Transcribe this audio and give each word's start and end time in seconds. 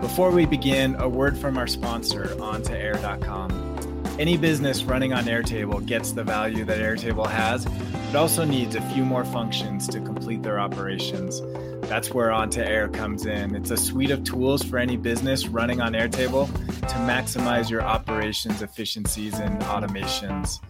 Before 0.00 0.30
we 0.30 0.46
begin, 0.46 0.94
a 0.96 1.08
word 1.08 1.36
from 1.36 1.58
our 1.58 1.66
sponsor, 1.66 2.24
On2Air.com. 2.24 4.16
Any 4.18 4.38
business 4.38 4.82
running 4.82 5.12
on 5.12 5.24
Airtable 5.24 5.84
gets 5.84 6.12
the 6.12 6.24
value 6.24 6.64
that 6.64 6.78
Airtable 6.78 7.28
has, 7.28 7.66
but 7.66 8.16
also 8.16 8.44
needs 8.44 8.74
a 8.74 8.80
few 8.92 9.04
more 9.04 9.26
functions 9.26 9.86
to 9.88 10.00
complete 10.00 10.42
their 10.42 10.58
operations. 10.58 11.42
That's 11.88 12.10
where 12.12 12.30
On2Air 12.30 12.92
comes 12.94 13.26
in. 13.26 13.54
It's 13.54 13.70
a 13.70 13.76
suite 13.76 14.10
of 14.10 14.24
tools 14.24 14.62
for 14.62 14.78
any 14.78 14.96
business 14.96 15.48
running 15.48 15.82
on 15.82 15.92
Airtable 15.92 16.46
to 16.80 16.94
maximize 17.06 17.68
your 17.68 17.82
operations 17.82 18.62
efficiencies 18.62 19.38
and 19.38 19.60
automations. 19.62 20.60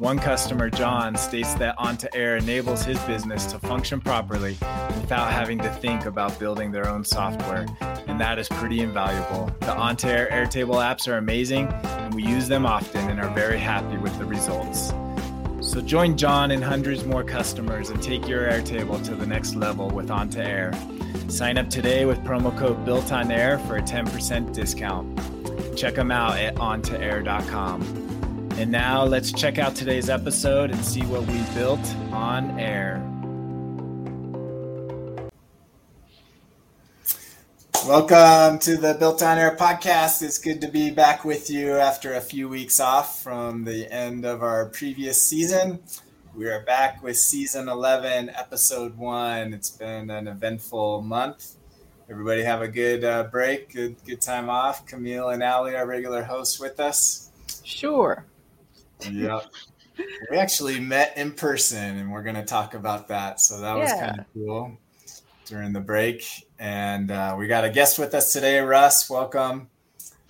One 0.00 0.18
customer, 0.18 0.70
John, 0.70 1.14
states 1.14 1.52
that 1.56 1.76
On2Air 1.76 2.40
enables 2.40 2.82
his 2.82 2.98
business 3.00 3.44
to 3.52 3.58
function 3.58 4.00
properly 4.00 4.52
without 4.98 5.30
having 5.30 5.58
to 5.58 5.68
think 5.74 6.06
about 6.06 6.38
building 6.38 6.72
their 6.72 6.88
own 6.88 7.04
software, 7.04 7.66
and 8.06 8.18
that 8.18 8.38
is 8.38 8.48
pretty 8.48 8.80
invaluable. 8.80 9.54
The 9.60 9.74
On2Air 9.74 10.30
Airtable 10.30 10.76
apps 10.76 11.06
are 11.06 11.18
amazing, 11.18 11.66
and 11.66 12.14
we 12.14 12.22
use 12.22 12.48
them 12.48 12.64
often 12.64 13.10
and 13.10 13.20
are 13.20 13.28
very 13.34 13.58
happy 13.58 13.98
with 13.98 14.18
the 14.18 14.24
results. 14.24 14.94
So 15.60 15.82
join 15.82 16.16
John 16.16 16.52
and 16.52 16.64
hundreds 16.64 17.04
more 17.04 17.22
customers 17.22 17.90
and 17.90 18.02
take 18.02 18.26
your 18.26 18.48
Airtable 18.48 19.04
to 19.04 19.14
the 19.14 19.26
next 19.26 19.54
level 19.54 19.90
with 19.90 20.08
On2Air. 20.08 21.30
Sign 21.30 21.58
up 21.58 21.68
today 21.68 22.06
with 22.06 22.24
promo 22.24 22.56
code 22.56 22.86
Built 22.86 23.12
on 23.12 23.30
Air 23.30 23.58
for 23.58 23.76
a 23.76 23.82
10% 23.82 24.54
discount. 24.54 25.76
Check 25.76 25.94
them 25.94 26.10
out 26.10 26.38
at 26.38 26.54
on2air.com. 26.54 28.09
And 28.60 28.70
now 28.70 29.04
let's 29.04 29.32
check 29.32 29.58
out 29.58 29.74
today's 29.74 30.10
episode 30.10 30.70
and 30.70 30.84
see 30.84 31.00
what 31.06 31.22
we 31.22 31.40
built 31.54 31.80
on 32.12 32.60
air. 32.60 33.02
Welcome 37.86 38.58
to 38.58 38.76
the 38.76 38.96
Built 38.98 39.22
on 39.22 39.38
Air 39.38 39.56
podcast. 39.56 40.20
It's 40.20 40.36
good 40.36 40.60
to 40.60 40.68
be 40.68 40.90
back 40.90 41.24
with 41.24 41.48
you 41.48 41.78
after 41.78 42.12
a 42.12 42.20
few 42.20 42.50
weeks 42.50 42.80
off 42.80 43.22
from 43.22 43.64
the 43.64 43.90
end 43.90 44.26
of 44.26 44.42
our 44.42 44.66
previous 44.66 45.22
season. 45.24 45.78
We 46.34 46.46
are 46.50 46.60
back 46.60 47.02
with 47.02 47.16
season 47.16 47.66
11, 47.66 48.28
episode 48.28 48.94
one. 48.98 49.54
It's 49.54 49.70
been 49.70 50.10
an 50.10 50.28
eventful 50.28 51.00
month. 51.00 51.56
Everybody 52.10 52.42
have 52.42 52.60
a 52.60 52.68
good 52.68 53.04
uh, 53.04 53.22
break, 53.22 53.72
good 53.72 53.96
good 54.04 54.20
time 54.20 54.50
off. 54.50 54.86
Kamille 54.86 55.32
and 55.32 55.42
Alli 55.42 55.74
are 55.76 55.86
regular 55.86 56.24
hosts 56.24 56.60
with 56.60 56.78
us. 56.78 57.30
Sure. 57.64 58.26
Yeah. 59.08 59.40
we 60.30 60.36
actually 60.36 60.80
met 60.80 61.16
in 61.16 61.32
person 61.32 61.98
and 61.98 62.10
we're 62.10 62.22
going 62.22 62.36
to 62.36 62.44
talk 62.44 62.74
about 62.74 63.08
that. 63.08 63.40
So 63.40 63.60
that 63.60 63.76
was 63.76 63.92
kind 63.92 64.20
of 64.20 64.26
cool 64.34 64.76
during 65.46 65.72
the 65.72 65.80
break. 65.80 66.24
And 66.58 67.10
uh, 67.10 67.34
we 67.38 67.46
got 67.46 67.64
a 67.64 67.70
guest 67.70 67.98
with 67.98 68.14
us 68.14 68.32
today, 68.32 68.60
Russ. 68.60 69.10
Welcome. 69.10 69.68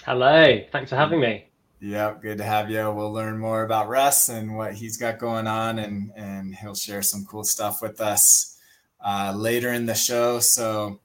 Hello. 0.05 0.59
Thanks 0.73 0.91
for 0.91 0.97
having 0.97 1.21
me. 1.21 1.51
Yep, 1.83 2.21
good 2.23 2.39
to 2.39 2.45
have 2.45 2.71
you. 2.71 2.91
We'll 2.91 3.13
learn 3.13 3.39
more 3.39 3.65
about 3.65 3.89
Russ 3.89 4.29
and 4.29 4.55
what 4.55 4.75
he's 4.75 4.99
got 4.99 5.19
going 5.19 5.47
on, 5.47 5.79
and 5.79 6.13
and 6.15 6.55
he'll 6.55 6.75
share 6.75 7.01
some 7.01 7.25
cool 7.25 7.43
stuff 7.43 7.81
with 7.81 8.03
us 8.03 8.59
uh, 9.03 9.33
later 9.35 9.73
in 9.73 9.87
the 9.87 9.95
show. 9.95 10.41
So, 10.41 11.01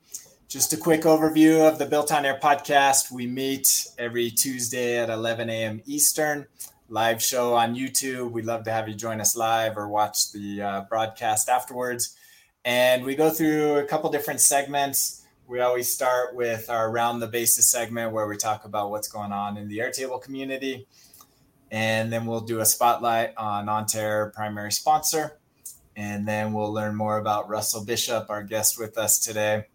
just 0.49 0.73
a 0.73 0.77
quick 0.77 1.03
overview 1.03 1.65
of 1.65 1.79
the 1.79 1.85
Built 1.85 2.11
on 2.11 2.25
Air 2.25 2.39
podcast. 2.43 3.09
We 3.09 3.25
meet 3.25 3.87
every 3.97 4.29
Tuesday 4.29 4.97
at 4.97 5.09
11 5.09 5.49
a.m. 5.49 5.81
Eastern 5.85 6.45
live 6.89 7.21
show 7.21 7.55
on 7.55 7.75
YouTube. 7.75 8.31
We'd 8.31 8.45
love 8.45 8.63
to 8.65 8.71
have 8.71 8.87
you 8.87 8.93
join 8.93 9.19
us 9.19 9.35
live 9.35 9.77
or 9.77 9.87
watch 9.87 10.31
the 10.31 10.61
uh, 10.61 10.81
broadcast 10.81 11.49
afterwards. 11.49 12.15
And 12.63 13.03
we 13.03 13.15
go 13.15 13.29
through 13.29 13.77
a 13.77 13.83
couple 13.83 14.09
different 14.11 14.41
segments. 14.41 15.25
We 15.47 15.59
always 15.61 15.91
start 15.91 16.35
with 16.35 16.69
our 16.69 16.89
Around 16.89 17.19
the 17.19 17.27
Bases 17.27 17.69
segment 17.69 18.11
where 18.11 18.27
we 18.27 18.37
talk 18.37 18.65
about 18.65 18.89
what's 18.89 19.07
going 19.07 19.31
on 19.31 19.57
in 19.57 19.67
the 19.67 19.79
Airtable 19.79 20.21
community. 20.21 20.87
And 21.71 22.11
then 22.11 22.25
we'll 22.25 22.41
do 22.41 22.59
a 22.59 22.65
spotlight 22.65 23.33
on 23.37 23.65
On2Air 23.65 24.33
primary 24.33 24.71
sponsor. 24.71 25.39
And 25.95 26.27
then 26.27 26.53
we'll 26.53 26.73
learn 26.73 26.95
more 26.95 27.17
about 27.17 27.49
Russell 27.49 27.85
Bishop, 27.85 28.29
our 28.29 28.43
guest 28.43 28.79
with 28.79 28.97
us 28.97 29.19
today. 29.19 29.65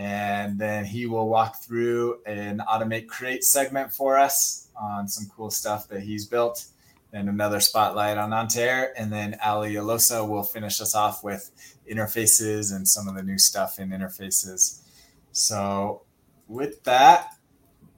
And 0.00 0.58
then 0.58 0.86
he 0.86 1.04
will 1.04 1.28
walk 1.28 1.62
through 1.62 2.22
an 2.24 2.62
Automate 2.66 3.06
Create 3.06 3.44
segment 3.44 3.92
for 3.92 4.16
us 4.16 4.68
on 4.74 5.06
some 5.06 5.30
cool 5.36 5.50
stuff 5.50 5.88
that 5.88 6.00
he's 6.00 6.24
built 6.24 6.64
and 7.12 7.28
another 7.28 7.60
spotlight 7.60 8.16
on 8.16 8.32
Onto 8.32 8.60
And 8.60 9.12
then 9.12 9.36
Alli 9.42 9.74
Alosa 9.74 10.26
will 10.26 10.42
finish 10.42 10.80
us 10.80 10.94
off 10.94 11.22
with 11.22 11.50
interfaces 11.86 12.74
and 12.74 12.88
some 12.88 13.08
of 13.08 13.14
the 13.14 13.22
new 13.22 13.38
stuff 13.38 13.78
in 13.78 13.90
interfaces. 13.90 14.80
So, 15.32 16.00
with 16.48 16.82
that, 16.84 17.34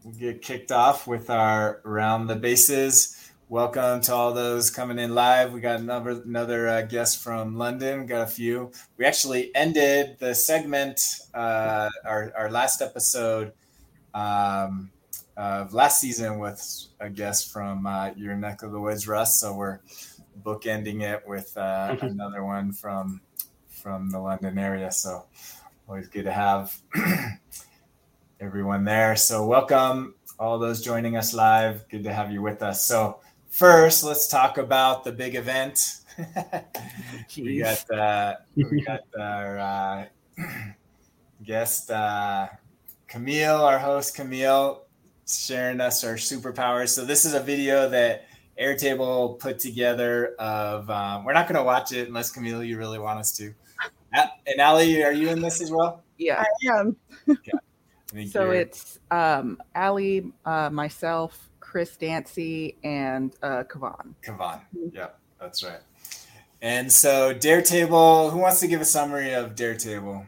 we'll 0.03 0.15
get 0.15 0.43
kicked 0.43 0.73
off 0.73 1.07
with 1.07 1.31
our 1.31 1.83
Around 1.85 2.27
the 2.27 2.35
Bases. 2.35 3.22
Welcome 3.53 4.01
to 4.05 4.15
all 4.15 4.33
those 4.33 4.71
coming 4.71 4.99
in 4.99 5.15
live. 5.15 5.53
We 5.53 5.61
got 5.61 5.79
another 5.79 6.23
another 6.25 6.69
uh, 6.69 6.81
guest 6.81 7.23
from 7.23 7.59
London. 7.59 8.07
Got 8.07 8.23
a 8.23 8.27
few. 8.27 8.73
We 8.97 9.05
actually 9.05 9.55
ended 9.55 10.17
the 10.19 10.35
segment, 10.35 10.99
uh, 11.35 11.91
our 12.03 12.33
our 12.35 12.51
last 12.51 12.81
episode, 12.81 13.53
um, 14.15 14.91
of 15.37 15.75
last 15.75 16.01
season 16.01 16.39
with 16.39 16.63
a 16.99 17.11
guest 17.11 17.53
from 17.53 17.87
uh, 17.87 18.13
your 18.17 18.37
neck 18.37 18.63
of 18.63 18.73
the 18.73 18.81
woods, 18.81 19.07
Russ. 19.07 19.39
So 19.39 19.55
we're 19.55 19.81
bookending 20.43 21.03
it 21.03 21.23
with 21.29 21.53
uh, 21.55 21.91
mm-hmm. 21.91 22.07
another 22.07 22.43
one 22.43 22.73
from 22.73 23.21
from 23.69 24.09
the 24.09 24.19
London 24.19 24.57
area. 24.57 24.91
So 24.91 25.27
always 25.87 26.09
good 26.09 26.25
to 26.25 26.33
have 26.33 26.75
everyone 28.41 28.85
there. 28.85 29.15
So 29.15 29.45
welcome 29.45 30.15
all 30.39 30.59
those 30.59 30.81
joining 30.81 31.19
us 31.19 31.35
live. 31.35 31.87
Good 31.91 32.05
to 32.05 32.15
have 32.15 32.33
you 32.33 32.41
with 32.41 32.63
us. 32.63 32.87
So 32.87 33.21
first, 33.53 34.03
let's 34.03 34.27
talk 34.27 34.59
about 34.59 35.05
the 35.05 35.13
big 35.13 35.37
event. 35.37 35.99
we 37.37 37.59
got 37.59 37.91
uh, 37.91 38.35
we 38.57 38.83
got 38.83 39.01
our 39.19 39.59
uh, 39.59 40.07
guest 41.45 41.91
uh, 41.91 42.49
Kamille, 43.09 43.61
our 43.61 43.79
host 43.79 44.17
Kamille 44.17 44.81
sharing 45.27 45.81
us 45.81 46.03
our 46.03 46.15
superpowers. 46.15 46.89
So 46.89 47.05
this 47.05 47.25
is 47.25 47.35
a 47.35 47.41
video 47.41 47.89
that 47.89 48.27
Airtable 48.61 49.39
put 49.39 49.59
together. 49.59 50.35
Of 50.39 50.91
um, 50.91 51.25
we're 51.25 51.33
not 51.33 51.47
going 51.47 51.57
to 51.57 51.65
watch 51.65 51.93
it 51.93 52.09
unless 52.09 52.33
Kamille, 52.35 52.67
you 52.67 52.79
really 52.79 52.99
want 52.99 53.21
us 53.21 53.37
to. 53.37 53.55
And 54.15 54.61
Ali, 54.61 55.03
are 55.03 55.13
you 55.13 55.29
in 55.31 55.41
this 55.41 55.63
as 55.63 55.71
well? 55.71 56.03
Yeah, 56.19 56.43
I 56.43 56.79
am. 56.79 56.97
Okay. 57.29 58.27
so 58.27 58.51
it's 58.51 58.99
um, 59.11 59.59
Ali, 59.75 60.31
uh, 60.45 60.69
myself, 60.69 61.49
Chris 61.63 61.97
Dancy, 61.97 62.77
and 62.83 63.33
uh, 63.43 63.63
Kuovonne. 63.65 64.15
Kuovonne. 64.23 64.61
Yeah, 64.93 65.11
that's 65.41 65.63
right. 65.63 65.81
And 66.61 66.93
so 66.93 67.33
Daretable, 67.33 68.31
who 68.31 68.39
wants 68.39 68.61
to 68.61 68.67
give 68.67 68.81
a 68.81 68.85
summary 68.85 69.33
of 69.33 69.55
Daretable? 69.55 70.27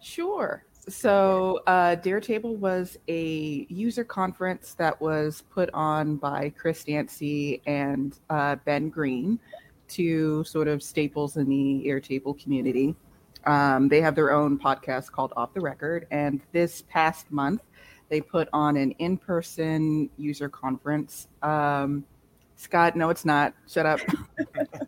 Sure. 0.00 0.62
So, 0.88 1.60
uh, 1.66 1.96
Daretable 1.96 2.56
was 2.56 2.98
a 3.08 3.66
user 3.68 4.04
conference 4.04 4.74
that 4.74 5.00
was 5.00 5.42
put 5.50 5.70
on 5.72 6.16
by 6.16 6.52
Chris 6.56 6.84
Dancy 6.84 7.62
and 7.66 8.18
uh, 8.28 8.56
Ben 8.64 8.88
Green, 8.88 9.38
two 9.88 10.44
sort 10.44 10.68
of 10.68 10.82
staples 10.82 11.36
in 11.36 11.48
the 11.48 11.84
Airtable 11.86 12.40
community. 12.40 12.94
Um, 13.46 13.88
they 13.88 14.00
have 14.00 14.14
their 14.14 14.32
own 14.32 14.58
podcast 14.58 15.12
called 15.12 15.32
Off 15.36 15.54
the 15.54 15.60
Record, 15.60 16.06
and 16.10 16.40
this 16.52 16.82
past 16.88 17.30
month 17.30 17.62
they 18.10 18.20
put 18.20 18.48
on 18.52 18.76
an 18.76 18.90
in-person 18.92 20.10
user 20.18 20.48
conference. 20.48 21.28
Um, 21.42 22.04
Scott, 22.56 22.96
no, 22.96 23.08
it's 23.08 23.24
not. 23.24 23.54
Shut 23.66 23.86
up. 23.86 24.00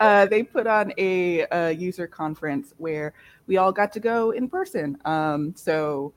uh, 0.00 0.26
they 0.26 0.42
put 0.42 0.66
on 0.66 0.92
a, 0.98 1.46
a, 1.50 1.70
user 1.70 2.06
conference 2.06 2.74
where 2.76 3.14
we 3.46 3.56
all 3.56 3.72
got 3.72 3.92
to 3.92 4.00
go 4.00 4.32
in 4.32 4.48
person. 4.48 4.98
Um, 5.04 5.54
so 5.56 6.12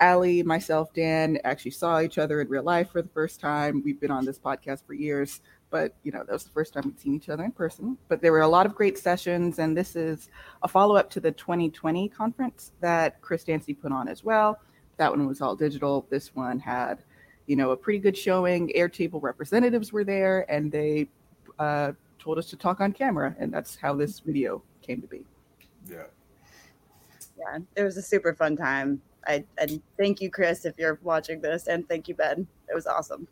Ali, 0.00 0.42
myself, 0.42 0.92
Dan 0.92 1.38
actually 1.44 1.72
saw 1.72 2.00
each 2.00 2.18
other 2.18 2.40
in 2.40 2.48
real 2.48 2.62
life 2.62 2.90
for 2.90 3.02
the 3.02 3.08
first 3.08 3.40
time. 3.40 3.82
We've 3.84 4.00
been 4.00 4.10
on 4.10 4.24
this 4.24 4.38
podcast 4.38 4.86
for 4.86 4.94
years, 4.94 5.40
but 5.70 5.94
you 6.02 6.12
know 6.12 6.20
that 6.20 6.32
was 6.32 6.44
the 6.44 6.50
first 6.50 6.74
time 6.74 6.84
we'd 6.86 7.00
seen 7.00 7.14
each 7.14 7.28
other 7.28 7.44
in 7.44 7.52
person. 7.52 7.98
But 8.08 8.22
there 8.22 8.32
were 8.32 8.40
a 8.40 8.48
lot 8.48 8.66
of 8.66 8.74
great 8.74 8.98
sessions, 8.98 9.58
and 9.58 9.76
this 9.76 9.96
is 9.96 10.30
a 10.62 10.68
follow 10.68 10.96
up 10.96 11.10
to 11.10 11.20
the 11.20 11.32
2020 11.32 12.08
conference 12.08 12.72
that 12.80 13.20
Chris 13.20 13.44
Dancy 13.44 13.74
put 13.74 13.92
on 13.92 14.08
as 14.08 14.24
well. 14.24 14.58
That 15.00 15.10
one 15.10 15.26
was 15.26 15.40
all 15.40 15.56
digital. 15.56 16.06
This 16.10 16.34
one 16.34 16.60
had 16.60 17.02
you 17.50 17.56
know, 17.56 17.72
a 17.72 17.76
pretty 17.76 17.98
good 17.98 18.16
showing. 18.16 18.70
Airtable 18.76 19.20
representatives 19.20 19.92
were 19.92 20.04
there, 20.04 20.48
and 20.48 20.70
they 20.70 21.08
uh, 21.58 21.90
told 22.20 22.38
us 22.38 22.46
to 22.50 22.56
talk 22.56 22.80
on 22.80 22.92
camera, 22.92 23.34
and 23.40 23.52
that's 23.52 23.74
how 23.74 23.92
this 23.92 24.20
video 24.20 24.62
came 24.82 25.00
to 25.00 25.08
be. 25.08 25.24
Yeah. 25.90 26.04
Yeah, 27.36 27.58
it 27.74 27.82
was 27.82 27.96
a 27.96 28.02
super 28.02 28.34
fun 28.34 28.56
time. 28.56 29.02
I 29.26 29.44
and 29.58 29.82
thank 29.98 30.20
you, 30.20 30.30
Chris, 30.30 30.64
if 30.64 30.78
you're 30.78 31.00
watching 31.02 31.40
this, 31.40 31.66
and 31.66 31.88
thank 31.88 32.06
you, 32.06 32.14
Ben. 32.14 32.46
It 32.68 32.74
was 32.76 32.86
awesome. 32.86 33.26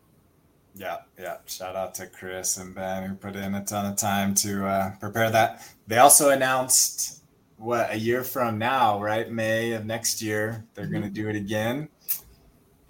Yeah, 0.75 0.97
yeah. 1.17 1.37
Shout 1.47 1.77
out 1.77 1.95
to 1.95 2.09
Chris 2.09 2.57
and 2.57 2.75
Ben 2.75 3.09
who 3.09 3.15
put 3.15 3.37
in 3.37 3.55
a 3.55 3.65
ton 3.65 3.87
of 3.87 3.97
time 3.97 4.35
to 4.37 4.67
uh, 4.67 4.97
prepare 4.97 5.31
that. 5.31 5.63
They 5.87 5.99
also 5.99 6.31
announced 6.31 7.18
what 7.59 7.91
a 7.91 7.99
year 7.99 8.25
from 8.25 8.59
now, 8.59 9.01
right? 9.01 9.31
May 9.31 9.73
of 9.73 9.85
next 9.85 10.23
year, 10.23 10.65
they're 10.75 10.85
mm-hmm. 10.85 10.93
going 10.93 11.05
to 11.05 11.11
do 11.11 11.29
it 11.29 11.37
again 11.37 11.89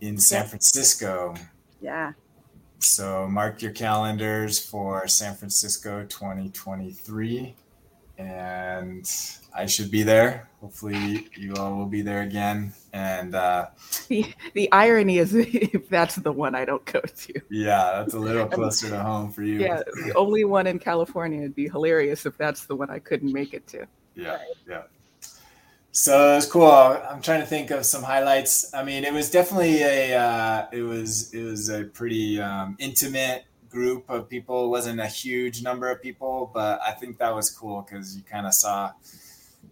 in 0.00 0.18
San 0.18 0.46
Francisco. 0.46 1.34
Yeah. 1.80 2.12
So 2.78 3.26
mark 3.26 3.60
your 3.60 3.72
calendars 3.72 4.58
for 4.58 5.08
San 5.08 5.34
Francisco 5.34 6.04
2023 6.04 7.56
and 8.18 9.08
I 9.54 9.66
should 9.66 9.90
be 9.90 10.02
there. 10.02 10.48
Hopefully, 10.60 11.28
you 11.36 11.54
all 11.54 11.76
will 11.76 11.86
be 11.86 12.02
there 12.02 12.22
again. 12.22 12.72
And 12.92 13.34
uh, 13.34 13.68
the 14.08 14.34
the 14.54 14.70
irony 14.72 15.18
is, 15.18 15.34
if 15.36 15.88
that's 15.88 16.16
the 16.16 16.32
one 16.32 16.54
I 16.54 16.64
don't 16.64 16.84
go 16.84 17.00
to. 17.00 17.40
Yeah, 17.48 17.92
that's 17.98 18.14
a 18.14 18.18
little 18.18 18.46
closer 18.48 18.90
to 18.90 19.00
home 19.00 19.30
for 19.30 19.42
you. 19.44 19.60
Yeah, 19.60 19.82
the 20.04 20.12
only 20.16 20.44
one 20.44 20.66
in 20.66 20.78
California. 20.78 21.40
It'd 21.40 21.54
be 21.54 21.68
hilarious 21.68 22.26
if 22.26 22.36
that's 22.36 22.66
the 22.66 22.74
one 22.74 22.90
I 22.90 22.98
couldn't 22.98 23.32
make 23.32 23.54
it 23.54 23.66
to. 23.68 23.86
Yeah, 24.18 24.38
yeah. 24.68 24.82
So 25.92 26.32
it 26.32 26.36
was 26.36 26.46
cool. 26.46 26.70
I'm 26.70 27.22
trying 27.22 27.40
to 27.40 27.46
think 27.46 27.70
of 27.70 27.86
some 27.86 28.02
highlights. 28.02 28.74
I 28.74 28.82
mean, 28.84 29.04
it 29.04 29.12
was 29.12 29.30
definitely 29.30 29.82
a 29.82 30.16
uh, 30.16 30.66
it 30.72 30.82
was 30.82 31.32
it 31.32 31.42
was 31.42 31.68
a 31.70 31.84
pretty 31.84 32.40
um, 32.40 32.76
intimate 32.78 33.44
group 33.68 34.04
of 34.08 34.28
people. 34.28 34.66
It 34.66 34.68
wasn't 34.68 35.00
a 35.00 35.06
huge 35.06 35.62
number 35.62 35.90
of 35.90 36.02
people, 36.02 36.50
but 36.52 36.80
I 36.82 36.92
think 36.92 37.18
that 37.18 37.34
was 37.34 37.50
cool 37.50 37.82
because 37.82 38.16
you 38.16 38.22
kind 38.22 38.46
of 38.46 38.54
saw 38.54 38.92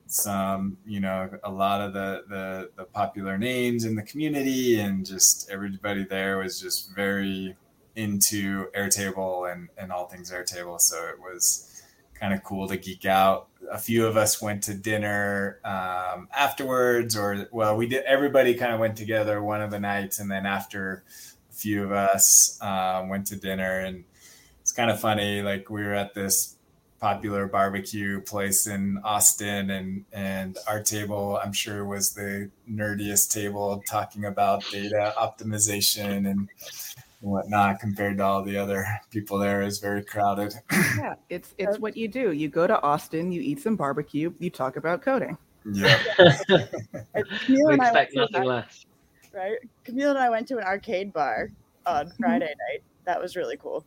some, 0.06 0.78
you 0.86 1.00
know, 1.00 1.28
a 1.42 1.50
lot 1.50 1.80
of 1.80 1.92
the, 1.92 2.24
the 2.28 2.70
the 2.76 2.84
popular 2.84 3.36
names 3.36 3.84
in 3.84 3.96
the 3.96 4.02
community, 4.02 4.78
and 4.80 5.04
just 5.04 5.50
everybody 5.50 6.04
there 6.04 6.38
was 6.38 6.60
just 6.60 6.94
very 6.94 7.56
into 7.96 8.70
Airtable 8.76 9.52
and 9.52 9.68
and 9.76 9.90
all 9.90 10.06
things 10.06 10.30
Airtable. 10.30 10.80
So 10.80 11.04
it 11.06 11.18
was 11.18 11.75
kind 12.20 12.34
of 12.34 12.42
cool 12.42 12.68
to 12.68 12.76
geek 12.76 13.04
out. 13.04 13.48
A 13.70 13.78
few 13.78 14.06
of 14.06 14.16
us 14.16 14.40
went 14.40 14.62
to 14.64 14.74
dinner 14.74 15.58
um, 15.64 16.28
afterwards, 16.36 17.16
or 17.16 17.48
well, 17.52 17.76
we 17.76 17.86
did. 17.86 18.04
Everybody 18.04 18.54
kind 18.54 18.72
of 18.72 18.80
went 18.80 18.96
together 18.96 19.42
one 19.42 19.60
of 19.60 19.70
the 19.70 19.80
nights, 19.80 20.18
and 20.18 20.30
then 20.30 20.46
after 20.46 21.04
a 21.50 21.54
few 21.54 21.84
of 21.84 21.92
us 21.92 22.58
um, 22.62 23.08
went 23.08 23.26
to 23.28 23.36
dinner, 23.36 23.80
and 23.80 24.04
it's 24.60 24.72
kind 24.72 24.90
of 24.90 25.00
funny. 25.00 25.42
Like 25.42 25.68
we 25.68 25.82
were 25.82 25.94
at 25.94 26.14
this 26.14 26.56
popular 27.00 27.46
barbecue 27.46 28.20
place 28.20 28.66
in 28.66 28.98
Austin, 29.04 29.70
and 29.70 30.04
and 30.12 30.58
our 30.68 30.82
table, 30.82 31.40
I'm 31.42 31.52
sure, 31.52 31.84
was 31.84 32.14
the 32.14 32.50
nerdiest 32.70 33.32
table 33.32 33.82
talking 33.86 34.24
about 34.24 34.64
data 34.70 35.12
optimization 35.18 36.30
and 36.30 36.48
whatnot 37.20 37.80
compared 37.80 38.18
to 38.18 38.24
all 38.24 38.42
the 38.42 38.56
other 38.56 38.84
people 39.10 39.38
there 39.38 39.62
is 39.62 39.78
very 39.78 40.04
crowded. 40.04 40.54
Yeah, 40.98 41.14
it's 41.28 41.54
it's 41.58 41.78
what 41.78 41.96
you 41.96 42.08
do. 42.08 42.32
You 42.32 42.48
go 42.48 42.66
to 42.66 42.80
Austin, 42.82 43.30
you 43.30 43.42
eat 43.42 43.60
some 43.60 43.76
barbecue, 43.76 44.32
you 44.38 44.48
talk 44.48 44.76
about 44.76 45.02
coding. 45.02 45.36
Yeah. 45.70 45.98
we 46.48 47.74
expect 47.74 48.14
nothing 48.14 48.44
less 48.44 48.86
right? 49.36 49.58
Kamille 49.84 50.10
and 50.10 50.18
I 50.18 50.30
went 50.30 50.48
to 50.48 50.58
an 50.58 50.64
arcade 50.64 51.12
bar 51.12 51.50
on 51.84 52.06
mm-hmm. 52.06 52.22
Friday 52.22 52.54
night. 52.70 52.82
That 53.04 53.20
was 53.20 53.36
really 53.36 53.56
cool. 53.56 53.84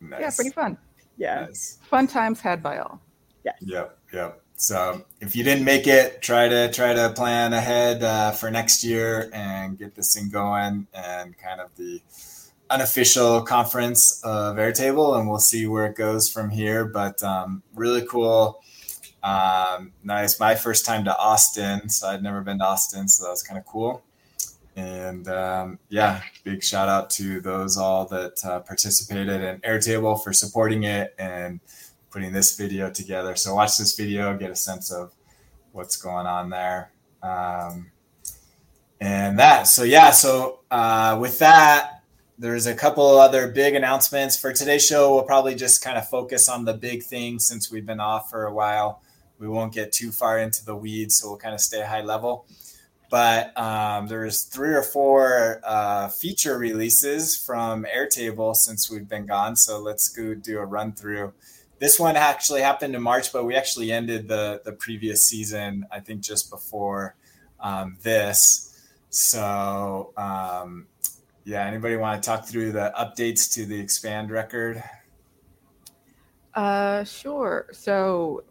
Nice. 0.00 0.20
Yeah, 0.20 0.30
pretty 0.34 0.50
fun. 0.50 0.78
Yeah. 1.18 1.46
Nice. 1.46 1.78
Fun 1.82 2.06
times 2.06 2.40
had 2.40 2.62
by 2.62 2.78
all. 2.78 3.00
Yes. 3.44 3.56
Yep. 3.60 3.98
Yep. 4.12 4.40
So 4.56 5.04
if 5.20 5.34
you 5.34 5.42
didn't 5.42 5.64
make 5.64 5.86
it, 5.86 6.22
try 6.22 6.48
to 6.48 6.70
try 6.70 6.94
to 6.94 7.12
plan 7.16 7.52
ahead 7.52 8.02
uh, 8.02 8.30
for 8.30 8.50
next 8.50 8.84
year 8.84 9.28
and 9.32 9.76
get 9.76 9.94
this 9.96 10.14
thing 10.14 10.30
going 10.30 10.86
and 10.94 11.36
kind 11.36 11.60
of 11.60 11.74
the 11.76 12.00
unofficial 12.72 13.42
conference 13.42 14.22
of 14.24 14.56
Airtable, 14.56 15.18
and 15.18 15.28
we'll 15.28 15.38
see 15.38 15.66
where 15.66 15.86
it 15.86 15.94
goes 15.94 16.28
from 16.28 16.50
here. 16.50 16.84
But 16.84 17.22
um, 17.22 17.62
really 17.74 18.06
cool. 18.06 18.62
Um, 19.22 19.92
nice. 20.02 20.40
My 20.40 20.54
first 20.54 20.84
time 20.84 21.04
to 21.04 21.16
Austin, 21.16 21.88
so 21.88 22.08
I'd 22.08 22.22
never 22.22 22.40
been 22.40 22.58
to 22.58 22.64
Austin, 22.64 23.08
so 23.08 23.24
that 23.24 23.30
was 23.30 23.42
kind 23.42 23.58
of 23.58 23.66
cool. 23.66 24.02
And 24.74 25.28
um, 25.28 25.78
yeah, 25.90 26.22
big 26.44 26.64
shout 26.64 26.88
out 26.88 27.10
to 27.10 27.40
those 27.40 27.76
all 27.76 28.06
that 28.06 28.42
uh, 28.44 28.60
participated 28.60 29.42
in 29.42 29.60
Airtable 29.60 30.22
for 30.22 30.32
supporting 30.32 30.84
it 30.84 31.14
and 31.18 31.60
putting 32.10 32.32
this 32.32 32.56
video 32.56 32.90
together. 32.90 33.36
So 33.36 33.54
watch 33.54 33.76
this 33.76 33.94
video, 33.94 34.36
get 34.36 34.50
a 34.50 34.56
sense 34.56 34.90
of 34.90 35.12
what's 35.72 35.96
going 35.96 36.26
on 36.26 36.50
there. 36.50 36.90
Um, 37.22 37.90
and 39.00 39.38
that, 39.38 39.64
so 39.66 39.82
yeah, 39.82 40.10
so 40.10 40.60
uh, 40.70 41.18
with 41.20 41.38
that, 41.40 42.01
there's 42.42 42.66
a 42.66 42.74
couple 42.74 43.06
other 43.18 43.48
big 43.48 43.74
announcements 43.74 44.36
for 44.36 44.52
today's 44.52 44.84
show. 44.84 45.14
We'll 45.14 45.24
probably 45.24 45.54
just 45.54 45.82
kind 45.82 45.96
of 45.96 46.08
focus 46.08 46.48
on 46.48 46.64
the 46.64 46.74
big 46.74 47.02
things 47.02 47.46
since 47.46 47.70
we've 47.70 47.86
been 47.86 48.00
off 48.00 48.28
for 48.28 48.46
a 48.46 48.52
while. 48.52 49.00
We 49.38 49.48
won't 49.48 49.72
get 49.72 49.92
too 49.92 50.10
far 50.10 50.38
into 50.38 50.64
the 50.64 50.76
weeds, 50.76 51.20
so 51.20 51.28
we'll 51.28 51.38
kind 51.38 51.54
of 51.54 51.60
stay 51.60 51.82
high 51.82 52.02
level 52.02 52.46
but 53.12 53.54
um, 53.58 54.06
there's 54.06 54.44
three 54.44 54.72
or 54.72 54.82
four 54.82 55.60
uh, 55.64 56.08
feature 56.08 56.56
releases 56.56 57.36
from 57.36 57.84
Airtable 57.94 58.56
since 58.56 58.90
we've 58.90 59.06
been 59.06 59.26
gone. 59.26 59.54
So 59.54 59.78
let's 59.80 60.08
go 60.08 60.32
do 60.32 60.58
a 60.58 60.64
run 60.64 60.94
through. 60.94 61.34
This 61.78 62.00
one 62.00 62.16
actually 62.16 62.62
happened 62.62 62.94
in 62.94 63.02
March, 63.02 63.30
but 63.30 63.44
we 63.44 63.54
actually 63.54 63.92
ended 63.92 64.28
the 64.28 64.62
the 64.64 64.72
previous 64.72 65.26
season, 65.26 65.86
I 65.92 66.00
think, 66.00 66.22
just 66.22 66.48
before 66.48 67.14
um, 67.60 67.98
this. 68.00 68.80
So 69.10 70.14
um, 70.16 70.86
yeah, 71.44 71.66
anybody 71.66 71.96
want 71.96 72.22
to 72.22 72.26
talk 72.26 72.46
through 72.46 72.72
the 72.72 72.92
updates 72.98 73.52
to 73.54 73.66
the 73.66 73.78
expand 73.78 74.30
record? 74.30 74.82
Uh, 76.54 77.02
sure. 77.04 77.66
So 77.72 78.44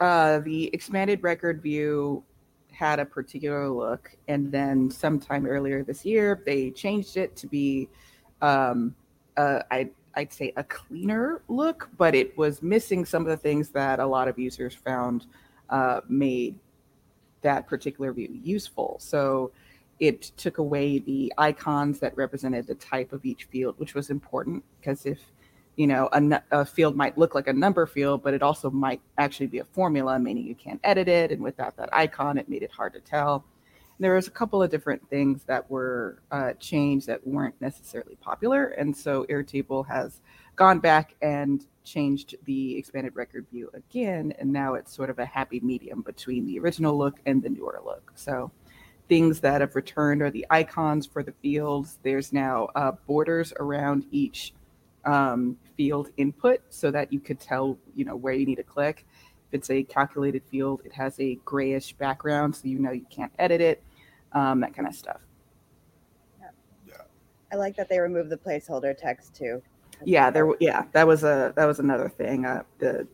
uh, 0.00 0.40
the 0.40 0.70
expanded 0.72 1.22
record 1.22 1.62
view 1.62 2.24
had 2.72 2.98
a 2.98 3.04
particular 3.04 3.68
look, 3.68 4.16
and 4.28 4.50
then 4.50 4.90
sometime 4.90 5.46
earlier 5.46 5.84
this 5.84 6.04
year 6.04 6.42
they 6.46 6.70
changed 6.70 7.16
it 7.16 7.36
to 7.36 7.46
be, 7.46 7.88
um, 8.40 8.94
uh, 9.36 9.60
I 9.70 9.90
I'd 10.14 10.32
say 10.32 10.52
a 10.56 10.64
cleaner 10.64 11.42
look, 11.48 11.88
but 11.96 12.14
it 12.14 12.36
was 12.36 12.62
missing 12.62 13.04
some 13.04 13.22
of 13.22 13.28
the 13.28 13.36
things 13.36 13.68
that 13.70 14.00
a 14.00 14.06
lot 14.06 14.26
of 14.26 14.38
users 14.38 14.74
found 14.74 15.26
uh, 15.68 16.00
made 16.08 16.58
that 17.42 17.68
particular 17.68 18.12
view 18.12 18.28
useful. 18.42 18.96
So 18.98 19.52
it 20.00 20.22
took 20.36 20.58
away 20.58 20.98
the 20.98 21.32
icons 21.38 22.00
that 22.00 22.16
represented 22.16 22.66
the 22.66 22.74
type 22.74 23.12
of 23.12 23.24
each 23.24 23.44
field, 23.44 23.74
which 23.78 23.94
was 23.94 24.10
important 24.10 24.64
because 24.80 25.06
if 25.06 25.20
you 25.76 25.86
know, 25.86 26.10
a, 26.12 26.42
a, 26.50 26.64
field 26.66 26.94
might 26.94 27.16
look 27.16 27.34
like 27.34 27.46
a 27.46 27.52
number 27.52 27.86
field, 27.86 28.22
but 28.22 28.34
it 28.34 28.42
also 28.42 28.70
might 28.70 29.00
actually 29.16 29.46
be 29.46 29.60
a 29.60 29.64
formula, 29.64 30.18
meaning 30.18 30.44
you 30.44 30.54
can't 30.54 30.80
edit 30.84 31.08
it. 31.08 31.30
And 31.30 31.40
without 31.40 31.74
that 31.78 31.88
icon, 31.90 32.36
it 32.36 32.50
made 32.50 32.62
it 32.62 32.70
hard 32.70 32.92
to 32.92 33.00
tell. 33.00 33.46
There 33.98 34.14
was 34.14 34.26
a 34.26 34.30
couple 34.30 34.62
of 34.62 34.70
different 34.70 35.08
things 35.08 35.44
that 35.44 35.70
were 35.70 36.20
uh, 36.30 36.52
changed 36.54 37.06
that 37.06 37.26
weren't 37.26 37.54
necessarily 37.60 38.16
popular. 38.16 38.66
And 38.66 38.94
so 38.94 39.24
Airtable 39.30 39.86
has 39.86 40.20
gone 40.56 40.80
back 40.80 41.14
and 41.22 41.64
changed 41.84 42.34
the 42.44 42.76
expanded 42.76 43.16
record 43.16 43.46
view 43.50 43.70
again. 43.72 44.34
And 44.38 44.52
now 44.52 44.74
it's 44.74 44.94
sort 44.94 45.08
of 45.08 45.18
a 45.18 45.24
happy 45.24 45.60
medium 45.60 46.02
between 46.02 46.46
the 46.46 46.58
original 46.58 46.98
look 46.98 47.20
and 47.24 47.42
the 47.42 47.48
newer 47.48 47.80
look. 47.84 48.12
So 48.16 48.50
things 49.10 49.40
that 49.40 49.60
have 49.60 49.74
returned 49.74 50.22
are 50.22 50.30
the 50.30 50.46
icons 50.50 51.04
for 51.04 51.24
the 51.24 51.32
fields. 51.42 51.98
There's 52.04 52.32
now 52.32 52.68
uh, 52.76 52.92
borders 53.08 53.52
around 53.58 54.06
each 54.12 54.54
um, 55.04 55.58
field 55.76 56.10
input 56.16 56.60
so 56.70 56.92
that 56.92 57.12
you 57.12 57.18
could 57.18 57.40
tell, 57.40 57.76
you 57.96 58.04
know, 58.04 58.14
where 58.14 58.32
you 58.32 58.46
need 58.46 58.54
to 58.56 58.62
click. 58.62 59.04
If 59.48 59.54
it's 59.54 59.70
a 59.70 59.82
calculated 59.82 60.44
field, 60.48 60.82
it 60.84 60.92
has 60.92 61.18
a 61.18 61.34
grayish 61.44 61.92
background, 61.94 62.54
so 62.54 62.68
you 62.68 62.78
know 62.78 62.92
you 62.92 63.04
can't 63.10 63.32
edit 63.40 63.60
it, 63.60 63.82
um, 64.32 64.60
that 64.60 64.74
kind 64.74 64.86
of 64.86 64.94
stuff. 64.94 65.20
Yeah. 66.38 66.50
yeah. 66.86 66.94
I 67.52 67.56
like 67.56 67.74
that 67.76 67.88
they 67.88 67.98
removed 67.98 68.30
the 68.30 68.36
placeholder 68.36 68.96
text 68.96 69.34
too. 69.34 69.60
yeah, 70.04 70.30
there. 70.30 70.48
Yeah, 70.60 70.84
that 70.92 71.04
was 71.04 71.24
a 71.24 71.52
that 71.56 71.64
was 71.64 71.80
another 71.80 72.08
thing. 72.08 72.46
Uh, 72.46 72.62
the 72.78 73.08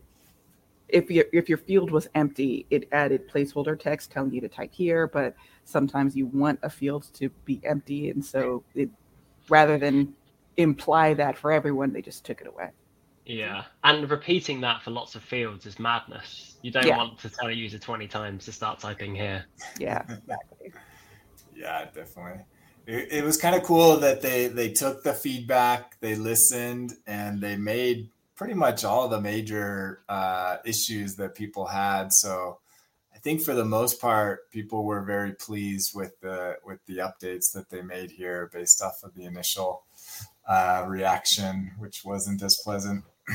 if 0.89 1.11
your 1.11 1.25
if 1.33 1.49
your 1.49 1.57
field 1.57 1.91
was 1.91 2.07
empty, 2.15 2.65
it 2.69 2.87
added 2.91 3.29
placeholder 3.29 3.79
text 3.79 4.11
telling 4.11 4.33
you 4.33 4.41
to 4.41 4.47
type 4.47 4.73
here, 4.73 5.07
but 5.07 5.35
sometimes 5.65 6.15
you 6.15 6.27
want 6.27 6.59
a 6.63 6.69
field 6.69 7.07
to 7.13 7.29
be 7.45 7.59
empty, 7.63 8.09
and 8.09 8.23
so 8.23 8.63
it 8.73 8.89
rather 9.49 9.77
than 9.77 10.13
imply 10.57 11.13
that 11.13 11.37
for 11.37 11.51
everyone. 11.51 11.91
They 11.91 12.01
just 12.01 12.25
took 12.25 12.41
it 12.41 12.47
away. 12.47 12.69
Yeah, 13.25 13.65
and 13.83 14.09
repeating 14.09 14.61
that 14.61 14.81
for 14.81 14.91
lots 14.91 15.15
of 15.15 15.23
fields 15.23 15.65
is 15.65 15.79
madness. 15.79 16.55
You 16.61 16.71
don't 16.71 16.87
yeah. 16.87 16.97
want 16.97 17.19
to 17.19 17.29
tell 17.29 17.49
a 17.49 17.51
user 17.51 17.77
20 17.77 18.07
times 18.07 18.45
to 18.45 18.53
start 18.53 18.79
typing 18.79 19.13
here. 19.13 19.45
Yeah, 19.77 20.03
exactly. 20.03 20.71
yeah, 21.55 21.85
definitely. 21.93 22.43
it, 22.85 23.07
it 23.11 23.23
was 23.25 23.35
kind 23.35 23.55
of 23.55 23.63
cool 23.63 23.97
that 23.97 24.21
they 24.21 24.47
they 24.47 24.71
took 24.71 25.03
the 25.03 25.13
feedback, 25.13 25.99
they 25.99 26.15
listened, 26.15 26.93
and 27.05 27.41
they 27.41 27.57
made 27.57 28.09
pretty 28.37 28.53
much 28.53 28.85
all 28.85 29.09
the 29.09 29.19
major 29.19 30.03
uh, 30.07 30.57
issues 30.63 31.15
that 31.15 31.35
people 31.35 31.65
had. 31.65 32.13
So 32.13 32.59
I 33.13 33.17
think 33.17 33.41
for 33.41 33.55
the 33.55 33.65
most 33.65 33.99
part, 33.99 34.49
people 34.51 34.85
were 34.85 35.01
very 35.01 35.33
pleased 35.33 35.93
with 35.95 36.17
the 36.21 36.57
with 36.63 36.79
the 36.85 36.97
updates 36.97 37.51
that 37.53 37.69
they 37.69 37.81
made 37.81 38.11
here 38.11 38.49
based 38.53 38.81
off 38.81 39.03
of 39.03 39.13
the 39.15 39.25
initial 39.25 39.83
uh, 40.47 40.85
reaction, 40.87 41.71
which 41.79 42.05
wasn't 42.05 42.43
as 42.43 42.61
pleasant. 42.63 43.03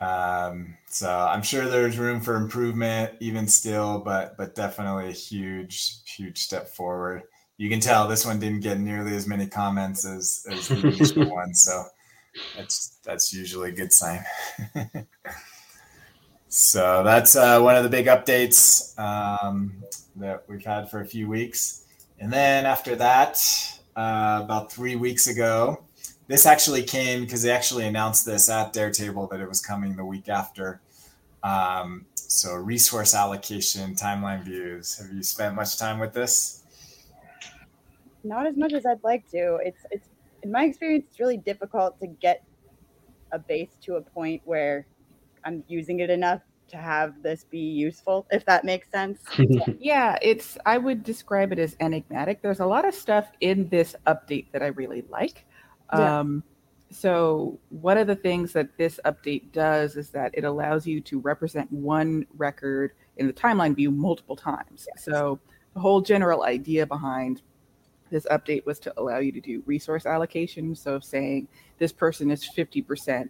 um, 0.00 0.76
so 0.88 1.08
I'm 1.08 1.42
sure 1.42 1.66
there's 1.66 1.96
room 1.96 2.20
for 2.20 2.34
improvement 2.34 3.12
even 3.20 3.46
still, 3.46 4.00
but 4.00 4.36
but 4.36 4.56
definitely 4.56 5.08
a 5.08 5.12
huge 5.12 6.02
huge 6.04 6.38
step 6.38 6.68
forward. 6.70 7.22
You 7.56 7.70
can 7.70 7.78
tell 7.78 8.08
this 8.08 8.26
one 8.26 8.40
didn't 8.40 8.62
get 8.62 8.80
nearly 8.80 9.14
as 9.14 9.28
many 9.28 9.46
comments 9.46 10.04
as 10.04 10.44
as 10.50 10.66
the 10.66 10.88
initial 10.88 11.30
one, 11.30 11.54
so 11.54 11.84
that's 12.56 12.98
that's 13.04 13.32
usually 13.32 13.70
a 13.70 13.72
good 13.72 13.92
sign. 13.92 14.24
so 16.48 17.02
that's 17.04 17.36
uh, 17.36 17.60
one 17.60 17.76
of 17.76 17.82
the 17.82 17.90
big 17.90 18.06
updates 18.06 18.98
um, 18.98 19.72
that 20.16 20.44
we've 20.48 20.64
had 20.64 20.90
for 20.90 21.00
a 21.00 21.06
few 21.06 21.28
weeks, 21.28 21.84
and 22.18 22.32
then 22.32 22.66
after 22.66 22.96
that, 22.96 23.38
uh, 23.96 24.40
about 24.42 24.72
three 24.72 24.96
weeks 24.96 25.26
ago, 25.26 25.84
this 26.26 26.46
actually 26.46 26.82
came 26.82 27.22
because 27.22 27.42
they 27.42 27.50
actually 27.50 27.86
announced 27.86 28.24
this 28.24 28.48
at 28.48 28.72
Table 28.72 29.26
that 29.28 29.40
it 29.40 29.48
was 29.48 29.60
coming 29.60 29.96
the 29.96 30.04
week 30.04 30.28
after. 30.28 30.80
Um, 31.42 32.06
so 32.14 32.54
resource 32.54 33.14
allocation, 33.14 33.94
timeline 33.94 34.42
views. 34.42 34.98
Have 34.98 35.12
you 35.12 35.22
spent 35.22 35.54
much 35.54 35.78
time 35.78 35.98
with 35.98 36.14
this? 36.14 36.62
Not 38.24 38.46
as 38.46 38.56
much 38.56 38.72
as 38.72 38.86
I'd 38.86 39.04
like 39.04 39.30
to. 39.32 39.56
It's 39.62 39.84
it's 39.90 40.08
in 40.44 40.52
my 40.52 40.64
experience, 40.64 41.06
it's 41.08 41.18
really 41.18 41.38
difficult 41.38 41.98
to 42.00 42.06
get 42.06 42.44
a 43.32 43.38
base 43.38 43.70
to 43.82 43.96
a 43.96 44.00
point 44.00 44.42
where 44.44 44.86
I'm 45.44 45.64
using 45.66 46.00
it 46.00 46.10
enough 46.10 46.42
to 46.68 46.76
have 46.76 47.22
this 47.22 47.44
be 47.44 47.58
useful, 47.58 48.26
if 48.30 48.44
that 48.46 48.64
makes 48.64 48.90
sense. 48.90 49.20
yeah, 49.78 50.18
it's 50.22 50.56
I 50.66 50.78
would 50.78 51.02
describe 51.02 51.52
it 51.52 51.58
as 51.58 51.76
enigmatic. 51.80 52.42
There's 52.42 52.60
a 52.60 52.66
lot 52.66 52.86
of 52.86 52.94
stuff 52.94 53.30
in 53.40 53.68
this 53.70 53.96
update 54.06 54.46
that 54.52 54.62
I 54.62 54.68
really 54.68 55.04
like. 55.08 55.44
Yeah. 55.92 56.20
Um, 56.20 56.44
so 56.90 57.58
one 57.70 57.98
of 57.98 58.06
the 58.06 58.14
things 58.14 58.52
that 58.52 58.76
this 58.78 59.00
update 59.04 59.50
does 59.52 59.96
is 59.96 60.10
that 60.10 60.30
it 60.34 60.44
allows 60.44 60.86
you 60.86 61.00
to 61.02 61.18
represent 61.18 61.70
one 61.72 62.26
record 62.36 62.92
in 63.16 63.26
the 63.26 63.32
timeline 63.32 63.74
view 63.74 63.90
multiple 63.90 64.36
times. 64.36 64.86
Yes. 64.88 65.04
So 65.04 65.40
the 65.74 65.80
whole 65.80 66.00
general 66.00 66.44
idea 66.44 66.86
behind 66.86 67.42
this 68.14 68.26
update 68.30 68.64
was 68.64 68.78
to 68.78 68.94
allow 68.96 69.18
you 69.18 69.32
to 69.32 69.40
do 69.40 69.60
resource 69.66 70.06
allocation. 70.06 70.72
So 70.76 71.00
saying 71.00 71.48
this 71.78 71.90
person 71.90 72.30
is 72.30 72.48
50% 72.48 73.28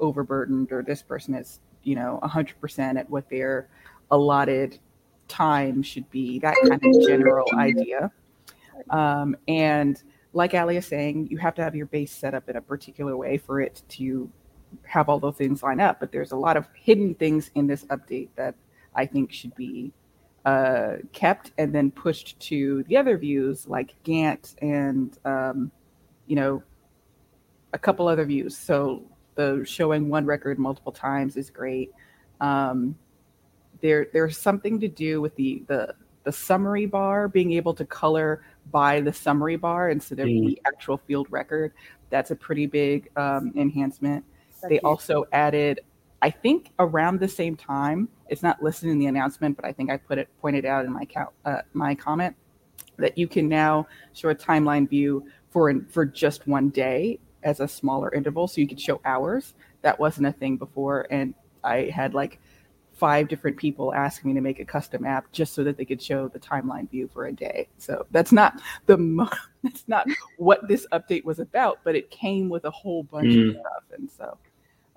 overburdened 0.00 0.72
or 0.72 0.82
this 0.82 1.02
person 1.02 1.36
is, 1.36 1.60
you 1.84 1.94
know, 1.94 2.18
100% 2.24 2.98
at 2.98 3.08
what 3.08 3.30
their 3.30 3.68
allotted 4.10 4.80
time 5.28 5.84
should 5.84 6.10
be, 6.10 6.40
that 6.40 6.56
kind 6.68 6.84
of 6.84 7.06
general 7.06 7.46
idea. 7.56 8.10
Um, 8.90 9.36
and 9.46 10.02
like 10.32 10.52
Ali 10.52 10.78
is 10.78 10.86
saying, 10.86 11.28
you 11.30 11.38
have 11.38 11.54
to 11.54 11.62
have 11.62 11.76
your 11.76 11.86
base 11.86 12.10
set 12.10 12.34
up 12.34 12.48
in 12.48 12.56
a 12.56 12.60
particular 12.60 13.16
way 13.16 13.38
for 13.38 13.60
it 13.60 13.82
to 13.90 14.28
have 14.82 15.08
all 15.08 15.20
those 15.20 15.36
things 15.36 15.62
line 15.62 15.78
up. 15.78 16.00
But 16.00 16.10
there's 16.10 16.32
a 16.32 16.36
lot 16.36 16.56
of 16.56 16.66
hidden 16.74 17.14
things 17.14 17.52
in 17.54 17.68
this 17.68 17.84
update 17.84 18.30
that 18.34 18.56
I 18.96 19.06
think 19.06 19.32
should 19.32 19.54
be 19.54 19.92
uh, 20.44 20.96
kept 21.12 21.52
and 21.58 21.74
then 21.74 21.90
pushed 21.90 22.38
to 22.38 22.82
the 22.84 22.96
other 22.96 23.16
views 23.16 23.66
like 23.66 23.94
Gantt 24.04 24.54
and 24.60 25.16
um, 25.24 25.70
you 26.26 26.36
know 26.36 26.62
a 27.72 27.78
couple 27.78 28.08
other 28.08 28.24
views. 28.24 28.56
So 28.56 29.02
the 29.34 29.64
showing 29.66 30.08
one 30.08 30.26
record 30.26 30.58
multiple 30.58 30.92
times 30.92 31.36
is 31.36 31.50
great. 31.50 31.90
Um, 32.40 32.96
there 33.80 34.08
there's 34.12 34.38
something 34.38 34.78
to 34.80 34.88
do 34.88 35.20
with 35.20 35.34
the 35.36 35.62
the 35.66 35.94
the 36.24 36.32
summary 36.32 36.86
bar 36.86 37.28
being 37.28 37.52
able 37.52 37.74
to 37.74 37.84
color 37.84 38.42
by 38.70 39.00
the 39.00 39.12
summary 39.12 39.56
bar 39.56 39.90
instead 39.90 40.20
of 40.20 40.26
mm. 40.26 40.46
the 40.46 40.62
actual 40.66 40.98
field 40.98 41.26
record. 41.30 41.72
That's 42.10 42.30
a 42.30 42.36
pretty 42.36 42.66
big 42.66 43.10
um, 43.16 43.52
enhancement. 43.56 44.24
That's 44.60 44.70
they 44.70 44.80
also 44.80 45.24
added 45.32 45.80
I 46.24 46.30
think 46.30 46.72
around 46.78 47.20
the 47.20 47.28
same 47.28 47.54
time, 47.54 48.08
it's 48.34 48.42
not 48.42 48.60
listed 48.60 48.90
in 48.90 48.98
the 48.98 49.06
announcement, 49.06 49.54
but 49.54 49.64
I 49.64 49.72
think 49.72 49.90
I 49.90 49.96
put 49.96 50.18
it 50.18 50.28
pointed 50.40 50.64
out 50.64 50.84
in 50.84 50.92
my 50.92 51.06
uh, 51.44 51.62
my 51.72 51.94
comment 51.94 52.34
that 52.96 53.16
you 53.16 53.28
can 53.28 53.48
now 53.48 53.86
show 54.12 54.28
a 54.28 54.34
timeline 54.34 54.90
view 54.90 55.24
for 55.50 55.72
for 55.88 56.04
just 56.04 56.48
one 56.48 56.70
day 56.70 57.20
as 57.44 57.60
a 57.60 57.68
smaller 57.68 58.12
interval, 58.12 58.48
so 58.48 58.60
you 58.60 58.66
could 58.66 58.80
show 58.80 59.00
hours. 59.04 59.54
That 59.82 60.00
wasn't 60.00 60.26
a 60.26 60.32
thing 60.32 60.56
before, 60.56 61.06
and 61.10 61.32
I 61.62 61.90
had 61.94 62.12
like 62.12 62.40
five 62.92 63.28
different 63.28 63.56
people 63.56 63.94
asking 63.94 64.30
me 64.30 64.34
to 64.34 64.40
make 64.40 64.58
a 64.58 64.64
custom 64.64 65.06
app 65.06 65.30
just 65.30 65.54
so 65.54 65.62
that 65.62 65.76
they 65.76 65.84
could 65.84 66.02
show 66.02 66.26
the 66.26 66.40
timeline 66.40 66.90
view 66.90 67.08
for 67.12 67.26
a 67.26 67.32
day. 67.32 67.68
So 67.78 68.04
that's 68.10 68.32
not 68.32 68.60
the 68.86 68.96
mo- 68.96 69.30
that's 69.62 69.84
not 69.86 70.08
what 70.38 70.66
this 70.66 70.88
update 70.90 71.24
was 71.24 71.38
about, 71.38 71.78
but 71.84 71.94
it 71.94 72.10
came 72.10 72.48
with 72.48 72.64
a 72.64 72.70
whole 72.72 73.04
bunch 73.04 73.28
mm. 73.28 73.50
of 73.50 73.54
stuff, 73.60 73.84
and 73.96 74.10
so. 74.10 74.38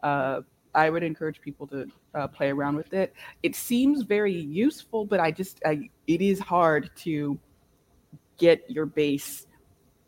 Uh, 0.02 0.42
I 0.74 0.90
would 0.90 1.04
encourage 1.04 1.42
people 1.42 1.68
to 1.68 1.88
uh, 2.14 2.28
play 2.28 2.50
around 2.50 2.76
with 2.76 2.94
it. 2.94 3.14
It 3.44 3.56
seems 3.56 4.04
very 4.04 4.34
useful, 4.34 5.06
but 5.06 5.20
I 5.20 5.32
just 5.32 5.62
I, 5.66 5.90
it 6.08 6.22
is 6.22 6.40
hard 6.40 6.90
to 6.98 7.40
get 8.38 8.64
your 8.70 8.86
base 8.86 9.48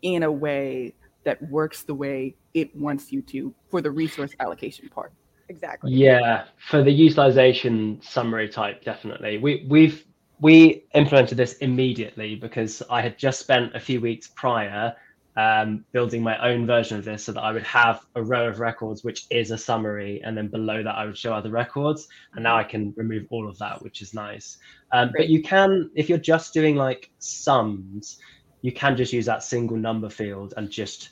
in 0.02 0.22
a 0.22 0.32
way 0.32 0.94
that 1.24 1.42
works 1.50 1.82
the 1.82 1.94
way 1.94 2.36
it 2.54 2.74
wants 2.74 3.12
you 3.12 3.22
to 3.22 3.54
for 3.68 3.80
the 3.80 3.90
resource 3.90 4.32
allocation 4.40 4.88
part. 4.88 5.12
Exactly. 5.48 5.92
Yeah, 5.92 6.44
for 6.68 6.82
the 6.82 6.92
utilization 6.92 8.00
summary 8.02 8.48
type, 8.48 8.84
definitely. 8.84 9.38
We 9.38 9.66
we've 9.68 10.04
we 10.40 10.84
implemented 10.94 11.36
this 11.36 11.54
immediately 11.54 12.34
because 12.36 12.82
I 12.88 13.02
had 13.02 13.18
just 13.18 13.40
spent 13.40 13.74
a 13.74 13.80
few 13.80 14.00
weeks 14.00 14.28
prior 14.28 14.94
um, 15.40 15.86
building 15.92 16.22
my 16.22 16.36
own 16.46 16.66
version 16.66 16.98
of 16.98 17.04
this 17.04 17.24
so 17.24 17.32
that 17.32 17.40
I 17.40 17.50
would 17.50 17.62
have 17.62 18.04
a 18.14 18.22
row 18.22 18.48
of 18.48 18.60
records, 18.60 19.02
which 19.02 19.24
is 19.30 19.50
a 19.50 19.56
summary, 19.56 20.20
and 20.22 20.36
then 20.36 20.48
below 20.48 20.82
that 20.82 20.94
I 20.94 21.06
would 21.06 21.16
show 21.16 21.32
other 21.32 21.50
records. 21.50 22.08
And 22.34 22.42
now 22.42 22.56
I 22.58 22.64
can 22.64 22.92
remove 22.94 23.26
all 23.30 23.48
of 23.48 23.56
that, 23.58 23.82
which 23.82 24.02
is 24.02 24.12
nice. 24.12 24.58
Um, 24.92 25.12
but 25.16 25.30
you 25.30 25.42
can, 25.42 25.90
if 25.94 26.10
you're 26.10 26.18
just 26.18 26.52
doing 26.52 26.76
like 26.76 27.10
sums, 27.20 28.18
you 28.60 28.72
can 28.72 28.98
just 28.98 29.14
use 29.14 29.24
that 29.26 29.42
single 29.42 29.78
number 29.78 30.10
field 30.10 30.52
and 30.58 30.70
just 30.70 31.10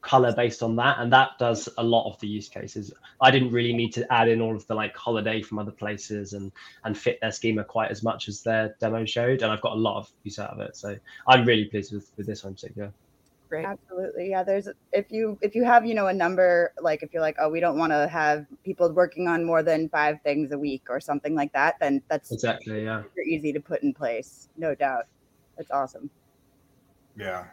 color 0.00 0.32
based 0.34 0.62
on 0.62 0.74
that. 0.76 0.98
And 0.98 1.12
that 1.12 1.32
does 1.38 1.68
a 1.76 1.82
lot 1.82 2.10
of 2.10 2.18
the 2.20 2.28
use 2.28 2.48
cases. 2.48 2.94
I 3.20 3.30
didn't 3.30 3.50
really 3.50 3.74
need 3.74 3.92
to 3.94 4.10
add 4.10 4.28
in 4.28 4.40
all 4.40 4.56
of 4.56 4.66
the 4.68 4.74
like 4.74 4.96
holiday 4.96 5.42
from 5.42 5.58
other 5.58 5.72
places 5.72 6.32
and 6.32 6.50
and 6.84 6.96
fit 6.96 7.18
their 7.20 7.32
schema 7.32 7.62
quite 7.64 7.90
as 7.90 8.02
much 8.02 8.28
as 8.28 8.42
their 8.42 8.74
demo 8.80 9.04
showed. 9.04 9.42
And 9.42 9.52
I've 9.52 9.60
got 9.60 9.72
a 9.72 9.82
lot 9.88 9.98
of 9.98 10.10
use 10.22 10.38
out 10.38 10.50
of 10.50 10.60
it. 10.60 10.76
So 10.76 10.96
I'm 11.28 11.44
really 11.44 11.66
pleased 11.66 11.92
with, 11.92 12.10
with 12.16 12.26
this 12.26 12.42
one 12.42 12.52
in 12.52 12.54
particular. 12.54 12.92
Great. 13.48 13.64
Absolutely. 13.64 14.30
Yeah. 14.30 14.42
There's 14.42 14.68
if 14.92 15.10
you 15.10 15.38
if 15.40 15.54
you 15.54 15.64
have, 15.64 15.86
you 15.86 15.94
know, 15.94 16.08
a 16.08 16.12
number 16.12 16.72
like 16.80 17.02
if 17.02 17.12
you're 17.12 17.22
like, 17.22 17.36
oh, 17.38 17.48
we 17.48 17.60
don't 17.60 17.78
want 17.78 17.92
to 17.92 18.08
have 18.08 18.46
people 18.64 18.92
working 18.92 19.28
on 19.28 19.44
more 19.44 19.62
than 19.62 19.88
five 19.88 20.20
things 20.22 20.52
a 20.52 20.58
week 20.58 20.82
or 20.88 20.98
something 21.00 21.34
like 21.34 21.52
that, 21.52 21.76
then 21.80 22.02
that's 22.08 22.32
exactly 22.32 22.84
yeah. 22.84 23.02
easy 23.24 23.52
to 23.52 23.60
put 23.60 23.82
in 23.82 23.94
place. 23.94 24.48
No 24.56 24.74
doubt. 24.74 25.04
That's 25.56 25.70
awesome. 25.70 26.10
Yeah. 27.16 27.44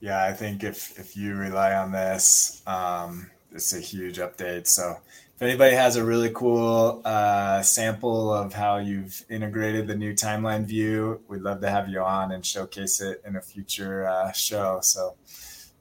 Yeah, 0.00 0.24
I 0.24 0.32
think 0.32 0.64
if 0.64 0.98
if 0.98 1.16
you 1.16 1.34
rely 1.34 1.74
on 1.74 1.92
this, 1.92 2.62
um, 2.66 3.30
it's 3.52 3.72
a 3.74 3.80
huge 3.80 4.18
update. 4.18 4.66
So 4.66 4.96
if 5.40 5.44
anybody 5.44 5.74
has 5.74 5.96
a 5.96 6.04
really 6.04 6.30
cool 6.34 7.00
uh, 7.02 7.62
sample 7.62 8.30
of 8.30 8.52
how 8.52 8.76
you've 8.76 9.24
integrated 9.30 9.86
the 9.86 9.94
new 9.94 10.12
timeline 10.12 10.66
view, 10.66 11.18
we'd 11.28 11.40
love 11.40 11.62
to 11.62 11.70
have 11.70 11.88
you 11.88 12.02
on 12.02 12.32
and 12.32 12.44
showcase 12.44 13.00
it 13.00 13.22
in 13.24 13.36
a 13.36 13.40
future 13.40 14.06
uh, 14.06 14.30
show. 14.32 14.80
So 14.82 15.16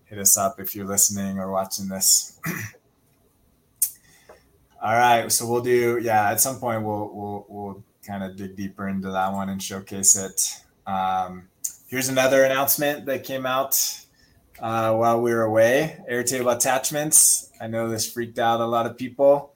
hit 0.06 0.18
us 0.18 0.38
up 0.38 0.62
if 0.62 0.78
you're 0.78 0.88
listening 0.88 1.40
or 1.40 1.52
watching 1.52 1.90
this. 1.90 2.40
All 4.82 4.94
right, 4.94 5.30
so 5.30 5.46
we'll 5.46 5.60
do 5.60 6.00
yeah. 6.02 6.32
At 6.32 6.40
some 6.40 6.58
point, 6.58 6.86
we'll 6.86 7.12
we'll 7.14 7.46
we'll 7.50 7.84
kind 8.08 8.24
of 8.24 8.38
dig 8.38 8.56
deeper 8.56 8.88
into 8.88 9.12
that 9.12 9.34
one 9.34 9.50
and 9.50 9.62
showcase 9.62 10.16
it. 10.16 10.54
Um, 10.88 11.50
here's 11.90 12.08
another 12.08 12.46
announcement 12.46 13.06
that 13.08 13.26
came 13.26 13.46
out 13.46 14.06
uh, 14.62 14.94
while 14.94 15.22
we 15.22 15.32
were 15.32 15.44
away. 15.44 15.98
Airtable 16.10 16.56
attachments. 16.56 17.52
I 17.62 17.68
know 17.68 17.90
this 17.90 18.12
freaked 18.12 18.40
out 18.40 18.62
a 18.62 18.66
lot 18.66 18.86
of 18.86 18.98
people. 18.98 19.54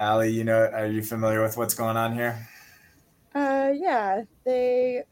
Ali, 0.00 0.30
you 0.30 0.44
know, 0.44 0.68
are 0.72 0.86
you 0.86 1.02
familiar 1.02 1.42
with 1.42 1.56
what's 1.56 1.74
going 1.74 1.96
on 1.96 2.14
here? 2.14 2.48
Uh, 3.34 3.70
yeah, 3.74 4.22
they, 4.44 5.02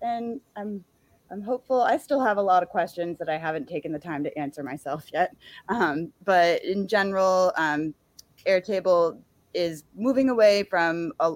and 0.00 0.40
I'm, 0.56 0.84
I'm 1.30 1.42
hopeful. 1.42 1.82
I 1.82 1.96
still 1.98 2.20
have 2.24 2.38
a 2.38 2.42
lot 2.42 2.62
of 2.62 2.68
questions 2.68 3.18
that 3.18 3.28
I 3.28 3.36
haven't 3.36 3.68
taken 3.68 3.92
the 3.92 3.98
time 3.98 4.24
to 4.24 4.38
answer 4.38 4.62
myself 4.62 5.04
yet. 5.12 5.34
Um, 5.68 6.12
but 6.24 6.64
in 6.64 6.88
general, 6.88 7.52
um, 7.56 7.94
Airtable 8.46 9.18
is 9.52 9.84
moving 9.94 10.28
away 10.28 10.62
from 10.62 11.12
a, 11.20 11.34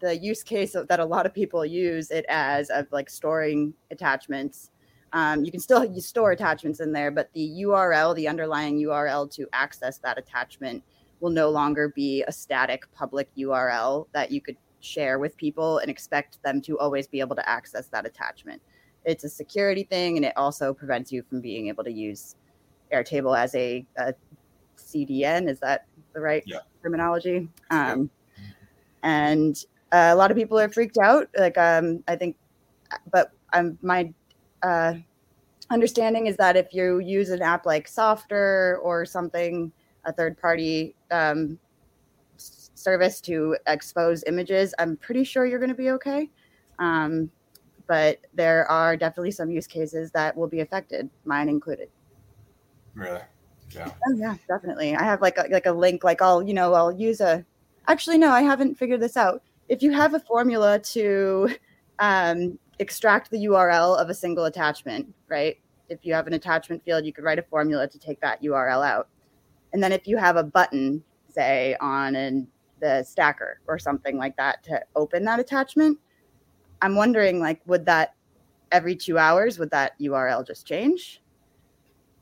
the 0.00 0.16
use 0.16 0.42
case 0.42 0.72
that 0.72 1.00
a 1.00 1.04
lot 1.04 1.26
of 1.26 1.34
people 1.34 1.64
use 1.64 2.10
it 2.10 2.24
as 2.28 2.70
of 2.70 2.86
like 2.92 3.08
storing 3.08 3.72
attachments. 3.90 4.70
Um, 5.14 5.44
you 5.44 5.52
can 5.52 5.60
still 5.60 5.84
you 5.84 6.00
store 6.00 6.32
attachments 6.32 6.80
in 6.80 6.92
there, 6.92 7.12
but 7.12 7.32
the 7.32 7.62
URL, 7.62 8.16
the 8.16 8.26
underlying 8.26 8.78
URL 8.80 9.30
to 9.30 9.46
access 9.52 9.98
that 9.98 10.18
attachment, 10.18 10.82
will 11.20 11.30
no 11.30 11.48
longer 11.50 11.88
be 11.88 12.24
a 12.24 12.32
static 12.32 12.84
public 12.92 13.30
URL 13.38 14.08
that 14.12 14.32
you 14.32 14.40
could 14.40 14.56
share 14.80 15.20
with 15.20 15.36
people 15.36 15.78
and 15.78 15.88
expect 15.88 16.42
them 16.42 16.60
to 16.62 16.78
always 16.80 17.06
be 17.06 17.20
able 17.20 17.36
to 17.36 17.48
access 17.48 17.86
that 17.86 18.04
attachment. 18.04 18.60
It's 19.04 19.22
a 19.22 19.28
security 19.28 19.84
thing, 19.84 20.16
and 20.16 20.26
it 20.26 20.32
also 20.36 20.74
prevents 20.74 21.12
you 21.12 21.22
from 21.22 21.40
being 21.40 21.68
able 21.68 21.84
to 21.84 21.92
use 21.92 22.34
Airtable 22.92 23.38
as 23.38 23.54
a, 23.54 23.86
a 23.96 24.14
CDN. 24.76 25.48
Is 25.48 25.60
that 25.60 25.86
the 26.12 26.20
right 26.20 26.42
yeah. 26.44 26.58
terminology? 26.82 27.48
Um, 27.70 28.10
yeah. 28.36 28.44
And 29.04 29.64
uh, 29.92 30.10
a 30.12 30.16
lot 30.16 30.32
of 30.32 30.36
people 30.36 30.58
are 30.58 30.68
freaked 30.68 30.98
out. 30.98 31.28
Like, 31.38 31.56
um, 31.56 32.02
I 32.08 32.16
think, 32.16 32.36
but 33.12 33.32
um, 33.52 33.78
my 33.80 34.12
uh, 34.64 34.94
understanding 35.70 36.26
is 36.26 36.36
that 36.36 36.56
if 36.56 36.72
you 36.72 36.98
use 36.98 37.30
an 37.30 37.42
app 37.42 37.66
like 37.66 37.86
Softr 37.86 38.78
or 38.82 39.04
something, 39.04 39.70
a 40.04 40.12
third 40.12 40.38
party 40.40 40.94
um, 41.10 41.58
service 42.36 43.20
to 43.22 43.56
expose 43.66 44.24
images, 44.26 44.74
I'm 44.78 44.96
pretty 44.96 45.24
sure 45.24 45.46
you're 45.46 45.58
going 45.58 45.70
to 45.70 45.76
be 45.76 45.90
okay. 45.90 46.30
Um, 46.78 47.30
but 47.86 48.20
there 48.32 48.66
are 48.70 48.96
definitely 48.96 49.32
some 49.32 49.50
use 49.50 49.66
cases 49.66 50.10
that 50.12 50.34
will 50.34 50.48
be 50.48 50.60
affected, 50.60 51.10
mine 51.26 51.48
included. 51.48 51.90
Really? 52.94 53.20
Yeah. 53.70 53.90
Oh 54.06 54.12
yeah, 54.14 54.36
definitely. 54.48 54.94
I 54.96 55.02
have 55.02 55.20
like 55.20 55.36
a, 55.36 55.46
like 55.50 55.66
a 55.66 55.72
link. 55.72 56.04
Like 56.04 56.22
I'll 56.22 56.42
you 56.42 56.54
know 56.54 56.72
I'll 56.74 56.92
use 56.92 57.20
a. 57.20 57.44
Actually, 57.88 58.18
no, 58.18 58.30
I 58.30 58.42
haven't 58.42 58.76
figured 58.76 59.00
this 59.00 59.16
out. 59.16 59.42
If 59.68 59.82
you 59.82 59.92
have 59.92 60.14
a 60.14 60.20
formula 60.20 60.78
to 60.78 61.54
um, 61.98 62.58
extract 62.78 63.30
the 63.30 63.44
URL 63.44 63.98
of 63.98 64.08
a 64.08 64.14
single 64.14 64.46
attachment, 64.46 65.12
right? 65.28 65.58
If 65.88 66.00
you 66.02 66.14
have 66.14 66.26
an 66.26 66.32
attachment 66.32 66.84
field, 66.84 67.04
you 67.04 67.12
could 67.12 67.24
write 67.24 67.38
a 67.38 67.42
formula 67.42 67.88
to 67.88 67.98
take 67.98 68.20
that 68.20 68.42
URL 68.42 68.86
out. 68.86 69.08
And 69.72 69.82
then 69.82 69.92
if 69.92 70.06
you 70.06 70.16
have 70.16 70.36
a 70.36 70.44
button, 70.44 71.02
say 71.28 71.76
on 71.80 72.16
an, 72.16 72.46
the 72.80 73.02
stacker 73.02 73.60
or 73.66 73.78
something 73.78 74.16
like 74.16 74.36
that 74.36 74.62
to 74.64 74.82
open 74.96 75.24
that 75.24 75.40
attachment, 75.40 75.98
I'm 76.82 76.96
wondering 76.96 77.40
like 77.40 77.60
would 77.66 77.86
that 77.86 78.14
every 78.72 78.96
2 78.96 79.18
hours 79.18 79.58
would 79.58 79.70
that 79.70 79.98
URL 80.00 80.46
just 80.46 80.66
change? 80.66 81.22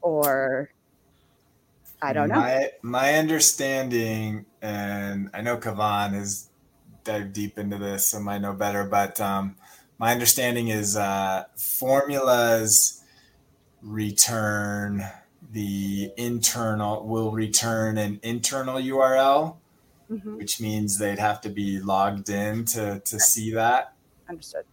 Or 0.01 0.71
I 2.03 2.13
don't 2.13 2.29
know. 2.29 2.35
My 2.35 2.71
my 2.83 3.15
understanding, 3.15 4.45
and 4.61 5.31
I 5.33 5.41
know 5.41 5.57
Kuovonne 5.57 6.15
has 6.15 6.51
dived 7.05 7.33
deep 7.33 7.59
into 7.59 7.79
this, 7.79 8.13
and 8.13 8.25
might 8.25 8.41
know 8.41 8.53
better. 8.53 8.83
But 8.83 9.21
um, 9.21 9.57
my 10.03 10.11
understanding 10.11 10.67
is 10.67 10.97
uh, 10.97 11.45
formulas 11.57 13.05
return 13.83 15.05
the 15.53 16.11
internal 16.17 17.07
will 17.07 17.31
return 17.31 17.97
an 17.99 18.19
internal 18.25 18.81
URL, 18.81 19.59
mm-hmm. 20.11 20.39
which 20.39 20.61
means 20.61 20.99
they'd 20.99 21.21
have 21.21 21.41
to 21.43 21.51
be 21.51 21.79
logged 21.79 22.31
in 22.31 22.65
to 22.65 22.99
to 23.05 23.21
see 23.21 23.53
that. 23.53 23.95
Understood. 24.29 24.65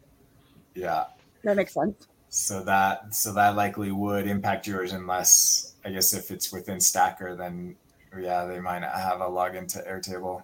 Yeah. 0.73 1.05
That 1.43 1.57
makes 1.57 1.75
sense. 1.75 2.07
So 2.29 2.63
that 2.63 3.13
so 3.13 3.31
that 3.33 3.55
likely 3.55 3.91
would 3.91 4.25
impact 4.25 4.65
yours 4.65 4.93
unless 4.93 5.75
I 5.85 5.91
guess 5.91 6.11
if 6.11 6.31
it's 6.31 6.51
within 6.51 6.79
Stacker, 6.79 7.35
then 7.35 7.75
yeah, 8.19 8.45
they 8.45 8.59
might 8.59 8.79
not 8.79 8.95
have 8.95 9.21
a 9.21 9.25
login 9.25 9.67
to 9.73 9.83
Airtable. 9.83 10.41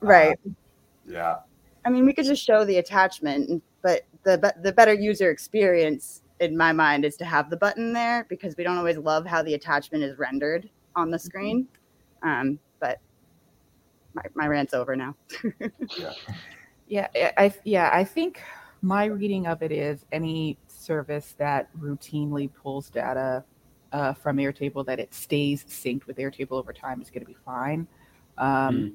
Right. 0.00 0.38
Uh, 0.46 0.50
yeah. 1.08 1.36
I 1.84 1.90
mean, 1.90 2.06
we 2.06 2.12
could 2.12 2.26
just 2.26 2.44
show 2.44 2.64
the 2.64 2.78
attachment, 2.78 3.60
but 3.82 4.04
the 4.24 4.54
the 4.62 4.72
better 4.72 4.94
user 4.94 5.30
experience 5.30 6.22
in 6.40 6.56
my 6.56 6.72
mind 6.72 7.04
is 7.04 7.16
to 7.16 7.24
have 7.24 7.50
the 7.50 7.56
button 7.56 7.92
there 7.92 8.26
because 8.28 8.56
we 8.56 8.64
don't 8.64 8.76
always 8.76 8.96
love 8.96 9.24
how 9.26 9.42
the 9.42 9.54
attachment 9.54 10.02
is 10.02 10.18
rendered 10.18 10.68
on 10.96 11.10
the 11.10 11.18
screen. 11.18 11.68
Um, 12.22 12.58
but 12.80 13.00
my, 14.14 14.22
my 14.34 14.46
rant's 14.46 14.74
over 14.74 14.96
now. 14.96 15.14
yeah. 15.98 16.12
Yeah, 16.88 17.08
I 17.14 17.54
yeah, 17.64 17.88
I 17.90 18.04
think 18.04 18.42
my 18.82 19.06
reading 19.06 19.46
of 19.46 19.62
it 19.62 19.72
is 19.72 20.04
any 20.12 20.58
service 20.66 21.34
that 21.38 21.68
routinely 21.78 22.52
pulls 22.52 22.90
data 22.90 23.44
uh, 23.92 24.12
from 24.12 24.36
Airtable 24.36 24.84
that 24.86 24.98
it 24.98 25.14
stays 25.14 25.64
synced 25.64 26.06
with 26.06 26.18
Airtable 26.18 26.52
over 26.52 26.72
time 26.72 27.00
is 27.00 27.08
going 27.08 27.24
to 27.24 27.26
be 27.26 27.36
fine. 27.46 27.86
Um, 28.36 28.46
mm. 28.46 28.92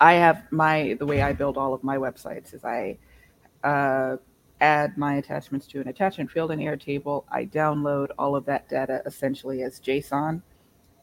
I 0.00 0.14
have 0.14 0.42
my 0.50 0.96
the 0.98 1.06
way 1.06 1.22
I 1.22 1.32
build 1.32 1.56
all 1.56 1.72
of 1.72 1.82
my 1.82 1.96
websites 1.96 2.52
is 2.52 2.64
I 2.64 2.98
uh, 3.62 4.16
add 4.64 4.96
my 4.96 5.16
attachments 5.16 5.66
to 5.66 5.80
an 5.82 5.88
attachment 5.88 6.30
field 6.30 6.50
in 6.50 6.58
Airtable. 6.58 7.24
I 7.30 7.44
download 7.44 8.08
all 8.18 8.34
of 8.34 8.46
that 8.46 8.66
data 8.66 9.02
essentially 9.04 9.62
as 9.62 9.78
JSON 9.78 10.40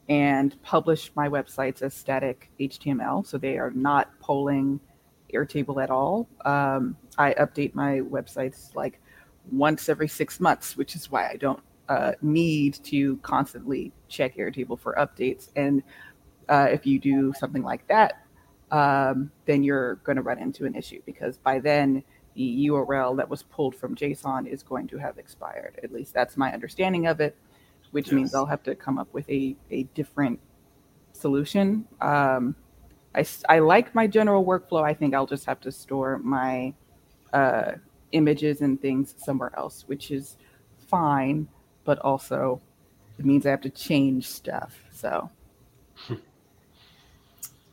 and 0.08 0.60
publish 0.64 1.12
my 1.14 1.28
websites 1.28 1.80
as 1.80 1.94
static 1.94 2.50
HTML, 2.58 3.24
so 3.24 3.38
they 3.38 3.58
are 3.58 3.70
not 3.70 4.18
polling 4.18 4.80
Airtable 5.32 5.80
at 5.80 5.90
all. 5.90 6.28
Um, 6.44 6.96
I 7.18 7.34
update 7.34 7.72
my 7.72 8.00
websites 8.00 8.74
like 8.74 9.00
once 9.52 9.88
every 9.88 10.08
six 10.08 10.40
months, 10.40 10.76
which 10.76 10.96
is 10.96 11.08
why 11.08 11.28
I 11.28 11.36
don't 11.36 11.62
uh, 11.88 12.12
need 12.20 12.74
to 12.84 13.16
constantly 13.18 13.92
check 14.08 14.36
Airtable 14.36 14.78
for 14.78 14.94
updates. 14.94 15.50
And 15.54 15.84
uh, 16.48 16.66
if 16.68 16.84
you 16.84 16.98
do 16.98 17.32
something 17.38 17.62
like 17.62 17.86
that, 17.86 18.24
um, 18.72 19.30
then 19.46 19.62
you're 19.62 19.96
going 19.96 20.16
to 20.16 20.22
run 20.22 20.40
into 20.40 20.66
an 20.66 20.74
issue 20.74 21.00
because 21.06 21.38
by 21.38 21.60
then 21.60 22.02
the 22.02 22.02
URL 22.36 23.16
that 23.16 23.28
was 23.28 23.42
pulled 23.42 23.74
from 23.74 23.94
JSON 23.94 24.46
is 24.46 24.62
going 24.62 24.88
to 24.88 24.98
have 24.98 25.18
expired. 25.18 25.78
At 25.82 25.92
least 25.92 26.14
that's 26.14 26.36
my 26.36 26.52
understanding 26.52 27.06
of 27.06 27.20
it, 27.20 27.36
which 27.90 28.06
yes. 28.06 28.14
means 28.14 28.34
I'll 28.34 28.46
have 28.46 28.62
to 28.64 28.74
come 28.74 28.98
up 28.98 29.12
with 29.12 29.28
a, 29.28 29.56
a 29.70 29.84
different 29.94 30.40
solution. 31.12 31.86
Um, 32.00 32.54
I, 33.14 33.26
I 33.48 33.58
like 33.58 33.94
my 33.94 34.06
general 34.06 34.44
workflow. 34.44 34.82
I 34.82 34.94
think 34.94 35.14
I'll 35.14 35.26
just 35.26 35.44
have 35.46 35.60
to 35.60 35.72
store 35.72 36.18
my 36.18 36.72
uh, 37.32 37.72
images 38.12 38.62
and 38.62 38.80
things 38.80 39.14
somewhere 39.18 39.52
else, 39.56 39.84
which 39.86 40.10
is 40.10 40.36
fine 40.88 41.48
but 41.84 41.98
also 42.00 42.60
it 43.18 43.24
means 43.24 43.46
I 43.46 43.50
have 43.50 43.60
to 43.62 43.70
change 43.70 44.28
stuff. 44.28 44.82
So 44.90 45.30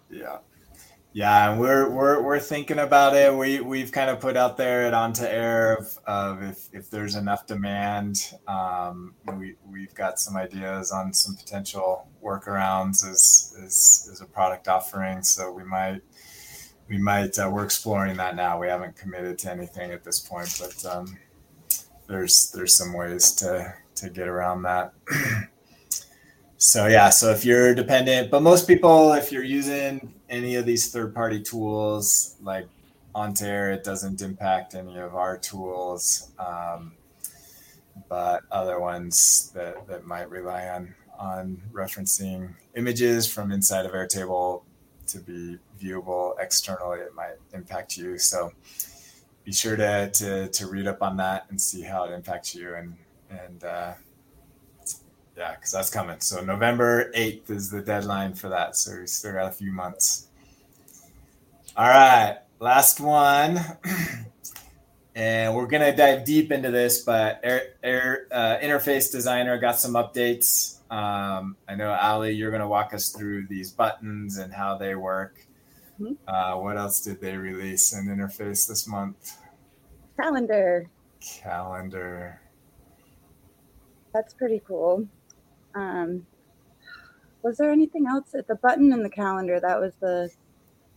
yeah. 0.10 0.38
Yeah, 1.12 1.50
and 1.50 1.60
we're 1.60 1.90
we're 1.90 2.22
we're 2.22 2.40
thinking 2.40 2.78
about 2.78 3.16
it. 3.16 3.36
We 3.36 3.62
we've 3.62 3.92
kind 3.92 4.12
of 4.12 4.20
put 4.20 4.38
out 4.38 4.58
there 4.58 4.86
at 4.86 4.94
On2Air 4.94 5.80
of, 5.80 5.98
of 6.06 6.44
if 6.44 6.70
if 6.72 6.92
there's 6.92 7.16
enough 7.16 7.48
demand. 7.48 8.32
Um, 8.48 9.16
we 9.36 9.56
we've 9.68 9.94
got 9.96 10.20
some 10.20 10.38
ideas 10.38 10.92
on 10.92 11.12
some 11.12 11.36
potential 11.36 12.08
workarounds 12.24 13.04
as 13.10 13.58
as, 13.66 14.10
as 14.12 14.22
a 14.22 14.26
product 14.26 14.68
offering. 14.68 15.24
So 15.24 15.52
we 15.52 15.64
might 15.64 16.02
we 16.88 17.00
might 17.00 17.40
uh, 17.40 17.50
we're 17.52 17.66
exploring 17.66 18.18
that 18.18 18.36
now. 18.36 18.60
We 18.60 18.68
haven't 18.68 18.96
committed 18.96 19.40
to 19.40 19.52
anything 19.52 19.90
at 19.90 20.04
this 20.04 20.20
point, 20.20 20.56
but 20.60 20.86
um, 20.86 21.18
there's 22.08 22.52
there's 22.54 22.78
some 22.78 22.94
ways 22.94 23.32
to 23.38 23.74
to 23.96 24.12
get 24.12 24.28
around 24.28 24.62
that. 24.62 24.94
so 26.58 26.86
yeah, 26.86 27.10
so 27.10 27.32
if 27.32 27.44
you're 27.44 27.74
dependent, 27.74 28.30
but 28.30 28.44
most 28.44 28.68
people, 28.68 29.14
if 29.14 29.32
you're 29.32 29.44
using 29.44 30.14
any 30.30 30.56
of 30.56 30.66
these 30.66 30.92
third-party 30.92 31.42
tools 31.42 32.36
like 32.42 32.68
On2Air, 33.16 33.74
it 33.74 33.84
doesn't 33.84 34.22
impact 34.22 34.76
any 34.76 34.98
of 34.98 35.16
our 35.16 35.38
tools. 35.38 36.32
Um, 36.38 36.94
but 38.08 38.44
other 38.52 38.80
ones 38.80 39.52
that, 39.54 39.88
that 39.88 40.06
might 40.06 40.30
rely 40.30 40.70
on 40.70 40.96
on 41.20 41.62
referencing 41.74 42.56
images 42.76 43.32
from 43.32 43.52
inside 43.52 43.86
of 43.86 43.92
Airtable 43.92 44.64
to 45.08 45.20
be 45.20 45.58
viewable 45.82 46.34
externally, 46.40 47.00
it 47.00 47.14
might 47.14 47.36
impact 47.54 47.98
you. 47.98 48.18
So 48.18 48.54
be 49.44 49.52
sure 49.52 49.76
to, 49.76 50.10
to, 50.12 50.48
to 50.48 50.68
read 50.68 50.88
up 50.88 51.02
on 51.02 51.18
that 51.18 51.46
and 51.50 51.60
see 51.60 51.82
how 51.82 52.06
it 52.06 52.14
impacts 52.14 52.56
you 52.56 52.74
and 52.76 52.96
and 53.30 53.64
uh, 53.64 53.94
yeah, 55.40 55.56
because 55.56 55.72
that's 55.72 55.90
coming. 55.90 56.20
So 56.20 56.44
November 56.44 57.12
eighth 57.16 57.50
is 57.50 57.72
the 57.72 57.82
deadline 57.82 58.34
for 58.34 58.50
that. 58.50 58.76
So 58.76 59.00
we 59.00 59.08
still 59.08 59.32
got 59.32 59.48
a 59.48 59.52
few 59.52 59.72
months. 59.72 60.28
All 61.78 61.88
right, 61.88 62.40
last 62.60 63.00
one. 63.00 63.58
and 65.16 65.56
we're 65.56 65.68
gonna 65.68 65.96
dive 65.96 66.26
deep 66.26 66.52
into 66.52 66.72
this, 66.72 67.04
but 67.04 67.40
air, 67.42 67.76
air 67.82 68.28
uh, 68.34 68.58
interface 68.58 69.10
designer 69.10 69.58
got 69.58 69.80
some 69.80 69.94
updates. 69.94 70.80
Um, 70.92 71.56
I 71.70 71.76
know 71.76 71.92
Ali, 71.92 72.34
you're 72.34 72.52
gonna 72.52 72.68
walk 72.68 72.94
us 72.94 73.10
through 73.10 73.48
these 73.48 73.72
buttons 73.72 74.40
and 74.40 74.52
how 74.52 74.78
they 74.78 74.96
work. 74.96 75.40
Mm-hmm. 76.02 76.16
Uh, 76.28 76.60
what 76.62 76.78
else 76.78 77.00
did 77.00 77.22
they 77.22 77.38
release 77.38 77.94
in 77.94 78.08
interface 78.08 78.68
this 78.68 78.88
month? 78.88 79.38
Calendar. 80.18 80.90
Calendar 81.22 82.42
that's 84.14 84.34
pretty 84.34 84.62
cool. 84.66 85.08
Um, 85.76 86.26
was 87.44 87.58
there 87.58 87.72
anything 87.72 88.06
else 88.08 88.36
at 88.36 88.48
the 88.48 88.56
button 88.56 88.92
in 88.92 89.04
the 89.04 89.10
calendar? 89.10 89.60
That 89.60 89.80
was 89.80 89.94
the 90.00 90.30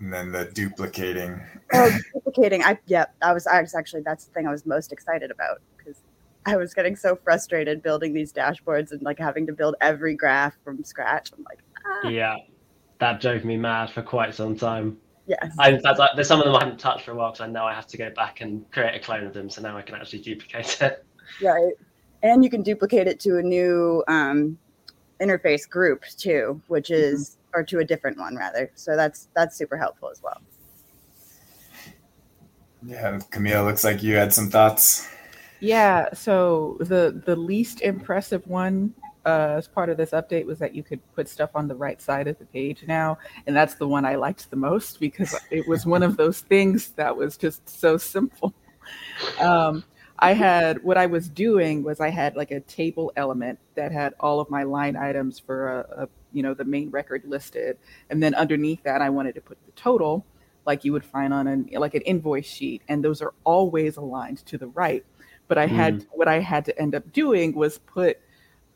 and 0.01 0.13
then 0.13 0.33
the 0.33 0.47
duplicating. 0.47 1.41
Oh, 1.73 1.99
duplicating. 2.15 2.63
I 2.65 2.79
yep 2.87 3.15
I 3.23 3.33
was, 3.33 3.47
I 3.47 3.61
was 3.61 3.75
actually 3.75 4.03
that's 4.03 4.25
the 4.25 4.33
thing 4.33 4.47
I 4.47 4.51
was 4.51 4.67
most 4.67 4.93
excited 4.93 5.31
about 5.31 5.61
because 5.77 6.03
I 6.45 6.57
was 6.57 6.75
getting 6.75 6.97
so 6.97 7.15
frustrated 7.15 7.83
building 7.83 8.13
these 8.13 8.33
dashboards 8.33 8.91
and 8.91 9.01
like 9.03 9.19
having 9.19 9.47
to 9.47 9.53
build 9.53 9.77
every 9.81 10.15
graph 10.15 10.55
from 10.65 10.83
scratch. 10.83 11.31
I'm 11.37 11.45
like, 11.45 11.61
ah. 11.87 12.09
Yeah, 12.09 12.37
that 12.99 13.21
drove 13.21 13.45
me 13.45 13.57
mad 13.57 13.91
for 13.91 14.03
quite 14.03 14.35
some 14.35 14.57
time. 14.57 14.99
yes. 15.27 15.55
I, 15.61 15.71
in 15.71 15.81
fact, 15.81 16.01
I, 16.01 16.09
there's 16.17 16.27
some 16.27 16.41
of 16.41 16.47
them 16.47 16.57
I 16.57 16.65
haven't 16.65 16.81
touched 16.81 17.05
for 17.05 17.13
a 17.13 17.15
while 17.15 17.31
because 17.31 17.47
I 17.47 17.51
know 17.51 17.65
I 17.65 17.73
have 17.73 17.87
to 17.89 17.97
go 17.97 18.11
back 18.11 18.41
and 18.41 18.69
create 18.73 18.97
a 18.97 18.99
clone 18.99 19.25
of 19.25 19.33
them. 19.33 19.49
So 19.49 19.63
now 19.63 19.77
I 19.77 19.83
can 19.83 19.95
actually 19.95 20.19
duplicate 20.21 20.83
it. 20.83 21.05
Right. 21.41 21.75
And 22.25 22.43
you 22.43 22.51
can 22.51 22.63
duplicate 22.63 23.07
it 23.07 23.21
to 23.21 23.39
a 23.39 23.43
new 23.43 24.03
um, 24.09 24.59
interface 25.23 25.69
group 25.69 26.05
too, 26.19 26.61
which 26.69 26.91
is 26.91 27.39
or 27.55 27.63
to 27.65 27.81
a 27.81 27.85
different 27.85 28.19
one 28.19 28.37
rather. 28.37 28.71
So 28.75 28.97
that's 28.97 29.29
that's 29.35 29.57
super 29.57 29.77
helpful 29.77 30.11
as 30.11 30.23
well. 30.23 30.41
Yeah, 32.85 33.19
Kamille, 33.31 33.65
looks 33.65 33.85
like 33.85 34.03
you 34.03 34.17
had 34.17 34.33
some 34.33 34.51
thoughts. 34.51 35.09
Yeah, 35.61 36.13
so 36.13 36.77
the 36.81 37.23
the 37.25 37.37
least 37.37 37.81
impressive 37.83 38.47
one 38.47 38.95
uh, 39.25 39.55
as 39.57 39.69
part 39.69 39.89
of 39.89 39.97
this 39.97 40.11
update 40.11 40.45
was 40.45 40.59
that 40.59 40.75
you 40.75 40.83
could 40.83 41.01
put 41.15 41.29
stuff 41.29 41.51
on 41.55 41.69
the 41.69 41.75
right 41.75 42.01
side 42.03 42.27
of 42.27 42.39
the 42.39 42.45
page 42.47 42.85
now, 42.89 43.19
and 43.47 43.55
that's 43.55 43.75
the 43.75 43.87
one 43.87 44.05
I 44.05 44.17
liked 44.17 44.51
the 44.51 44.57
most 44.57 44.99
because 44.99 45.37
it 45.51 45.67
was 45.69 45.87
one 45.87 46.03
of 46.03 46.17
those 46.17 46.41
things 46.41 46.91
that 46.93 47.17
was 47.17 47.37
just 47.37 47.69
so 47.69 47.97
simple. 47.97 48.53
Um, 49.41 49.85
I 50.23 50.35
had 50.35 50.85
what 50.85 50.97
I 50.97 51.07
was 51.07 51.29
doing 51.29 51.83
was 51.83 51.99
I 52.01 52.09
had 52.11 52.37
like 52.37 52.53
a 52.53 52.61
table 52.61 53.13
element 53.17 53.59
that 53.75 53.91
had 53.91 54.15
all 54.21 54.39
of 54.39 54.49
my 54.51 54.63
line 54.63 54.95
items 54.95 55.41
for 55.41 55.81
a, 55.81 56.05
a 56.05 56.09
you 56.33 56.45
know 56.45 56.55
the 56.55 56.65
main 56.65 56.91
record 56.91 57.25
listed, 57.27 57.77
and 58.09 58.23
then 58.23 58.33
underneath 58.35 58.85
that 58.85 59.03
I 59.03 59.11
wanted 59.11 59.35
to 59.35 59.41
put 59.41 59.59
the 59.67 59.73
total 59.73 60.25
like 60.65 60.85
you 60.85 60.93
would 60.93 61.05
find 61.05 61.35
on 61.35 61.49
an 61.49 61.69
like 61.73 61.95
an 61.95 62.03
invoice 62.03 62.47
sheet, 62.47 62.83
and 62.89 63.05
those 63.05 63.21
are 63.21 63.35
always 63.43 63.97
aligned 63.97 64.47
to 64.47 64.57
the 64.57 64.69
right. 64.69 65.05
But 65.49 65.59
I 65.59 65.67
had 65.67 66.07
what 66.13 66.29
I 66.29 66.39
had 66.39 66.65
to 66.67 66.81
end 66.81 66.95
up 66.95 67.13
doing 67.13 67.53
was 67.53 67.79
put 67.79 68.19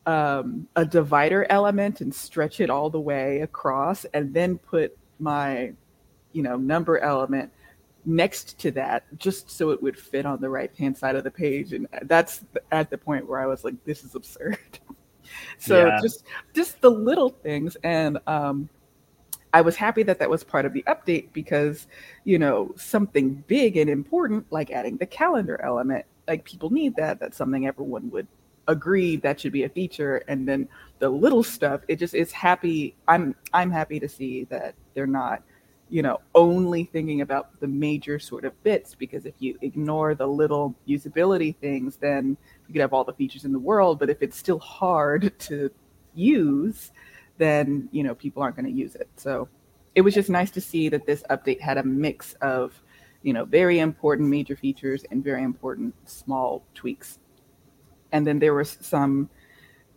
um, 0.04 0.66
a 0.74 0.84
divider 0.84 1.46
element 1.48 2.00
and 2.00 2.12
stretch 2.12 2.58
it 2.60 2.70
all 2.70 2.90
the 2.90 3.00
way 3.00 3.40
across, 3.40 4.04
and 4.06 4.34
then 4.34 4.58
put 4.58 4.98
my 5.20 5.72
you 6.32 6.42
know 6.42 6.56
number 6.56 6.98
element 6.98 7.52
next 8.06 8.58
to 8.60 8.70
that 8.70 9.04
just 9.18 9.50
so 9.50 9.70
it 9.70 9.82
would 9.82 9.98
fit 9.98 10.24
on 10.24 10.40
the 10.40 10.48
right 10.48 10.74
hand 10.76 10.96
side 10.96 11.16
of 11.16 11.24
the 11.24 11.30
page 11.30 11.72
and 11.72 11.88
that's 12.02 12.44
at 12.70 12.88
the 12.88 12.96
point 12.96 13.28
where 13.28 13.40
i 13.40 13.46
was 13.46 13.64
like 13.64 13.74
this 13.84 14.04
is 14.04 14.14
absurd 14.14 14.58
so 15.58 15.88
Yeah. 15.88 16.00
just 16.00 16.24
just 16.54 16.80
the 16.80 16.90
little 16.90 17.30
things 17.30 17.76
and 17.82 18.18
um 18.28 18.68
i 19.52 19.60
was 19.60 19.74
happy 19.74 20.04
that 20.04 20.20
that 20.20 20.30
was 20.30 20.44
part 20.44 20.64
of 20.64 20.72
the 20.72 20.84
update 20.86 21.32
because 21.32 21.88
you 22.24 22.38
know 22.38 22.72
something 22.76 23.42
big 23.48 23.76
and 23.76 23.90
important 23.90 24.46
like 24.50 24.70
adding 24.70 24.96
the 24.98 25.06
calendar 25.06 25.60
element 25.62 26.04
like 26.28 26.44
people 26.44 26.70
need 26.70 26.94
that 26.94 27.18
that's 27.18 27.36
something 27.36 27.66
everyone 27.66 28.08
would 28.10 28.28
agree 28.68 29.16
that 29.16 29.40
should 29.40 29.52
be 29.52 29.64
a 29.64 29.68
feature 29.68 30.18
and 30.28 30.46
then 30.46 30.68
the 31.00 31.08
little 31.08 31.42
stuff 31.42 31.80
it 31.88 31.96
just 31.96 32.14
is 32.14 32.30
happy 32.30 32.96
i'm 33.08 33.34
i'm 33.52 33.70
happy 33.70 33.98
to 33.98 34.08
see 34.08 34.44
that 34.44 34.74
they're 34.94 35.06
not 35.06 35.42
you 35.88 36.02
know 36.02 36.20
only 36.34 36.84
thinking 36.84 37.20
about 37.20 37.58
the 37.60 37.66
major 37.66 38.18
sort 38.18 38.44
of 38.44 38.62
bits 38.64 38.94
because 38.94 39.24
if 39.24 39.34
you 39.38 39.56
ignore 39.62 40.14
the 40.14 40.26
little 40.26 40.74
usability 40.88 41.54
things 41.56 41.96
then 41.96 42.36
you 42.66 42.72
could 42.72 42.80
have 42.80 42.92
all 42.92 43.04
the 43.04 43.12
features 43.12 43.44
in 43.44 43.52
the 43.52 43.58
world 43.58 43.98
but 43.98 44.10
if 44.10 44.20
it's 44.20 44.36
still 44.36 44.58
hard 44.58 45.32
to 45.38 45.70
use 46.14 46.90
then 47.38 47.88
you 47.92 48.02
know 48.02 48.14
people 48.14 48.42
aren't 48.42 48.56
going 48.56 48.66
to 48.66 48.72
use 48.72 48.94
it. 48.94 49.08
So 49.16 49.48
it 49.94 50.02
was 50.02 50.14
just 50.14 50.28
nice 50.28 50.50
to 50.52 50.60
see 50.60 50.88
that 50.88 51.06
this 51.06 51.22
update 51.30 51.60
had 51.60 51.78
a 51.78 51.82
mix 51.82 52.34
of 52.40 52.80
you 53.22 53.32
know 53.32 53.44
very 53.44 53.78
important 53.78 54.28
major 54.28 54.56
features 54.56 55.04
and 55.10 55.22
very 55.22 55.42
important 55.42 55.94
small 56.08 56.64
tweaks. 56.74 57.18
And 58.12 58.26
then 58.26 58.38
there 58.38 58.54
was 58.54 58.78
some 58.80 59.28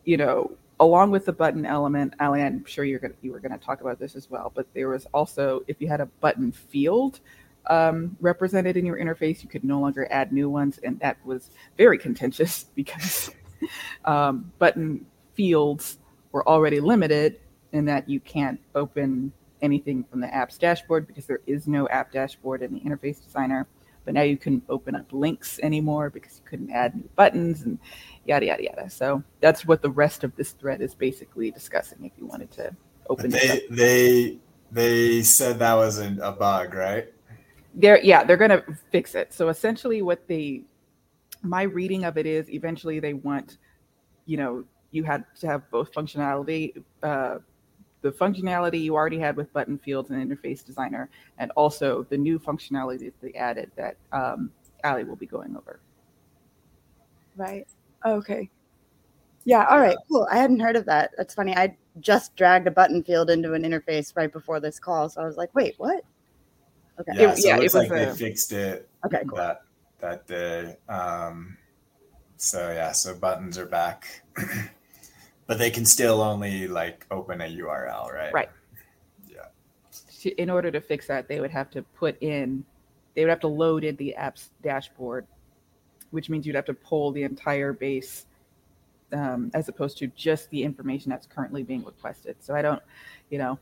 you 0.06 0.18
know 0.18 0.52
along 0.80 1.12
with 1.12 1.26
the 1.26 1.34
button 1.34 1.66
element 1.66 2.14
ali 2.20 2.42
i'm 2.42 2.64
sure 2.66 2.86
you're 2.86 3.00
gonna 3.00 3.14
you 3.22 3.32
were 3.32 3.40
going 3.40 3.52
to 3.52 3.58
talk 3.58 3.82
about 3.82 4.00
this 4.00 4.16
as 4.16 4.30
well 4.30 4.52
but 4.56 4.66
there 4.74 4.90
was 4.90 5.06
also 5.14 5.62
if 5.68 5.82
you 5.82 5.88
had 5.88 6.02
a 6.02 6.06
button 6.22 6.52
field 6.52 7.20
um, 7.68 8.18
represented 8.20 8.78
in 8.78 8.86
your 8.86 8.98
interface 8.98 9.44
you 9.44 9.50
could 9.50 9.64
no 9.64 9.80
longer 9.80 10.08
add 10.12 10.32
new 10.32 10.50
ones 10.50 10.80
and 10.84 11.00
that 11.02 11.18
was 11.26 11.52
very 11.78 11.98
contentious 11.98 12.64
because 12.76 13.32
um, 14.06 14.52
button 14.58 15.06
fields 15.34 16.00
were 16.32 16.48
already 16.48 16.80
limited 16.80 17.40
in 17.74 17.86
that 17.86 18.10
you 18.10 18.20
can't 18.20 18.60
open 18.76 19.32
anything 19.62 20.04
from 20.10 20.22
the 20.22 20.34
app's 20.34 20.58
dashboard 20.58 21.06
because 21.06 21.26
there 21.26 21.42
is 21.46 21.68
no 21.68 21.88
app 21.90 22.12
dashboard 22.12 22.62
in 22.62 22.74
the 22.74 22.80
interface 22.80 23.24
designer 23.24 23.68
but 24.10 24.16
now 24.16 24.24
you 24.24 24.38
couldn't 24.38 24.64
open 24.70 24.96
up 24.96 25.06
links 25.14 25.60
anymore 25.62 26.10
because 26.10 26.38
you 26.40 26.50
couldn't 26.50 26.72
add 26.72 26.96
new 26.96 27.08
buttons 27.16 27.62
and 27.62 27.78
yada 28.26 28.48
yada 28.48 28.64
yada 28.64 28.90
so 28.90 29.22
that's 29.40 29.68
what 29.68 29.84
the 29.84 29.90
rest 29.92 30.24
of 30.24 30.36
this 30.36 30.54
thread 30.54 30.82
is 30.82 30.96
basically 30.96 31.52
discussing 31.52 32.04
if 32.04 32.12
you 32.18 32.26
wanted 32.26 32.50
to 32.50 32.76
open 33.08 33.30
But 33.30 33.44
up. 33.44 33.60
they 33.70 33.76
they 33.76 34.38
they 34.72 35.22
said 35.22 35.60
that 35.60 35.76
was 35.76 36.00
a, 36.00 36.32
bug, 36.32 36.74
right? 36.74 37.14
they're 37.76 38.04
yeah 38.04 38.24
they're 38.24 38.36
going 38.36 38.50
to 38.50 38.64
fix 38.92 39.14
it 39.14 39.32
so 39.32 39.50
essentially 39.50 40.02
what 40.02 40.28
they 40.28 40.64
my 41.44 41.62
reading 41.62 42.04
of 42.04 42.18
it 42.18 42.26
is 42.26 42.50
eventually 42.50 43.00
they 43.00 43.14
want 43.14 43.60
you 44.26 44.38
know 44.38 44.64
you 44.90 45.04
had 45.04 45.24
to 45.40 45.46
have 45.46 45.70
both 45.70 45.94
functionality 45.94 46.82
uh, 47.04 47.38
the 48.02 48.12
functionality 48.12 48.82
you 48.82 48.96
already 48.96 49.20
had 49.20 49.36
with 49.36 49.52
button 49.54 49.78
fields 49.78 50.10
and 50.10 50.20
interface 50.32 50.66
designer 50.66 51.10
and 51.38 51.52
also 51.52 52.04
the 52.10 52.18
new 52.18 52.40
functionality 52.40 53.00
that 53.06 53.22
they 53.22 53.34
added 53.34 53.72
that 53.76 53.98
um, 54.14 54.52
ali 54.84 55.04
will 55.04 55.16
be 55.16 55.26
going 55.26 55.56
over 55.58 55.80
Right. 57.36 57.66
Okay. 58.06 58.50
Yeah. 59.46 59.66
All 59.70 59.80
right. 59.80 59.96
Cool. 60.12 60.28
I 60.30 60.38
hadn't 60.38 60.60
heard 60.60 60.76
of 60.76 60.86
that. 60.86 61.12
That's 61.18 61.34
funny. 61.34 61.56
I 61.56 61.78
just 62.02 62.36
dragged 62.36 62.68
a 62.68 62.72
button 62.72 63.02
field 63.04 63.30
into 63.30 63.54
an 63.54 63.64
interface 63.64 64.16
right 64.16 64.32
before 64.32 64.60
this 64.60 64.78
call, 64.78 65.08
so 65.08 65.22
I 65.22 65.26
was 65.26 65.38
like, 65.38 65.54
"Wait, 65.56 65.76
what?" 65.78 66.04
Okay. 67.00 67.14
Yeah, 67.16 67.32
It- 67.32 67.38
so 67.38 67.48
yeah, 67.48 67.56
it 67.56 67.60
it 67.60 67.64
was 67.64 67.76
like 67.76 67.90
they 67.90 68.12
fixed 68.14 68.52
it 68.52 68.90
Okay. 69.06 69.22
Cool. 69.28 69.38
that 69.38 69.62
that 70.00 70.28
day. 70.28 70.76
Um, 70.90 71.58
so 72.36 72.72
yeah, 72.72 72.92
so 72.92 73.16
buttons 73.16 73.58
are 73.58 73.66
back, 73.66 74.22
but 75.50 75.58
they 75.58 75.72
can 75.72 75.84
still 75.84 76.22
only 76.22 76.68
like 76.68 77.08
open 77.10 77.42
a 77.42 77.46
URL, 77.46 78.14
right? 78.14 78.32
Right. 78.32 78.50
Yeah. 79.28 80.32
in 80.38 80.48
order 80.48 80.70
to 80.70 80.80
fix 80.80 81.08
that, 81.08 81.28
they 81.28 81.40
would 81.40 81.50
have 81.50 81.72
to 81.72 81.82
put 81.82 82.22
in, 82.22 82.64
they 83.16 83.24
would 83.24 83.32
have 83.32 83.40
to 83.40 83.48
load 83.48 83.84
in 83.84 83.96
the 83.96 84.14
app's 84.14 84.52
dashboard, 84.62 85.26
which 86.12 86.30
means 86.30 86.46
you'd 86.46 86.56
have 86.56 86.66
to 86.66 86.76
pull 86.76 87.12
the 87.12 87.24
entire 87.24 87.74
base 87.74 88.28
um, 89.12 89.50
as 89.56 89.68
opposed 89.70 89.98
to 89.98 90.08
just 90.10 90.52
the 90.52 90.62
information 90.62 91.10
that's 91.10 91.26
currently 91.26 91.64
being 91.64 91.84
requested. 91.84 92.36
So 92.42 92.54
I 92.54 92.62
don't, 92.62 92.84
you 93.32 93.40
know, 93.40 93.58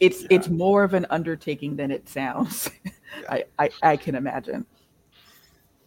it's 0.00 0.20
Yeah. 0.20 0.28
it's 0.32 0.48
more 0.50 0.84
of 0.84 0.92
an 0.92 1.06
undertaking 1.08 1.76
than 1.76 1.90
it 1.90 2.10
sounds. 2.10 2.68
I, 3.30 3.44
I 3.58 3.70
I 3.82 3.96
can 3.96 4.16
imagine. 4.16 4.66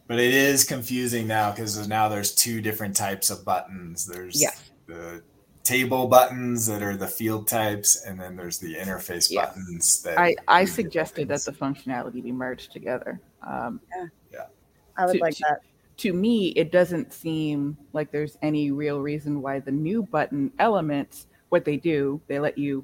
But 0.08 0.20
it 0.20 0.34
is 0.34 0.64
confusing 0.64 1.28
now 1.28 1.52
because 1.52 1.88
now 1.88 2.08
there's 2.08 2.34
two 2.34 2.62
different 2.62 2.96
types 2.96 3.30
of 3.30 3.44
buttons. 3.44 4.06
There's 4.06 4.40
Yes. 4.42 4.70
the 4.86 5.22
table 5.64 6.08
buttons 6.08 6.66
that 6.68 6.82
are 6.82 6.96
the 6.96 7.08
field 7.08 7.46
types, 7.48 8.04
and 8.06 8.18
then 8.18 8.38
there's 8.38 8.58
the 8.58 8.74
interface 8.76 9.30
Yes. 9.30 9.50
buttons 9.50 10.02
that 10.04 10.18
I 10.18 10.36
I 10.48 10.62
do 10.64 10.68
the 10.68 10.72
suggested 10.72 11.28
that 11.28 11.42
the 11.42 11.52
functionality 11.52 12.24
be 12.24 12.32
merged 12.32 12.72
together. 12.72 13.20
Um, 13.42 13.82
I 15.00 15.06
would 15.06 15.14
to- 15.14 15.20
like 15.20 15.36
to- 15.36 15.46
that. 15.48 15.62
to 15.98 16.12
me, 16.14 16.48
it 16.56 16.72
doesn't 16.72 17.14
seem 17.14 17.78
like 17.94 18.10
there's 18.12 18.36
any 18.42 18.72
real 18.72 19.00
reason 19.00 19.44
why 19.44 19.60
the 19.60 19.72
new 19.72 20.02
button 20.02 20.52
elements, 20.58 21.28
what 21.50 21.66
they 21.66 21.78
do, 21.78 22.20
they 22.28 22.40
let 22.40 22.58
you, 22.58 22.84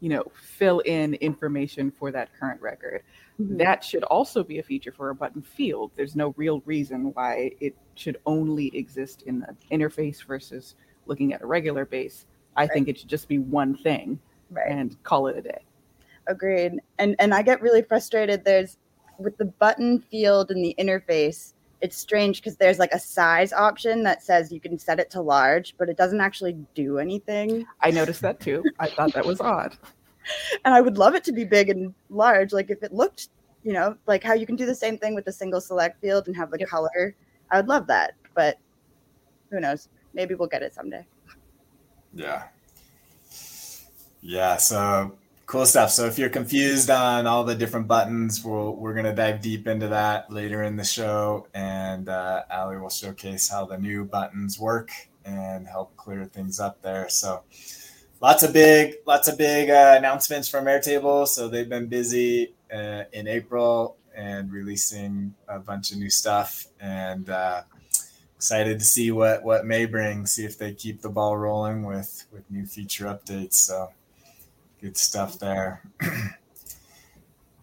you 0.00 0.10
know, 0.10 0.24
fill 0.34 0.80
in 0.80 1.14
information 1.14 1.90
for 1.90 2.10
that 2.10 2.28
current 2.38 2.60
record. 2.60 3.02
Mhm. 3.40 3.58
That 3.58 3.82
should 3.82 4.04
also 4.04 4.42
be 4.44 4.58
a 4.58 4.62
feature 4.62 4.92
for 4.92 5.10
a 5.10 5.14
button 5.14 5.42
field. 5.42 5.90
There's 5.96 6.14
no 6.16 6.34
real 6.36 6.60
reason 6.66 7.12
why 7.14 7.52
it 7.60 7.74
should 7.94 8.18
only 8.26 8.74
exist 8.76 9.22
in 9.22 9.40
the 9.40 9.56
interface 9.74 10.24
versus 10.24 10.74
looking 11.06 11.32
at 11.32 11.42
a 11.42 11.46
regular 11.46 11.84
base. 11.84 12.26
I 12.56 12.66
think 12.66 12.88
it 12.88 12.98
should 12.98 13.08
just 13.08 13.28
be 13.28 13.38
one 13.38 13.76
thing 13.76 14.18
Right. 14.50 14.70
and 14.70 15.00
call 15.04 15.28
it 15.28 15.38
a 15.38 15.42
day. 15.42 15.64
Agreed. 16.26 16.80
And 16.98 17.16
and 17.18 17.32
I 17.34 17.42
get 17.42 17.62
really 17.62 17.82
frustrated. 17.82 18.44
There's 18.44 18.76
with 19.18 19.36
the 19.38 19.44
button 19.46 19.98
field 20.00 20.50
in 20.50 20.60
the 20.62 20.74
interface. 20.78 21.54
It's 21.80 21.96
strange 21.96 22.40
because 22.42 22.56
there's 22.56 22.78
like 22.78 22.92
a 22.92 22.98
size 22.98 23.52
option 23.52 24.02
that 24.02 24.22
says 24.22 24.52
you 24.52 24.60
can 24.60 24.78
set 24.78 25.00
it 25.00 25.10
to 25.12 25.22
large, 25.22 25.74
but 25.78 25.88
it 25.88 25.96
doesn't 25.96 26.20
actually 26.20 26.52
do 26.74 26.98
anything. 26.98 27.64
I 27.80 27.90
noticed 27.90 28.20
that 28.22 28.38
too. 28.40 28.62
I 28.78 28.88
thought 28.88 29.14
that 29.14 29.24
was 29.24 29.40
odd. 29.40 29.76
And 30.64 30.74
I 30.74 30.80
would 30.80 30.98
love 30.98 31.14
it 31.14 31.24
to 31.24 31.32
be 31.32 31.44
big 31.44 31.70
and 31.70 31.94
large. 32.10 32.52
Like 32.52 32.70
if 32.70 32.82
it 32.82 32.92
looked, 32.92 33.28
you 33.62 33.72
know, 33.72 33.96
like 34.06 34.22
how 34.22 34.34
you 34.34 34.46
can 34.46 34.56
do 34.56 34.66
the 34.66 34.74
same 34.74 34.98
thing 34.98 35.14
with 35.14 35.24
the 35.24 35.32
single 35.32 35.60
select 35.60 36.00
field 36.00 36.26
and 36.26 36.36
have 36.36 36.50
the 36.50 36.58
Yep. 36.58 36.68
color. 36.68 37.14
I 37.50 37.56
would 37.56 37.68
love 37.68 37.86
that, 37.86 38.14
but 38.34 38.58
who 39.50 39.60
knows? 39.60 39.88
Maybe 40.12 40.34
we'll 40.34 40.48
get 40.48 40.62
it 40.62 40.74
someday. 40.74 41.06
Yeah. 42.12 42.44
Yeah. 44.20 44.56
So 44.56 45.16
cool 45.46 45.66
stuff. 45.66 45.90
So 45.90 46.06
if 46.06 46.18
you're 46.18 46.28
confused 46.30 46.90
on 46.90 47.26
all 47.26 47.42
the 47.42 47.54
different 47.54 47.88
buttons, 47.88 48.44
we'll, 48.44 48.76
we're 48.76 48.92
going 48.92 49.06
to 49.06 49.12
dive 49.12 49.40
deep 49.40 49.66
into 49.66 49.88
that 49.88 50.30
later 50.30 50.62
in 50.62 50.76
the 50.76 50.84
show. 50.84 51.48
And 51.54 52.08
uh, 52.08 52.44
Ali 52.50 52.76
will 52.76 52.90
showcase 52.90 53.48
how 53.48 53.66
the 53.66 53.78
new 53.78 54.04
buttons 54.04 54.60
work 54.60 54.90
and 55.24 55.66
help 55.66 55.96
clear 55.96 56.24
things 56.24 56.60
up 56.60 56.80
there. 56.82 57.08
So 57.08 57.42
lots 58.20 58.42
of 58.42 58.52
big, 58.52 58.96
lots 59.06 59.28
of 59.28 59.38
big 59.38 59.70
uh, 59.70 59.94
announcements 59.96 60.48
from 60.48 60.66
Airtable. 60.66 61.26
So 61.26 61.48
they've 61.48 61.68
been 61.68 61.86
busy 61.86 62.54
uh, 62.72 63.04
in 63.12 63.26
April 63.26 63.96
and 64.14 64.52
releasing 64.52 65.34
a 65.48 65.58
bunch 65.58 65.92
of 65.92 65.98
new 65.98 66.10
stuff. 66.10 66.66
And 66.80 67.28
uh, 67.28 67.62
excited 68.36 68.78
to 68.78 68.84
see 68.84 69.10
what 69.10 69.42
what 69.42 69.66
May 69.66 69.86
bring. 69.86 70.26
See 70.26 70.44
if 70.44 70.58
they 70.58 70.72
keep 70.72 71.02
the 71.02 71.10
ball 71.10 71.36
rolling 71.36 71.84
with 71.84 72.26
with 72.32 72.48
new 72.50 72.66
feature 72.66 73.06
updates. 73.06 73.54
So 73.54 73.90
good 74.80 74.96
stuff 74.96 75.38
there. 75.38 75.82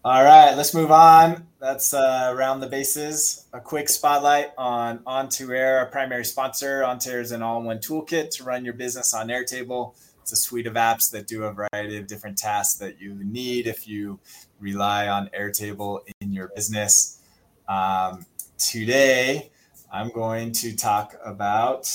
All 0.04 0.22
right, 0.22 0.54
let's 0.54 0.72
move 0.72 0.92
on. 0.92 1.48
That's 1.58 1.92
uh, 1.92 2.32
around 2.32 2.60
the 2.60 2.68
bases. 2.68 3.44
A 3.52 3.60
quick 3.60 3.88
spotlight 3.88 4.52
on 4.56 5.00
On2Air, 5.00 5.80
our 5.80 5.86
primary 5.86 6.24
sponsor. 6.24 6.82
On2Air 6.82 7.20
is 7.20 7.32
an 7.32 7.42
all-in-one 7.42 7.80
toolkit 7.80 8.30
to 8.36 8.44
run 8.44 8.64
your 8.64 8.74
business 8.74 9.12
on 9.12 9.26
Airtable. 9.26 9.94
It's 10.28 10.40
a 10.40 10.44
suite 10.44 10.66
of 10.66 10.74
apps 10.74 11.10
that 11.12 11.26
do 11.26 11.44
a 11.44 11.54
variety 11.54 11.96
of 11.96 12.06
different 12.06 12.36
tasks 12.36 12.78
that 12.80 13.00
you 13.00 13.14
need 13.24 13.66
if 13.66 13.88
you 13.88 14.20
rely 14.60 15.08
on 15.08 15.30
Airtable 15.34 16.00
in 16.20 16.34
your 16.34 16.50
business. 16.54 17.22
Um, 17.66 18.26
today, 18.58 19.50
I'm 19.90 20.10
going 20.10 20.52
to 20.52 20.76
talk 20.76 21.16
about 21.24 21.90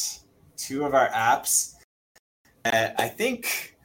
two 0.58 0.84
of 0.84 0.96
our 0.96 1.10
apps. 1.10 1.76
I 2.66 3.08
think 3.08 3.78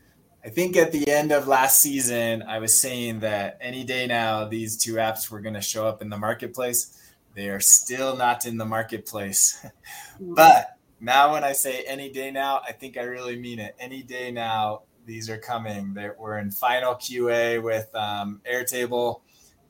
I 0.43 0.49
think 0.49 0.79
at 0.79 0.93
the 0.93 1.11
end 1.11 1.31
of 1.31 1.47
last 1.47 1.83
season, 1.83 2.43
I 2.43 2.59
was 2.59 2.81
saying 2.81 3.21
that 3.21 3.59
any 3.61 3.85
day 3.85 4.07
now, 4.07 4.47
these 4.47 4.79
two 4.79 4.95
apps 4.95 5.31
were 5.31 5.41
going 5.41 5.57
to 5.57 5.61
show 5.61 5.87
up 5.87 6.01
in 6.01 6.09
the 6.09 6.17
marketplace. 6.17 6.99
They 7.35 7.51
are 7.51 7.61
still 7.61 8.17
not 8.17 8.47
in 8.47 8.57
the 8.57 8.65
marketplace. 8.65 9.63
but 10.21 10.78
now, 11.01 11.33
when 11.33 11.45
I 11.45 11.53
say 11.53 11.85
any 11.87 12.11
day 12.11 12.31
now, 12.31 12.61
I 12.67 12.73
think 12.73 12.97
I 12.97 13.03
really 13.03 13.39
mean 13.39 13.59
it. 13.59 13.75
Any 13.79 14.03
day 14.03 14.31
now, 14.31 14.83
these 15.07 15.31
are 15.31 15.39
coming. 15.39 15.95
They're, 15.95 16.17
we're 16.19 16.39
in 16.39 16.51
final 16.51 16.95
QA 16.95 17.63
with 17.63 17.95
um, 17.95 18.41
Airtable 18.51 19.21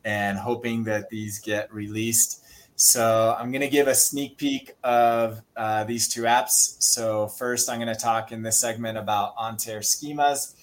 and 0.05 0.39
hoping 0.39 0.85
that 0.85 1.11
these 1.11 1.39
get 1.39 1.73
released. 1.73 2.45
So 2.77 3.37
I'm 3.39 3.51
going 3.51 3.63
to 3.63 3.69
give 3.69 3.89
a 3.89 3.95
sneak 3.95 4.39
peek 4.39 4.75
of 4.85 5.43
uh, 5.57 5.85
these 5.85 6.09
two 6.09 6.23
apps. 6.23 6.77
So 6.83 7.27
first, 7.27 7.69
I'm 7.69 7.79
going 7.79 7.95
to 7.95 8.01
talk 8.01 8.33
in 8.33 8.43
this 8.43 8.61
segment 8.61 8.99
about 8.99 9.37
On2Air 9.37 9.81
schemas 9.81 10.55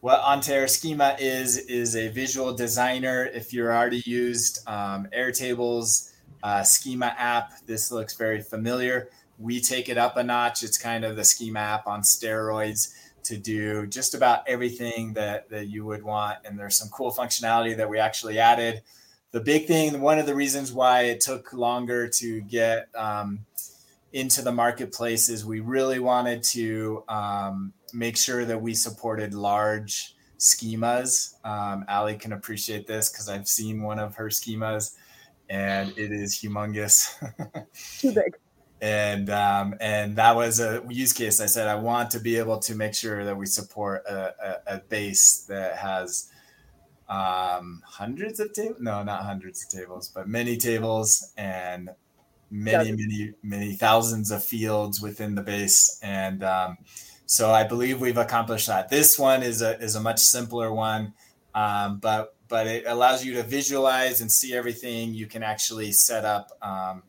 what 0.00 0.22
On2Air 0.22 0.68
Schema 0.68 1.16
is 1.18 1.58
is 1.58 1.94
a 1.94 2.08
visual 2.08 2.54
designer. 2.54 3.26
If 3.26 3.52
you're 3.52 3.74
already 3.74 4.02
used 4.06 4.66
um, 4.66 5.06
Airtable's 5.14 6.12
uh, 6.42 6.62
Schema 6.62 7.14
app, 7.18 7.52
this 7.66 7.92
looks 7.92 8.16
very 8.16 8.40
familiar. 8.40 9.10
We 9.40 9.60
take 9.60 9.88
it 9.88 9.98
up 9.98 10.16
a 10.16 10.22
notch. 10.22 10.62
It's 10.62 10.76
kind 10.76 11.04
of 11.04 11.16
the 11.16 11.24
Schema 11.24 11.60
app 11.60 11.86
on 11.86 12.02
steroids 12.02 12.92
to 13.24 13.36
do 13.36 13.86
just 13.86 14.14
about 14.14 14.46
everything 14.46 15.14
that 15.14 15.48
that 15.50 15.68
you 15.68 15.84
would 15.86 16.02
want. 16.02 16.38
And 16.44 16.58
there's 16.58 16.76
some 16.76 16.88
cool 16.88 17.12
functionality 17.12 17.76
that 17.76 17.88
we 17.88 17.98
actually 17.98 18.38
added. 18.38 18.82
The 19.32 19.40
big 19.40 19.66
thing, 19.66 20.00
one 20.00 20.18
of 20.18 20.26
the 20.26 20.34
reasons 20.34 20.72
why 20.72 21.02
it 21.02 21.20
took 21.20 21.52
longer 21.52 22.08
to 22.08 22.40
get 22.42 22.88
um, 22.96 23.46
into 24.12 24.42
the 24.42 24.52
marketplace 24.52 25.28
is 25.28 25.44
we 25.44 25.60
really 25.60 26.00
wanted 26.00 26.42
to 26.42 27.04
um, 27.08 27.72
make 27.94 28.16
sure 28.16 28.44
that 28.44 28.60
we 28.60 28.74
supported 28.74 29.34
large 29.34 30.16
schemas. 30.38 31.34
Um, 31.44 31.84
Ali 31.88 32.16
can 32.16 32.32
appreciate 32.32 32.86
this 32.86 33.08
because 33.10 33.28
I've 33.28 33.46
seen 33.46 33.82
one 33.82 33.98
of 33.98 34.16
her 34.16 34.28
schemas, 34.28 34.96
and 35.48 35.96
it 35.96 36.10
is 36.10 36.34
humongous. 36.34 37.14
Too 38.00 38.12
big. 38.12 38.34
And 38.82 39.28
um, 39.28 39.74
and 39.80 40.16
that 40.16 40.34
was 40.34 40.58
a 40.58 40.82
use 40.88 41.12
case. 41.12 41.40
I 41.40 41.46
said 41.46 41.68
I 41.68 41.74
want 41.74 42.10
to 42.12 42.20
be 42.20 42.36
able 42.36 42.58
to 42.60 42.74
make 42.74 42.94
sure 42.94 43.24
that 43.24 43.36
we 43.36 43.46
support 43.46 44.04
a, 44.06 44.34
a, 44.42 44.76
a 44.76 44.78
base 44.78 45.44
that 45.48 45.76
has 45.76 46.30
um, 47.10 47.82
hundreds 47.84 48.40
of 48.40 48.52
tables. 48.52 48.78
No, 48.80 49.02
not 49.02 49.22
hundreds 49.24 49.64
of 49.64 49.70
tables, 49.70 50.08
but 50.08 50.28
many 50.28 50.56
tables 50.56 51.32
and 51.36 51.90
many, 52.50 52.92
many, 52.92 53.34
many 53.42 53.74
thousands 53.74 54.30
of 54.30 54.44
fields 54.44 55.00
within 55.00 55.34
the 55.34 55.42
base. 55.42 55.98
And 56.02 56.42
um, 56.42 56.78
so 57.26 57.50
I 57.50 57.64
believe 57.64 58.00
we've 58.00 58.16
accomplished 58.16 58.66
that. 58.68 58.88
This 58.88 59.18
one 59.18 59.42
is 59.42 59.62
a 59.62 59.78
is 59.80 59.94
a 59.94 60.00
much 60.00 60.20
simpler 60.20 60.72
one, 60.72 61.12
um, 61.54 61.98
but 61.98 62.34
but 62.48 62.66
it 62.66 62.84
allows 62.86 63.24
you 63.24 63.34
to 63.34 63.42
visualize 63.42 64.20
and 64.20 64.30
see 64.30 64.54
everything. 64.54 65.14
You 65.14 65.26
can 65.26 65.42
actually 65.42 65.92
set 65.92 66.24
up 66.24 66.50
um, 66.62 67.02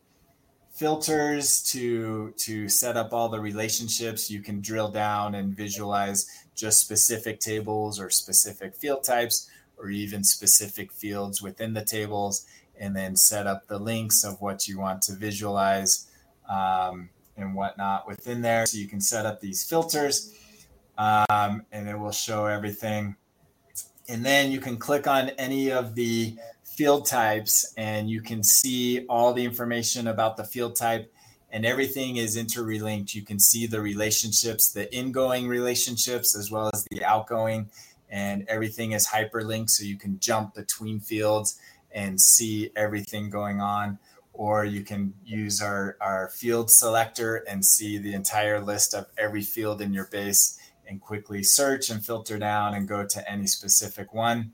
filters 0.82 1.62
to 1.62 2.34
to 2.38 2.68
set 2.68 2.98
up 2.98 3.14
all 3.14 3.30
the 3.30 3.40
relationships. 3.40 4.32
You 4.32 4.42
can 4.42 4.62
drill 4.62 4.90
down 4.90 5.36
and 5.36 5.56
visualize 5.56 6.26
just 6.56 6.80
specific 6.80 7.40
tables 7.40 8.00
or 8.00 8.10
specific 8.10 8.76
field 8.76 9.04
types 9.04 9.48
or 9.78 9.92
even 9.92 10.24
specific 10.24 10.92
fields 10.92 11.40
within 11.40 11.74
the 11.74 11.86
tables, 11.86 12.48
and 12.80 12.96
then 12.96 13.16
set 13.16 13.46
up 13.46 13.68
the 13.68 13.78
links 13.78 14.24
of 14.24 14.42
what 14.42 14.68
you 14.68 14.80
want 14.80 15.04
to 15.04 15.14
visualize. 15.14 16.08
Um, 16.50 17.10
and 17.38 17.56
whatnot 17.56 18.08
within 18.08 18.42
there. 18.42 18.66
So 18.66 18.78
you 18.78 18.88
can 18.88 19.02
set 19.02 19.26
up 19.26 19.40
these 19.40 19.64
filters 19.64 20.36
um, 20.98 21.66
and 21.72 21.88
it 21.88 21.98
will 21.98 22.12
show 22.12 22.46
everything. 22.46 23.16
And 24.10 24.26
then 24.26 24.52
you 24.52 24.60
can 24.60 24.78
click 24.78 25.08
on 25.08 25.30
any 25.30 25.72
of 25.72 25.96
the 25.96 26.36
field 26.82 27.06
types 27.06 27.72
and 27.78 28.10
you 28.10 28.20
can 28.24 28.42
see 28.42 29.06
all 29.08 29.34
the 29.34 29.46
information 29.46 30.08
about 30.08 30.36
the 30.36 30.44
field 30.44 30.76
type 30.76 31.14
and 31.52 31.64
everything 31.64 32.18
is 32.18 32.36
interlinked. 32.36 33.14
You 33.14 33.22
can 33.22 33.40
see 33.40 33.68
the 33.68 33.80
relationships, 33.80 34.72
the 34.72 34.92
ingoing 34.92 35.48
relationships, 35.48 36.36
as 36.36 36.50
well 36.50 36.72
as 36.74 36.84
the 36.90 37.06
outgoing, 37.06 37.70
and 38.10 38.46
everything 38.48 38.94
is 38.94 39.06
hyperlinked. 39.10 39.70
So 39.70 39.84
you 39.84 39.96
can 39.96 40.20
jump 40.20 40.56
between 40.56 41.00
fields 41.00 41.60
and 41.92 42.20
see 42.20 42.72
everything 42.76 43.30
going 43.30 43.62
on 43.62 44.00
or 44.34 44.66
you 44.66 44.82
can 44.82 45.14
use 45.24 45.62
our, 45.62 45.98
our 46.02 46.30
field 46.30 46.72
selector 46.72 47.44
and 47.48 47.64
see 47.64 48.00
the 48.00 48.16
entire 48.16 48.60
list 48.60 48.96
of 48.96 49.06
every 49.20 49.44
field 49.44 49.82
in 49.82 49.94
your 49.94 50.08
base 50.08 50.58
and 50.88 51.00
quickly 51.00 51.44
search 51.44 51.92
and 51.92 52.04
filter 52.04 52.40
down 52.40 52.74
and 52.74 52.88
go 52.88 53.06
to 53.06 53.32
any 53.32 53.46
specific 53.46 54.16
one. 54.16 54.52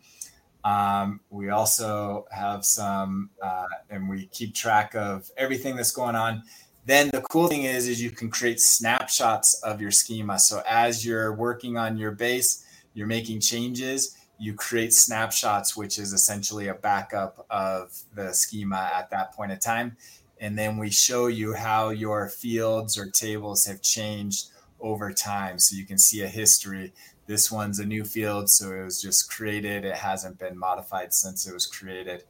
Um, 0.63 1.22
we 1.30 1.50
also 1.50 2.26
have 2.32 2.65
some, 2.65 3.30
uh, 3.41 3.65
and 3.89 4.10
we 4.10 4.28
keep 4.28 4.54
track 4.54 4.96
of 4.96 5.30
everything 5.38 5.76
that's 5.76 5.91
going 5.91 6.15
on. 6.15 6.43
Then 6.86 7.10
the 7.12 7.22
cool 7.22 7.48
thing 7.48 7.63
is, 7.63 7.88
is 7.88 8.02
you 8.02 8.12
can 8.12 8.30
create 8.30 8.60
snapshots 8.60 9.62
of 9.63 9.82
your 9.82 9.91
schema. 9.91 10.39
So 10.39 10.62
as 10.67 11.06
you're 11.06 11.34
working 11.34 11.78
on 11.78 11.98
your 11.98 12.12
base, 12.12 12.65
you're 12.93 13.08
making 13.08 13.41
changes 13.41 14.17
you 14.39 14.54
create 14.54 14.93
snapshots, 14.93 15.76
which 15.76 15.98
is 15.98 16.13
essentially 16.13 16.67
a 16.67 16.74
backup 16.74 17.46
of 17.50 17.98
the 18.13 18.32
schema 18.34 18.91
at 18.93 19.10
that 19.10 19.34
point 19.34 19.52
in 19.52 19.60
time. 19.60 19.98
And 20.39 20.58
then 20.58 20.78
we 20.78 20.91
show 20.91 21.28
you 21.28 21.54
how 21.54 21.89
your 21.89 22.30
fields 22.30 22.98
or 22.98 23.10
tables 23.10 23.65
have 23.65 23.82
changed 23.82 24.50
over 24.80 25.12
time. 25.12 25.58
So 25.58 25.76
you 25.76 25.86
can 25.86 25.98
see 25.98 26.22
a 26.22 26.28
history. 26.28 26.93
This 27.28 27.52
one's 27.52 27.80
a 27.80 27.86
new 27.86 28.04
field, 28.04 28.50
so 28.50 28.72
it 28.72 28.84
was 28.84 29.02
just 29.02 29.30
created. 29.30 29.86
It 29.86 29.96
hasn't 29.96 30.40
been 30.40 30.58
modified 30.58 31.13
since 31.13 31.48
it 31.48 31.54
was 31.54 31.66
created. 31.66 32.24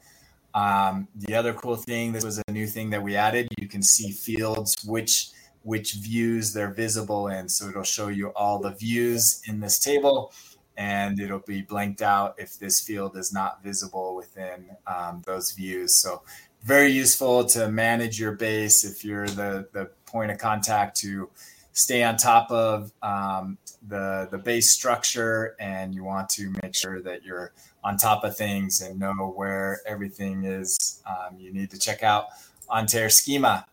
Um, 0.54 1.08
the 1.16 1.36
other 1.36 1.54
cool 1.54 1.76
thing, 1.76 2.12
this 2.12 2.26
was 2.26 2.42
a 2.48 2.52
new 2.52 2.68
thing 2.68 2.90
that 2.90 3.04
we 3.04 3.16
added. 3.16 3.48
You 3.60 3.68
can 3.68 3.84
see 3.84 4.12
fields, 4.12 4.76
which 4.86 5.30
which 5.68 5.96
views 5.96 6.54
they're 6.54 6.72
visible 6.72 7.28
in. 7.28 7.50
So 7.50 7.68
it'll 7.68 7.84
show 7.84 8.08
you 8.08 8.30
all 8.30 8.58
the 8.58 8.72
views 8.72 9.42
in 9.48 9.60
this 9.60 9.80
table 9.80 10.32
and 10.78 11.20
it'll 11.20 11.40
be 11.40 11.62
blanked 11.62 12.02
out 12.02 12.36
if 12.38 12.58
this 12.58 12.80
field 12.80 13.18
is 13.18 13.34
not 13.34 13.62
visible 13.64 14.16
within 14.16 14.70
um, 14.88 15.24
those 15.26 15.52
views. 15.52 16.02
So 16.02 16.22
very 16.64 16.92
useful 16.92 17.44
to 17.46 17.70
manage 17.70 18.18
your 18.18 18.32
base 18.32 18.86
if 18.86 19.04
you're 19.04 19.28
the, 19.28 19.68
the 19.74 19.90
point 20.06 20.32
of 20.32 20.38
contact 20.38 20.96
to 21.02 21.30
stay 21.78 22.04
on 22.04 22.18
top 22.18 22.50
of 22.50 22.92
um, 23.04 23.58
the, 23.88 24.28
the 24.32 24.38
base 24.38 24.72
structure 24.72 25.56
and 25.60 25.94
you 25.94 26.04
want 26.04 26.28
to 26.28 26.52
make 26.64 26.74
sure 26.74 27.02
that 27.04 27.24
you're 27.24 27.54
on 27.84 27.98
top 27.98 28.24
of 28.24 28.36
things 28.36 28.82
and 28.82 29.00
know 29.00 29.32
where 29.36 29.82
everything 29.86 30.44
is. 30.44 31.04
Um, 31.06 31.38
you 31.38 31.54
need 31.54 31.70
to 31.70 31.78
check 31.78 32.02
out 32.02 32.30
On2Air 32.68 33.12
Schema. 33.12 33.68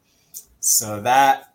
So 0.61 1.01
that 1.01 1.55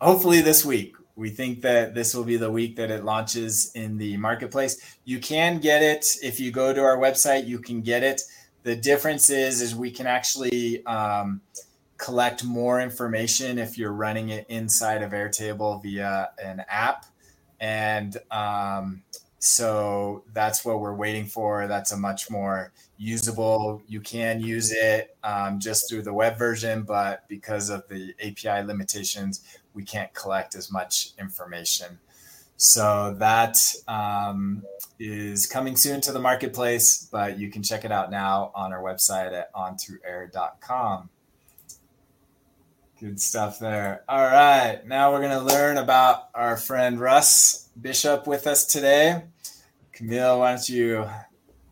hopefully 0.00 0.40
this 0.40 0.64
week 0.64 0.94
we 1.16 1.30
think 1.30 1.62
that 1.62 1.92
this 1.92 2.14
will 2.14 2.24
be 2.24 2.36
the 2.36 2.52
week 2.52 2.76
that 2.76 2.92
it 2.92 3.04
launches 3.04 3.72
in 3.74 3.98
the 3.98 4.16
marketplace. 4.16 4.96
You 5.04 5.18
can 5.18 5.58
get 5.58 5.82
it 5.82 6.06
if 6.22 6.38
you 6.38 6.52
go 6.52 6.72
to 6.72 6.80
our 6.80 6.98
website. 6.98 7.48
You 7.48 7.58
can 7.58 7.80
get 7.82 8.04
it. 8.04 8.22
The 8.62 8.76
difference 8.76 9.28
is, 9.28 9.60
is 9.60 9.74
we 9.74 9.90
can 9.90 10.06
actually 10.06 10.86
um, 10.86 11.40
collect 11.98 12.44
more 12.44 12.80
information 12.80 13.58
if 13.58 13.76
you're 13.76 13.92
running 13.92 14.30
it 14.30 14.46
inside 14.48 15.02
of 15.02 15.12
Airtable 15.12 15.82
via 15.82 16.30
an 16.42 16.64
app, 16.68 17.04
and 17.60 18.16
um, 18.30 19.02
so 19.40 20.24
that's 20.32 20.64
what 20.64 20.80
we're 20.80 20.94
waiting 20.94 21.26
for. 21.26 21.66
That's 21.66 21.92
a 21.92 21.96
much 21.96 22.30
more 22.30 22.72
usable. 22.96 23.82
You 23.86 24.00
can 24.00 24.40
use 24.40 24.72
it 24.72 25.16
um, 25.22 25.60
just 25.60 25.88
through 25.88 26.02
the 26.02 26.12
web 26.12 26.38
version, 26.38 26.82
but 26.82 27.28
because 27.28 27.70
of 27.70 27.86
the 27.88 28.14
API 28.20 28.66
limitations, 28.66 29.44
we 29.74 29.84
can't 29.84 30.12
collect 30.12 30.56
as 30.56 30.72
much 30.72 31.10
information. 31.18 31.98
So 32.56 33.14
that 33.18 33.56
um, 33.86 34.64
is 34.98 35.46
coming 35.46 35.76
soon 35.76 36.00
to 36.02 36.12
the 36.12 36.18
marketplace, 36.18 37.08
but 37.10 37.38
you 37.38 37.50
can 37.52 37.62
check 37.62 37.84
it 37.84 37.92
out 37.92 38.10
now 38.10 38.50
on 38.56 38.72
our 38.72 38.82
website 38.82 39.32
at 39.32 39.52
on2air.com. 39.54 41.08
Good 43.00 43.20
stuff 43.20 43.60
there. 43.60 44.02
All 44.08 44.24
right, 44.24 44.84
now 44.84 45.12
we're 45.12 45.20
going 45.20 45.38
to 45.38 45.44
learn 45.44 45.76
about 45.76 46.30
our 46.34 46.56
friend 46.56 46.98
Russ 46.98 47.68
Bishop 47.80 48.26
with 48.26 48.48
us 48.48 48.66
today. 48.66 49.22
Kamille, 49.94 50.40
why 50.40 50.50
don't 50.50 50.68
you 50.68 51.08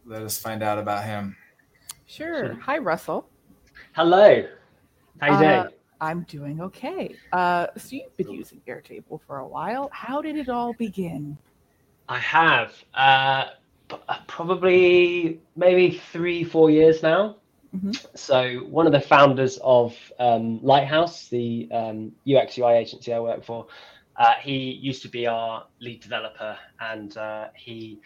let 0.05 0.23
us 0.23 0.39
find 0.39 0.63
out 0.63 0.79
about 0.79 1.05
him? 1.05 1.37
Sure. 2.07 2.55
Hi, 2.61 2.79
Russell. 2.79 3.29
Hello. 3.97 4.47
How 5.21 5.27
you 5.27 5.33
uh, 5.47 5.63
doing? 5.63 5.75
I'm 6.01 6.23
doing 6.29 6.61
okay. 6.61 7.17
Uh, 7.33 7.67
so 7.77 7.97
you've 7.97 8.17
been 8.17 8.31
using 8.31 8.61
Airtable 8.69 9.21
for 9.27 9.39
a 9.39 9.47
while. 9.49 9.91
How 9.93 10.23
did 10.23 10.37
it 10.37 10.49
all 10.49 10.75
begin? 10.75 11.37
I 12.09 12.19
have. 12.19 12.73
Uh, 12.95 13.47
probably 14.29 15.41
maybe 15.57 16.01
three, 16.13 16.45
four 16.45 16.71
years 16.71 17.03
now. 17.03 17.35
Mm-hmm. 17.77 17.91
So 18.15 18.67
one 18.71 18.87
of 18.87 18.93
the 18.93 19.01
founders 19.01 19.59
of 19.63 19.95
um, 20.19 20.63
Lighthouse, 20.63 21.29
the 21.29 21.69
um, 21.73 22.13
UX 22.27 22.57
UI 22.57 22.73
agency 22.73 23.13
I 23.13 23.21
work 23.21 23.45
for, 23.45 23.67
uh, 24.17 24.35
he 24.41 24.73
used 24.73 25.03
to 25.03 25.09
be 25.09 25.27
our 25.27 25.67
lead 25.81 26.01
developer, 26.01 26.57
and 26.81 27.17
uh, 27.19 27.49
he 27.55 28.01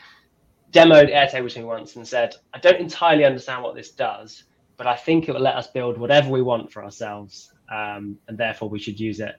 demoed 0.72 1.12
Airtable 1.12 1.52
to 1.52 1.60
me 1.60 1.64
once 1.64 1.94
and 1.96 2.06
said, 2.06 2.34
"I 2.52 2.58
don't 2.58 2.80
entirely 2.80 3.24
understand 3.24 3.62
what 3.62 3.76
this 3.76 3.92
does, 3.92 4.44
but 4.76 4.88
I 4.88 4.96
think 4.96 5.28
it 5.28 5.32
will 5.32 5.40
let 5.40 5.54
us 5.54 5.68
build 5.68 5.98
whatever 5.98 6.30
we 6.30 6.42
want 6.42 6.72
for 6.72 6.82
ourselves, 6.82 7.52
um, 7.70 8.18
and 8.26 8.36
therefore 8.36 8.68
we 8.68 8.80
should 8.80 8.98
use 8.98 9.20
it." 9.20 9.36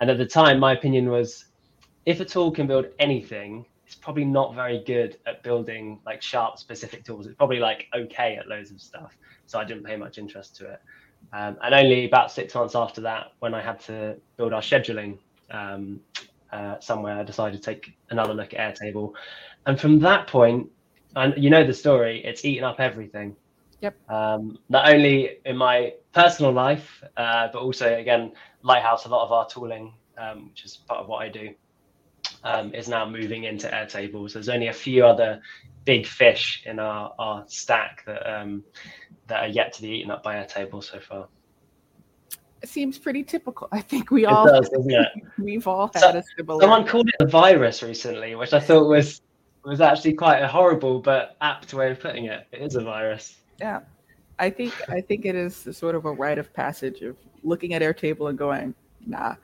And 0.00 0.10
at 0.10 0.18
the 0.18 0.26
time, 0.26 0.58
my 0.58 0.72
opinion 0.72 1.08
was, 1.08 1.46
if 2.04 2.20
a 2.20 2.24
tool 2.26 2.50
can 2.50 2.66
build 2.66 2.86
anything, 2.98 3.64
it's 3.92 4.00
probably 4.00 4.24
not 4.24 4.54
very 4.54 4.82
good 4.86 5.18
at 5.26 5.42
building 5.42 6.00
like 6.06 6.22
sharp 6.22 6.58
specific 6.58 7.04
tools. 7.04 7.26
It's 7.26 7.34
probably 7.34 7.58
like 7.58 7.88
okay 7.94 8.36
at 8.36 8.48
loads 8.48 8.70
of 8.70 8.80
stuff. 8.80 9.14
So 9.44 9.58
I 9.58 9.64
didn't 9.64 9.84
pay 9.84 9.96
much 9.96 10.16
interest 10.16 10.56
to 10.56 10.72
it. 10.72 10.80
Um, 11.34 11.58
and 11.62 11.74
only 11.74 12.06
about 12.06 12.32
six 12.32 12.54
months 12.54 12.74
after 12.74 13.02
that, 13.02 13.32
when 13.40 13.52
I 13.52 13.60
had 13.60 13.80
to 13.80 14.16
build 14.38 14.54
our 14.54 14.62
scheduling 14.62 15.18
um, 15.50 16.00
uh, 16.52 16.80
somewhere, 16.80 17.18
I 17.18 17.22
decided 17.22 17.62
to 17.62 17.62
take 17.62 17.94
another 18.08 18.32
look 18.32 18.54
at 18.54 18.78
Airtable. 18.78 19.12
And 19.66 19.78
from 19.78 19.98
that 20.00 20.26
point, 20.26 20.70
and 21.14 21.34
you 21.36 21.50
know 21.50 21.66
the 21.66 21.74
story, 21.74 22.24
it's 22.24 22.46
eaten 22.46 22.64
up 22.64 22.80
everything. 22.80 23.36
Yep. 23.82 23.94
Um, 24.08 24.58
not 24.70 24.88
only 24.88 25.36
in 25.44 25.58
my 25.58 25.92
personal 26.14 26.50
life, 26.50 27.04
uh, 27.18 27.48
but 27.52 27.60
also 27.60 27.94
again, 27.98 28.32
Lighthouse. 28.62 29.04
A 29.04 29.10
lot 29.10 29.26
of 29.26 29.32
our 29.32 29.46
tooling, 29.46 29.92
um, 30.16 30.48
which 30.48 30.64
is 30.64 30.78
part 30.78 31.00
of 31.00 31.08
what 31.08 31.18
I 31.18 31.28
do, 31.28 31.50
um, 32.44 32.74
is 32.74 32.88
now 32.88 33.08
moving 33.08 33.44
into 33.44 33.68
Airtable. 33.68 34.28
So 34.28 34.34
there's 34.34 34.48
only 34.48 34.68
a 34.68 34.72
few 34.72 35.04
other 35.04 35.40
big 35.84 36.06
fish 36.06 36.62
in 36.66 36.78
our, 36.78 37.12
our 37.18 37.44
stack 37.48 38.04
that 38.06 38.26
um, 38.30 38.64
that 39.26 39.44
are 39.44 39.48
yet 39.48 39.72
to 39.74 39.82
be 39.82 39.88
eaten 39.88 40.10
up 40.10 40.22
by 40.22 40.36
Airtable 40.36 40.82
so 40.82 41.00
far. 41.00 41.28
It 42.62 42.68
seems 42.68 42.98
pretty 42.98 43.24
typical. 43.24 43.68
I 43.72 43.80
think 43.80 44.10
we 44.10 44.24
it 44.24 44.26
all 44.26 44.46
does, 44.46 44.70
we've 45.38 45.66
all 45.66 45.90
had 45.92 46.00
so, 46.00 46.08
a 46.10 46.22
similar. 46.36 46.60
Someone 46.60 46.86
called 46.86 47.08
it 47.08 47.14
a 47.20 47.26
virus 47.26 47.82
recently, 47.82 48.34
which 48.34 48.52
I 48.52 48.60
thought 48.60 48.88
was 48.88 49.20
was 49.64 49.80
actually 49.80 50.14
quite 50.14 50.40
a 50.40 50.48
horrible 50.48 51.00
but 51.00 51.36
apt 51.40 51.72
way 51.74 51.90
of 51.90 52.00
putting 52.00 52.26
it. 52.26 52.46
It 52.52 52.62
is 52.62 52.76
a 52.76 52.80
virus. 52.80 53.36
Yeah, 53.60 53.80
I 54.38 54.50
think 54.50 54.74
I 54.88 55.00
think 55.00 55.24
it 55.24 55.34
is 55.34 55.68
sort 55.72 55.94
of 55.94 56.04
a 56.04 56.12
rite 56.12 56.38
of 56.38 56.52
passage 56.52 57.02
of 57.02 57.16
looking 57.42 57.74
at 57.74 57.82
Airtable 57.82 58.28
and 58.28 58.38
going, 58.38 58.74
nah, 59.06 59.34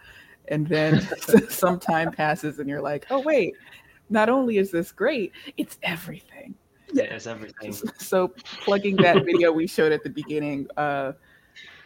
and 0.50 0.66
then 0.66 1.00
some 1.48 1.78
time 1.78 2.12
passes 2.12 2.58
and 2.58 2.68
you're 2.68 2.82
like, 2.82 3.06
oh 3.10 3.20
wait, 3.20 3.54
not 4.10 4.28
only 4.28 4.58
is 4.58 4.70
this 4.70 4.92
great, 4.92 5.32
it's 5.56 5.78
everything. 5.82 6.54
Yeah, 6.92 7.04
it's 7.04 7.26
everything. 7.26 7.72
So 7.72 8.28
plugging 8.64 8.96
that 8.96 9.24
video 9.24 9.52
we 9.52 9.66
showed 9.66 9.92
at 9.92 10.02
the 10.02 10.10
beginning, 10.10 10.66
uh, 10.76 11.12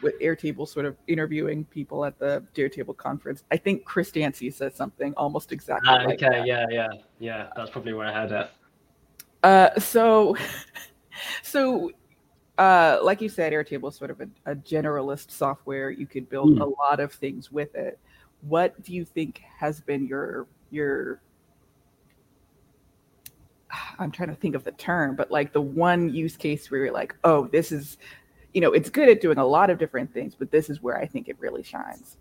with 0.03 0.19
Airtable 0.21 0.69
sort 0.69 0.85
of 0.85 0.97
interviewing 1.07 1.65
people 1.67 2.05
at 2.05 2.19
the 2.19 2.45
Airtable 2.55 2.97
conference. 2.97 3.45
I 3.51 3.57
think 3.57 3.85
Chris 3.85 4.11
Dancy 4.11 4.51
said 4.51 4.75
something 4.75 5.15
almost 5.17 5.53
exactly. 5.53 5.89
Uh, 5.89 6.05
like 6.05 6.23
okay, 6.23 6.39
that. 6.39 6.47
yeah, 6.47 6.67
yeah, 6.71 6.89
yeah. 7.19 7.49
That's 7.57 7.71
probably 7.71 7.93
where 7.93 8.09
I 8.09 8.21
had 8.21 8.33
it. 8.33 8.51
Uh, 9.43 9.81
so, 9.81 10.37
so, 11.43 11.91
uh, 12.59 12.99
like 13.03 13.21
you 13.21 13.29
said, 13.29 13.53
Airtable 13.53 13.89
is 13.89 13.97
sort 13.97 14.11
of 14.11 14.21
a, 14.21 14.29
a 14.47 14.57
generalist 14.57 15.31
software. 15.31 15.91
You 15.91 16.07
could 16.07 16.29
build 16.29 16.59
mm. 16.59 16.61
a 16.61 16.65
lot 16.65 17.01
of 17.01 17.13
things 17.13 17.51
with 17.51 17.75
it. 17.75 17.99
What 18.43 18.81
do 18.83 18.93
you 18.93 19.05
think 19.05 19.43
has 19.59 19.81
been 19.81 20.07
your 20.07 20.47
your 20.71 21.21
I'm 23.99 24.11
trying 24.11 24.29
to 24.29 24.35
think 24.35 24.55
of 24.55 24.65
the 24.65 24.73
term, 24.73 25.17
but 25.17 25.31
like 25.31 25.53
the 25.53 25.61
one 25.61 26.13
use 26.13 26.37
case 26.37 26.71
where 26.71 26.85
you're 26.85 26.93
like, 26.93 27.15
oh, 27.25 27.47
this 27.49 27.73
is 27.73 27.99
you 28.53 28.61
know, 28.61 28.73
it's 28.73 28.91
good 28.91 29.09
at 29.09 29.21
doing 29.21 29.39
a 29.39 29.47
lot 29.47 29.71
of 29.71 29.79
different 29.79 30.13
things, 30.13 30.35
but 30.35 30.51
this 30.51 30.69
is 30.69 30.83
where 30.83 30.99
I 30.99 31.07
think 31.07 31.29
it 31.29 31.37
really 31.39 31.63
shines. 31.63 32.19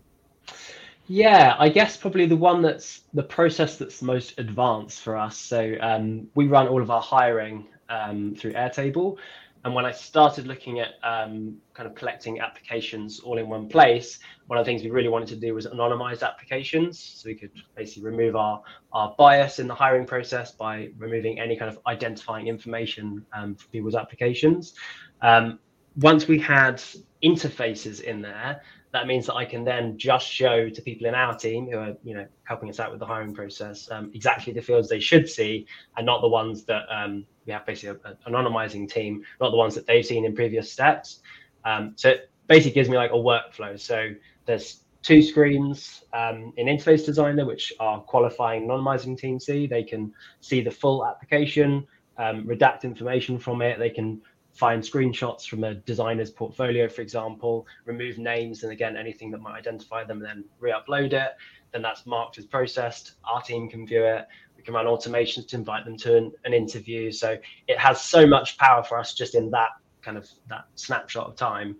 Yeah, 1.08 1.56
I 1.58 1.68
guess 1.68 1.96
probably 1.96 2.26
the 2.26 2.36
one 2.36 2.62
that's 2.62 3.02
the 3.12 3.22
process 3.22 3.76
that's 3.76 4.00
most 4.00 4.38
advanced 4.38 5.00
for 5.00 5.16
us. 5.16 5.36
So 5.36 5.74
um, 5.80 6.28
we 6.34 6.46
run 6.46 6.68
all 6.68 6.80
of 6.80 6.90
our 6.90 7.02
hiring 7.02 7.66
um, 7.88 8.34
through 8.34 8.52
Airtable. 8.52 9.18
And 9.64 9.74
when 9.74 9.86
I 9.86 9.92
started 9.92 10.46
looking 10.46 10.80
at 10.80 10.94
um, 11.04 11.56
kind 11.72 11.88
of 11.88 11.94
collecting 11.94 12.40
applications 12.40 13.20
all 13.20 13.38
in 13.38 13.48
one 13.48 13.68
place, 13.68 14.18
one 14.48 14.58
of 14.58 14.64
the 14.64 14.70
things 14.70 14.82
we 14.82 14.90
really 14.90 15.08
wanted 15.08 15.28
to 15.28 15.36
do 15.36 15.54
was 15.54 15.66
anonymize 15.66 16.22
applications. 16.22 16.98
So 16.98 17.28
we 17.28 17.36
could 17.36 17.52
basically 17.76 18.02
remove 18.10 18.34
our, 18.34 18.60
our 18.92 19.14
bias 19.16 19.60
in 19.60 19.68
the 19.68 19.74
hiring 19.74 20.04
process 20.04 20.50
by 20.50 20.90
removing 20.98 21.38
any 21.38 21.56
kind 21.56 21.70
of 21.70 21.78
identifying 21.86 22.48
information 22.48 23.24
um, 23.32 23.54
for 23.54 23.68
people's 23.68 23.94
applications. 23.94 24.74
Um, 25.20 25.60
once 25.96 26.26
we 26.26 26.38
had 26.40 26.82
interfaces 27.22 28.00
in 28.00 28.20
there, 28.20 28.62
that 28.92 29.06
means 29.06 29.26
that 29.26 29.34
I 29.34 29.44
can 29.44 29.64
then 29.64 29.96
just 29.96 30.26
show 30.26 30.68
to 30.68 30.82
people 30.82 31.06
in 31.06 31.14
our 31.14 31.36
team 31.36 31.70
who 31.70 31.78
are, 31.78 31.94
you 32.02 32.14
know, 32.14 32.26
helping 32.44 32.68
us 32.68 32.78
out 32.80 32.90
with 32.90 33.00
the 33.00 33.06
hiring 33.06 33.32
process 33.32 33.90
um, 33.90 34.10
exactly 34.12 34.52
the 34.52 34.60
fields 34.60 34.88
they 34.88 35.00
should 35.00 35.28
see, 35.28 35.66
and 35.96 36.04
not 36.04 36.20
the 36.20 36.28
ones 36.28 36.64
that 36.64 36.82
um, 36.90 37.24
we 37.46 37.52
have 37.52 37.66
basically 37.66 38.00
an 38.04 38.16
anonymizing 38.26 38.90
team, 38.90 39.22
not 39.40 39.50
the 39.50 39.56
ones 39.56 39.74
that 39.74 39.86
they've 39.86 40.06
seen 40.06 40.24
in 40.24 40.34
previous 40.34 40.70
steps. 40.70 41.20
Um, 41.64 41.92
so 41.96 42.10
it 42.10 42.30
basically 42.46 42.72
gives 42.72 42.88
me 42.88 42.96
like 42.96 43.12
a 43.12 43.14
workflow. 43.14 43.78
So 43.78 44.10
there's 44.46 44.84
two 45.02 45.22
screens 45.22 46.04
um, 46.12 46.52
in 46.56 46.66
Interface 46.66 47.04
Designer, 47.04 47.44
which 47.44 47.72
are 47.80 48.00
qualifying 48.00 48.68
anonymizing 48.68 49.18
team 49.18 49.40
see. 49.40 49.66
They 49.66 49.82
can 49.82 50.12
see 50.40 50.60
the 50.60 50.70
full 50.70 51.06
application, 51.06 51.86
um, 52.18 52.44
redact 52.44 52.84
information 52.84 53.38
from 53.38 53.62
it. 53.62 53.78
They 53.78 53.90
can 53.90 54.20
find 54.52 54.82
screenshots 54.82 55.46
from 55.46 55.64
a 55.64 55.74
designer's 55.74 56.30
portfolio, 56.30 56.88
for 56.88 57.00
example, 57.00 57.66
remove 57.86 58.18
names 58.18 58.62
and 58.62 58.72
again 58.72 58.96
anything 58.96 59.30
that 59.30 59.40
might 59.40 59.58
identify 59.58 60.04
them, 60.04 60.18
and 60.18 60.26
then 60.26 60.44
re-upload 60.60 61.12
it. 61.12 61.32
Then 61.72 61.82
that's 61.82 62.06
marked 62.06 62.38
as 62.38 62.46
processed. 62.46 63.12
Our 63.24 63.42
team 63.42 63.68
can 63.68 63.86
view 63.86 64.04
it. 64.04 64.26
We 64.56 64.62
can 64.62 64.74
run 64.74 64.86
automations 64.86 65.48
to 65.48 65.56
invite 65.56 65.84
them 65.84 65.96
to 65.98 66.16
an, 66.16 66.32
an 66.44 66.54
interview. 66.54 67.10
So 67.10 67.36
it 67.68 67.78
has 67.78 68.00
so 68.00 68.26
much 68.26 68.58
power 68.58 68.82
for 68.82 68.98
us 68.98 69.14
just 69.14 69.34
in 69.34 69.50
that 69.50 69.70
kind 70.02 70.16
of 70.16 70.28
that 70.48 70.66
snapshot 70.74 71.26
of 71.26 71.36
time. 71.36 71.76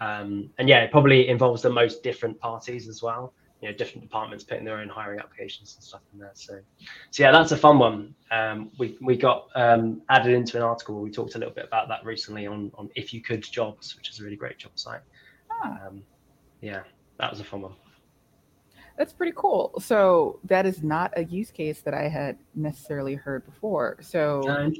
Um, 0.00 0.50
and 0.58 0.68
yeah, 0.68 0.80
it 0.80 0.90
probably 0.90 1.28
involves 1.28 1.62
the 1.62 1.70
most 1.70 2.02
different 2.02 2.38
parties 2.40 2.88
as 2.88 3.02
well 3.02 3.32
you 3.64 3.70
know 3.70 3.76
different 3.76 4.02
departments 4.02 4.44
putting 4.44 4.62
their 4.62 4.76
own 4.76 4.90
hiring 4.90 5.18
applications 5.18 5.74
and 5.74 5.82
stuff 5.82 6.02
in 6.12 6.18
there. 6.18 6.32
So, 6.34 6.58
so 7.10 7.22
yeah, 7.22 7.32
that's 7.32 7.50
a 7.50 7.56
fun 7.56 7.78
one. 7.78 8.14
Um, 8.30 8.70
we 8.78 8.98
we 9.00 9.16
got 9.16 9.48
um, 9.54 10.02
added 10.10 10.34
into 10.34 10.58
an 10.58 10.62
article. 10.62 11.00
We 11.00 11.10
talked 11.10 11.34
a 11.34 11.38
little 11.38 11.54
bit 11.54 11.64
about 11.64 11.88
that 11.88 12.04
recently 12.04 12.46
on 12.46 12.70
on 12.74 12.90
if 12.94 13.14
you 13.14 13.22
could 13.22 13.42
jobs, 13.42 13.96
which 13.96 14.10
is 14.10 14.20
a 14.20 14.22
really 14.22 14.36
great 14.36 14.58
job 14.58 14.72
site. 14.74 15.00
Ah. 15.50 15.86
Um, 15.86 16.02
yeah, 16.60 16.82
that 17.18 17.30
was 17.30 17.40
a 17.40 17.44
fun 17.44 17.62
one. 17.62 17.72
That's 18.96 19.12
pretty 19.12 19.32
cool. 19.34 19.72
So 19.80 20.38
that 20.44 20.66
is 20.66 20.82
not 20.82 21.12
a 21.16 21.24
use 21.24 21.50
case 21.50 21.80
that 21.80 21.94
I 21.94 22.08
had 22.08 22.38
necessarily 22.54 23.14
heard 23.14 23.44
before. 23.44 23.98
So 24.00 24.48
uh, 24.48 24.70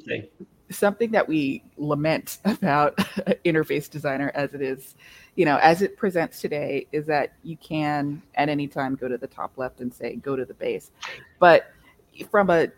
something 0.71 1.11
that 1.11 1.29
we 1.29 1.65
lament 1.77 2.39
about 2.45 2.97
interface 3.45 3.91
designer 3.91 4.31
as 4.35 4.55
it 4.55 4.63
is 4.63 4.95
you 5.37 5.45
know, 5.45 5.59
as 5.63 5.83
it 5.83 5.97
presents 5.97 6.41
today, 6.41 6.87
is 6.93 7.07
that 7.07 7.33
you 7.43 7.57
can 7.57 8.23
at 8.37 8.49
any 8.49 8.69
time 8.69 8.95
go 8.95 9.09
to 9.09 9.19
the 9.19 9.27
top 9.27 9.53
left 9.57 9.81
and 9.81 9.93
say, 9.93 10.17
go 10.17 10.37
to 10.37 10.45
the 10.45 10.55
base. 10.55 10.91
But 11.39 11.73
from 12.31 12.51
a 12.51 12.69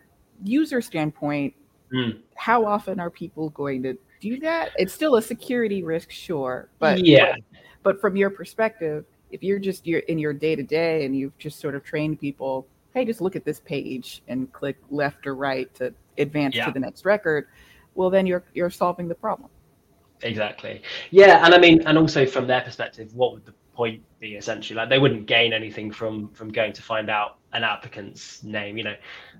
user 0.43 0.81
standpoint, 0.81 1.53
mm. 1.93 2.19
how 2.35 2.65
often 2.65 2.99
are 2.99 3.09
people 3.09 3.49
going 3.51 3.83
to 3.83 3.97
do 4.19 4.39
that? 4.39 4.71
It's 4.77 4.93
still 4.93 5.15
a 5.15 5.21
security 5.21 5.83
risk, 5.83 6.09
sure. 6.09 6.69
But 6.79 7.05
yeah. 7.05 7.33
But, 7.33 7.41
but 7.83 8.01
from 8.01 8.15
your 8.15 8.31
perspective, 8.31 9.05
if 9.31 9.43
you're 9.43 9.59
just 9.59 9.85
you're 9.85 9.99
in 10.01 10.17
your 10.17 10.33
day 10.33 10.55
to 10.55 10.63
day 10.63 11.05
and 11.05 11.15
you've 11.15 11.37
just 11.37 11.59
sort 11.59 11.75
of 11.75 11.83
trained 11.83 12.19
people, 12.19 12.67
hey, 12.93 13.05
just 13.05 13.21
look 13.21 13.35
at 13.35 13.45
this 13.45 13.59
page 13.59 14.21
and 14.27 14.51
click 14.53 14.77
left 14.89 15.27
or 15.27 15.35
right 15.35 15.73
to 15.75 15.93
advance 16.17 16.55
Yeah. 16.55 16.65
to 16.65 16.71
the 16.71 16.79
next 16.79 17.05
record, 17.05 17.47
well, 17.95 18.09
then 18.09 18.25
you're 18.25 18.43
you're 18.53 18.69
solving 18.69 19.07
the 19.07 19.15
problem. 19.15 19.49
Exactly. 20.23 20.81
Yeah, 21.11 21.45
and 21.45 21.53
I 21.53 21.59
mean, 21.59 21.81
and 21.85 21.97
also 21.97 22.25
from 22.25 22.47
their 22.47 22.61
perspective, 22.61 23.13
what 23.13 23.33
would 23.33 23.45
the 23.45 23.53
point 23.73 24.01
be 24.19 24.35
essentially? 24.35 24.75
Like 24.75 24.89
they 24.89 24.99
wouldn't 24.99 25.27
gain 25.27 25.53
anything 25.53 25.91
from 25.91 26.29
from 26.29 26.49
going 26.51 26.73
to 26.73 26.81
find 26.81 27.09
out 27.09 27.37
an 27.53 27.63
applicant's 27.63 28.43
name, 28.43 28.77
you 28.77 28.83
know. 28.83 28.95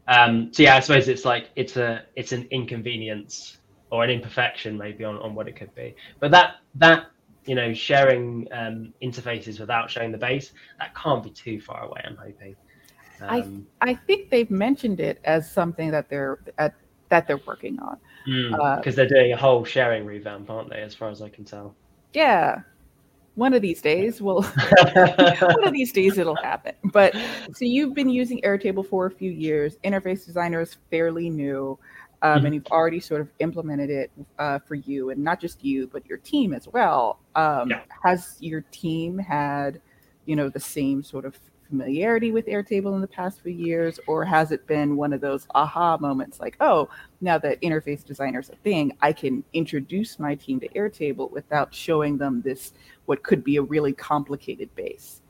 Um, 0.08 0.54
so 0.54 0.64
yeah, 0.64 0.76
I 0.76 0.80
suppose 0.80 1.08
it's 1.08 1.26
like 1.26 1.50
it's 1.56 1.78
a 1.78 2.04
it's 2.16 2.32
an 2.32 2.48
inconvenience 2.52 3.58
or 3.90 4.04
an 4.04 4.10
imperfection 4.10 4.78
maybe 4.78 5.04
on, 5.04 5.18
on 5.18 5.34
what 5.34 5.48
it 5.48 5.56
could 5.56 5.74
be. 5.74 5.96
But 6.20 6.32
that 6.32 6.58
that 6.76 7.08
you 7.48 7.56
know 7.56 7.74
sharing 7.74 8.48
um, 8.52 8.94
interfaces 9.02 9.60
without 9.60 9.90
showing 9.90 10.12
the 10.12 10.18
base 10.18 10.52
that 10.80 10.94
can't 10.96 11.24
be 11.24 11.30
too 11.32 11.60
far 11.62 11.86
away. 11.86 12.02
I'm 12.06 12.16
hoping. 12.18 12.56
I- 13.22 13.40
Um, 13.42 13.66
I 13.82 13.96
think 13.96 14.30
they've 14.30 14.52
mentioned 14.52 15.00
it 15.00 15.20
as 15.24 15.50
something 15.52 15.90
that 15.92 16.08
they're 16.10 16.40
at, 16.60 16.76
that 17.10 17.26
they're 17.28 17.42
working 17.48 17.80
on. 17.80 17.98
uh, 18.54 18.76
because 18.76 18.96
they're 18.96 19.08
doing 19.08 19.32
a 19.34 19.38
whole 19.38 19.64
sharing 19.66 20.06
revamp, 20.06 20.50
aren't 20.50 20.70
they? 20.70 20.82
As 20.82 20.94
far 20.94 21.10
as 21.10 21.22
I 21.22 21.30
can 21.30 21.44
tell. 21.46 21.74
Yeah, 22.14 22.62
one 23.36 23.54
of 23.54 23.62
these 23.64 23.82
days, 23.82 24.22
we'll 24.26 24.44
one 24.92 25.64
of 25.68 25.74
these 25.74 25.92
days 25.94 26.18
it'll 26.18 26.36
happen. 26.36 26.74
But 26.92 27.16
so 27.54 27.66
you've 27.66 27.94
been 27.96 28.10
using 28.10 28.40
Airtable 28.42 28.86
for 28.86 29.06
a 29.08 29.12
few 29.12 29.32
years. 29.32 29.78
Interface 29.84 30.26
Designer 30.26 30.62
is 30.62 30.76
fairly 30.92 31.30
new, 31.30 31.80
um, 32.22 32.42
Mhm. 32.42 32.46
and 32.46 32.56
you've 32.56 32.68
already 32.68 33.00
sort 33.00 33.22
of 33.22 33.30
implemented 33.40 33.90
it 33.90 34.12
uh, 34.40 34.60
for 34.60 34.76
you, 34.76 35.10
and 35.12 35.24
not 35.24 35.40
just 35.40 35.64
you, 35.64 35.88
but 35.88 36.06
your 36.08 36.18
team 36.18 36.54
as 36.54 36.68
well. 36.68 37.20
Um, 37.36 37.70
Yeah. 37.70 37.82
Has 38.04 38.38
your 38.40 38.62
team 38.72 39.18
had, 39.18 39.82
you 40.26 40.36
know, 40.36 40.50
the 40.50 40.60
same 40.60 41.04
sort 41.04 41.26
of 41.26 41.38
familiarity 41.70 42.32
with 42.32 42.46
Airtable 42.46 42.96
in 42.96 43.02
the 43.02 43.08
past 43.08 43.42
few 43.42 43.52
years, 43.52 44.00
or 44.08 44.24
has 44.24 44.54
it 44.54 44.66
been 44.68 44.96
one 44.96 45.12
of 45.12 45.20
those 45.20 45.46
aha 45.54 45.98
moments, 45.98 46.40
like, 46.40 46.56
oh, 46.62 46.88
now 47.20 47.38
that 47.38 47.62
Interface 47.62 48.06
Designer 48.06 48.40
is 48.40 48.50
a 48.50 48.56
thing, 48.56 48.96
I 49.02 49.12
can 49.12 49.44
introduce 49.52 50.18
my 50.18 50.34
team 50.34 50.62
to 50.62 50.70
Airtable 50.70 51.30
without 51.30 51.76
showing 51.76 52.18
them 52.18 52.42
this 52.42 52.72
what 53.06 53.22
could 53.22 53.44
be 53.44 53.58
a 53.58 53.62
really 53.62 53.92
complicated 53.92 54.74
base. 54.76 55.22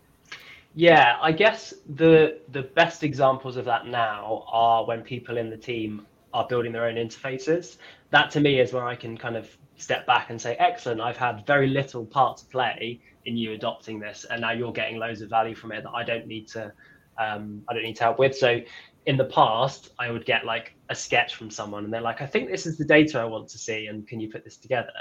Yeah, 0.76 1.18
I 1.20 1.32
guess 1.32 1.74
the 1.96 2.40
the 2.52 2.62
best 2.62 3.04
examples 3.04 3.58
of 3.58 3.66
that 3.66 3.88
now 3.88 4.46
are 4.52 4.86
when 4.86 5.02
people 5.02 5.38
in 5.38 5.50
the 5.50 5.58
team 5.58 6.06
are 6.34 6.48
building 6.48 6.72
their 6.72 6.86
own 6.86 6.96
interfaces. 6.96 7.78
That 8.12 8.32
to 8.32 8.40
me 8.40 8.60
is 8.60 8.74
where 8.74 8.86
I 8.86 8.96
can 8.96 9.18
kind 9.18 9.36
of 9.36 9.50
step 9.78 10.06
back 10.06 10.30
and 10.30 10.42
say, 10.42 10.56
excellent, 10.56 11.02
I've 11.02 11.18
had 11.18 11.46
very 11.46 11.68
little 11.68 12.06
part 12.06 12.38
to 12.38 12.46
play 12.46 13.00
in 13.26 13.38
you 13.38 13.54
adopting 13.54 14.00
this, 14.00 14.26
and 14.30 14.42
now 14.42 14.52
you're 14.52 14.72
getting 14.72 14.98
loads 14.98 15.22
of 15.22 15.30
value 15.30 15.56
from 15.56 15.72
it 15.72 15.84
that 15.84 15.92
I 15.92 16.04
don't 16.04 16.28
need 16.28 16.48
to 16.50 16.72
um, 17.20 17.64
I 17.68 17.74
don't 17.74 17.84
need 17.84 17.96
to 17.96 18.04
help 18.04 18.20
with. 18.20 18.38
So 18.38 18.62
in 19.08 19.18
the 19.18 19.26
past, 19.26 19.90
I 19.98 20.12
would 20.12 20.26
get 20.26 20.46
like 20.46 20.76
a 20.90 20.96
sketch 20.96 21.36
from 21.36 21.50
someone, 21.50 21.84
and 21.84 21.94
they're 21.94 22.02
like, 22.02 22.22
I 22.22 22.26
think 22.26 22.50
this 22.50 22.66
is 22.66 22.78
the 22.78 22.86
data 22.86 23.20
I 23.20 23.26
want 23.26 23.50
to 23.50 23.58
see, 23.58 23.88
and 23.88 24.08
can 24.08 24.20
you 24.20 24.30
put 24.30 24.44
this 24.44 24.58
together? 24.58 24.92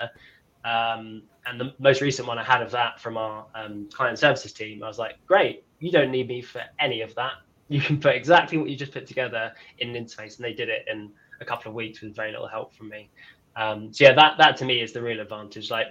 Um, 0.64 1.22
and 1.44 1.60
the 1.60 1.74
most 1.78 2.00
recent 2.00 2.26
one 2.26 2.38
I 2.38 2.44
had 2.44 2.62
of 2.62 2.70
that 2.72 3.00
from 3.00 3.16
our 3.16 3.46
um, 3.54 3.88
client 3.92 4.18
services 4.18 4.52
team, 4.52 4.82
I 4.82 4.88
was 4.88 4.98
like, 4.98 5.14
great, 5.26 5.64
you 5.78 5.92
don't 5.92 6.10
need 6.10 6.28
me 6.28 6.42
for 6.42 6.62
any 6.80 7.02
of 7.02 7.14
that. 7.14 7.34
You 7.68 7.80
can 7.80 7.98
put 7.98 8.14
exactly 8.14 8.58
what 8.58 8.68
you 8.70 8.76
just 8.76 8.92
put 8.92 9.06
together 9.06 9.52
in 9.78 9.94
an 9.94 10.04
interface, 10.04 10.36
and 10.36 10.44
they 10.44 10.52
did 10.52 10.68
it 10.68 10.86
in 10.90 11.10
a 11.40 11.44
couple 11.44 11.68
of 11.68 11.74
weeks 11.74 12.00
with 12.00 12.14
very 12.14 12.30
little 12.30 12.48
help 12.48 12.72
from 12.74 12.88
me. 12.88 13.10
Um, 13.56 13.92
so 13.92 14.04
yeah, 14.04 14.14
that 14.14 14.38
that 14.38 14.56
to 14.58 14.64
me 14.64 14.80
is 14.80 14.92
the 14.92 15.02
real 15.02 15.20
advantage. 15.20 15.70
Like, 15.70 15.88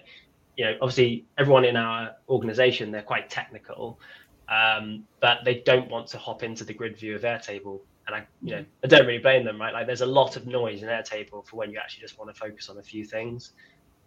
you 0.56 0.66
know, 0.66 0.78
obviously 0.82 1.26
everyone 1.38 1.66
in 1.66 1.76
our 1.76 2.16
organization 2.30 2.92
they're 2.92 3.02
quite 3.02 3.30
technical, 3.30 4.00
um, 4.48 5.04
but 5.20 5.40
they 5.44 5.56
don't 5.66 5.90
want 5.90 6.08
to 6.08 6.18
hop 6.18 6.44
into 6.44 6.64
the 6.64 6.74
grid 6.74 6.98
view 6.98 7.16
of 7.16 7.24
Airtable. 7.24 7.82
And 8.08 8.16
I, 8.16 8.28
you 8.44 8.56
know, 8.56 8.66
I 8.84 8.88
don't 8.88 9.08
really 9.08 9.20
blame 9.20 9.44
them, 9.44 9.60
right? 9.60 9.74
Like, 9.74 9.88
there's 9.88 10.02
a 10.02 10.06
lot 10.06 10.36
of 10.36 10.46
noise 10.46 10.84
in 10.84 10.90
Airtable 10.90 11.46
for 11.46 11.56
when 11.56 11.72
you 11.72 11.80
actually 11.80 12.02
just 12.02 12.20
want 12.20 12.34
to 12.34 12.40
focus 12.40 12.70
on 12.70 12.78
a 12.78 12.84
few 12.84 13.04
things. 13.04 13.54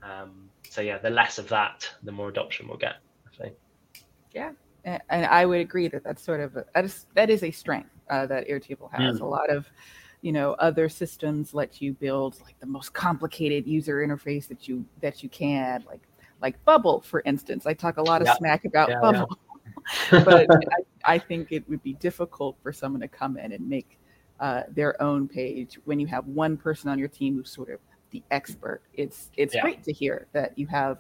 Um, 0.05 0.49
so 0.69 0.81
yeah, 0.81 0.99
the 0.99 1.11
less 1.11 1.39
of 1.39 1.49
that, 1.49 1.91
the 2.05 2.13
more 2.13 2.29
adoption 2.29 2.69
we'll 2.69 2.79
get. 2.79 2.97
I 3.27 3.43
think. 3.43 3.57
A- 4.53 4.55
And 5.11 5.27
I 5.27 5.45
would 5.47 5.61
agree 5.61 5.89
that 5.89 6.05
that's 6.05 6.23
sort 6.23 6.41
of 6.41 6.57
a, 6.57 6.65
that 6.75 6.85
is 6.85 7.07
that 7.15 7.31
is 7.31 7.43
a 7.43 7.51
strength 7.51 7.91
uh, 8.11 8.27
that 8.27 8.49
Airtable 8.49 8.91
has. 8.93 9.21
A 9.21 9.25
lot 9.25 9.51
of, 9.51 9.67
you 10.23 10.33
know, 10.33 10.53
other 10.55 10.89
systems 10.89 11.53
let 11.55 11.81
you 11.81 11.95
build 11.95 12.41
like 12.45 12.59
the 12.61 12.67
most 12.67 12.93
complicated 12.93 13.67
user 13.67 13.97
interface 14.07 14.49
that 14.49 14.69
you 14.69 14.85
that 15.01 15.23
you 15.23 15.29
can, 15.29 15.85
like 15.87 16.03
like 16.41 16.63
Bubble, 16.65 17.01
for 17.01 17.23
instance. 17.27 17.67
I 17.67 17.75
talk 17.75 17.97
a 17.97 18.03
lot 18.03 18.23
of 18.23 18.29
Yeah. 18.29 18.35
smack 18.37 18.65
about 18.65 18.89
Yeah, 18.89 18.95
yeah. 19.03 19.13
Bubble, 19.13 19.39
but 20.25 20.49
I, 21.07 21.15
I 21.15 21.19
think 21.19 21.49
it 21.51 21.69
would 21.69 21.83
be 21.83 21.95
difficult 21.95 22.57
for 22.63 22.73
someone 22.73 23.01
to 23.01 23.09
come 23.09 23.37
in 23.37 23.53
and 23.53 23.69
make 23.69 23.99
uh, 24.41 24.63
their 24.71 25.01
own 25.03 25.27
page 25.29 25.79
when 25.85 25.99
you 25.99 26.07
have 26.07 26.27
one 26.27 26.57
person 26.57 26.89
on 26.89 26.99
your 26.99 27.09
team 27.09 27.35
who's 27.35 27.51
sort 27.51 27.71
of 27.71 27.81
the 28.11 28.23
expert. 28.31 28.83
It's 28.95 29.31
it's 29.37 29.55
Yeah. 29.55 29.63
great 29.63 29.83
to 29.85 29.93
hear 29.93 30.29
that 30.33 30.57
you 30.57 30.67
have 30.69 30.99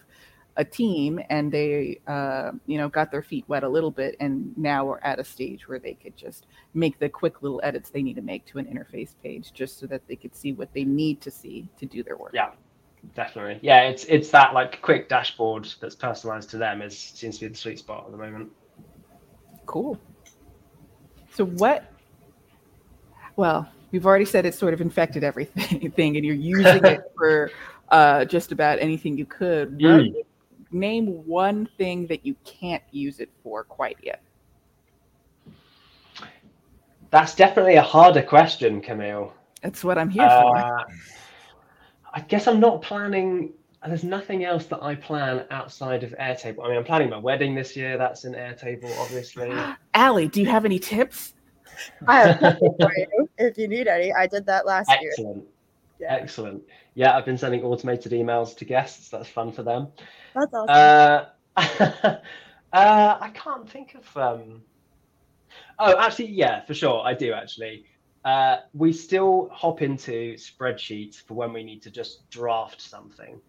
a 0.59 0.64
team 0.64 1.20
and 1.30 1.50
they 1.52 2.00
uh, 2.09 2.50
you 2.66 2.76
know 2.76 2.88
got 2.88 3.11
their 3.12 3.22
feet 3.22 3.44
wet 3.46 3.62
a 3.62 3.68
little 3.68 3.92
bit 3.92 4.16
and 4.18 4.52
now 4.59 4.84
we're 4.84 4.98
at 5.00 5.20
a 5.20 5.24
stage 5.24 5.68
where 5.68 5.78
they 5.78 5.94
could 5.94 6.16
just 6.16 6.46
make 6.74 6.98
the 6.98 7.09
quick 7.09 7.42
little 7.42 7.61
edits 7.62 7.90
they 7.90 8.02
need 8.02 8.16
to 8.16 8.22
make 8.22 8.44
to 8.44 8.59
an 8.59 8.66
interface 8.66 9.14
page 9.22 9.52
just 9.52 9.78
so 9.78 9.86
that 9.86 10.06
they 10.09 10.16
could 10.16 10.34
see 10.34 10.52
what 10.52 10.68
they 10.74 10.84
need 10.84 11.20
to 11.20 11.30
see 11.30 11.68
to 11.78 11.86
do 11.86 12.02
their 12.02 12.16
work. 12.16 12.32
Yeah, 12.34 12.50
definitely. 13.14 13.61
Yeah, 13.62 13.82
it's 13.82 14.04
it's 14.06 14.30
that 14.30 14.52
like 14.52 14.82
quick 14.82 15.09
dashboard 15.09 15.68
that's 15.80 15.94
personalized 15.94 16.50
to 16.50 16.59
them 16.59 16.82
is 16.82 16.98
seems 16.98 17.38
to 17.38 17.44
be 17.46 17.52
the 17.52 17.59
sweet 17.59 17.78
spot 17.78 18.04
at 18.06 18.11
the 18.11 18.18
moment. 18.18 18.50
Cool. 19.64 19.96
So 21.32 21.46
what? 21.46 21.92
Well, 23.36 23.68
we've 23.92 24.06
already 24.06 24.24
said 24.24 24.44
it's 24.44 24.59
sort 24.59 24.74
of 24.74 24.80
infected 24.80 25.22
everything, 25.22 25.92
and 26.16 26.24
you're 26.24 26.34
using 26.34 26.84
it 26.84 27.00
for 27.16 27.52
uh, 27.90 28.24
just 28.24 28.50
about 28.50 28.80
anything 28.80 29.16
you 29.16 29.24
could. 29.24 29.74
What, 29.74 30.02
Mm. 30.02 30.14
Name 30.70 31.26
one 31.26 31.68
thing 31.78 32.06
that 32.08 32.26
you 32.26 32.36
can't 32.44 32.82
use 32.90 33.20
it 33.20 33.30
for 33.42 33.64
quite 33.64 33.96
yet. 34.02 34.22
That's 37.10 37.34
definitely 37.34 37.76
a 37.76 37.82
harder 37.82 38.22
question, 38.22 38.82
Kamille. 38.82 39.32
That's 39.62 39.82
what 39.82 39.96
I'm 39.96 40.10
here 40.10 40.28
for. 40.28 40.56
Uh, 40.56 40.84
I 42.12 42.20
guess 42.20 42.46
I'm 42.46 42.60
not 42.60 42.82
planning. 42.82 43.52
There's 43.86 44.04
nothing 44.04 44.44
else 44.44 44.66
that 44.66 44.82
I 44.82 44.94
plan 44.94 45.46
outside 45.50 46.02
of 46.02 46.10
Airtable. 46.20 46.64
I 46.64 46.68
mean, 46.68 46.78
I'm 46.78 46.84
planning 46.84 47.08
my 47.08 47.18
wedding 47.18 47.54
this 47.54 47.76
year. 47.76 47.96
That's 47.96 48.24
in 48.24 48.32
Airtable, 48.32 48.94
obviously. 48.98 49.50
Alli, 49.94 50.28
do 50.28 50.40
you 50.40 50.46
have 50.46 50.64
any 50.64 50.78
tips? 50.78 51.34
I 52.06 52.20
have 52.20 52.40
tips 52.40 52.58
for 52.58 52.92
you 52.96 53.28
if 53.38 53.56
you 53.56 53.68
need 53.68 53.86
any. 53.86 54.12
I 54.12 54.26
did 54.26 54.44
that 54.46 54.66
last 54.66 54.90
year. 55.00 55.10
Excellent. 55.12 55.44
Yeah, 56.00 56.14
Excellent. 56.14 56.62
Yeah, 56.99 57.16
I've 57.16 57.24
been 57.24 57.38
sending 57.38 57.62
automated 57.62 58.11
emails 58.11 58.57
to 58.57 58.64
guests. 58.64 59.09
That's 59.09 59.28
fun 59.28 59.53
for 59.53 59.62
them. 59.62 59.86
that's 60.34 60.53
awesome. 60.53 61.28
Uh, 61.57 61.57
uh, 62.72 63.18
I 63.20 63.30
can't 63.34 63.70
think 63.70 63.94
of. 63.94 64.16
Um... 64.16 64.62
Oh, 65.78 65.96
actually, 65.96 66.30
yeah, 66.30 66.64
for 66.64 66.74
sure, 66.74 67.01
I 67.05 67.14
do 67.14 67.32
actually. 67.32 67.84
Uh, 68.24 68.57
we 68.74 68.92
still 68.92 69.49
hop 69.53 69.80
into 69.80 70.34
spreadsheets 70.34 71.22
for 71.22 71.34
when 71.34 71.53
we 71.53 71.62
need 71.62 71.82
to 71.82 71.90
just 71.92 72.28
draft 72.30 72.80
something. 72.80 73.40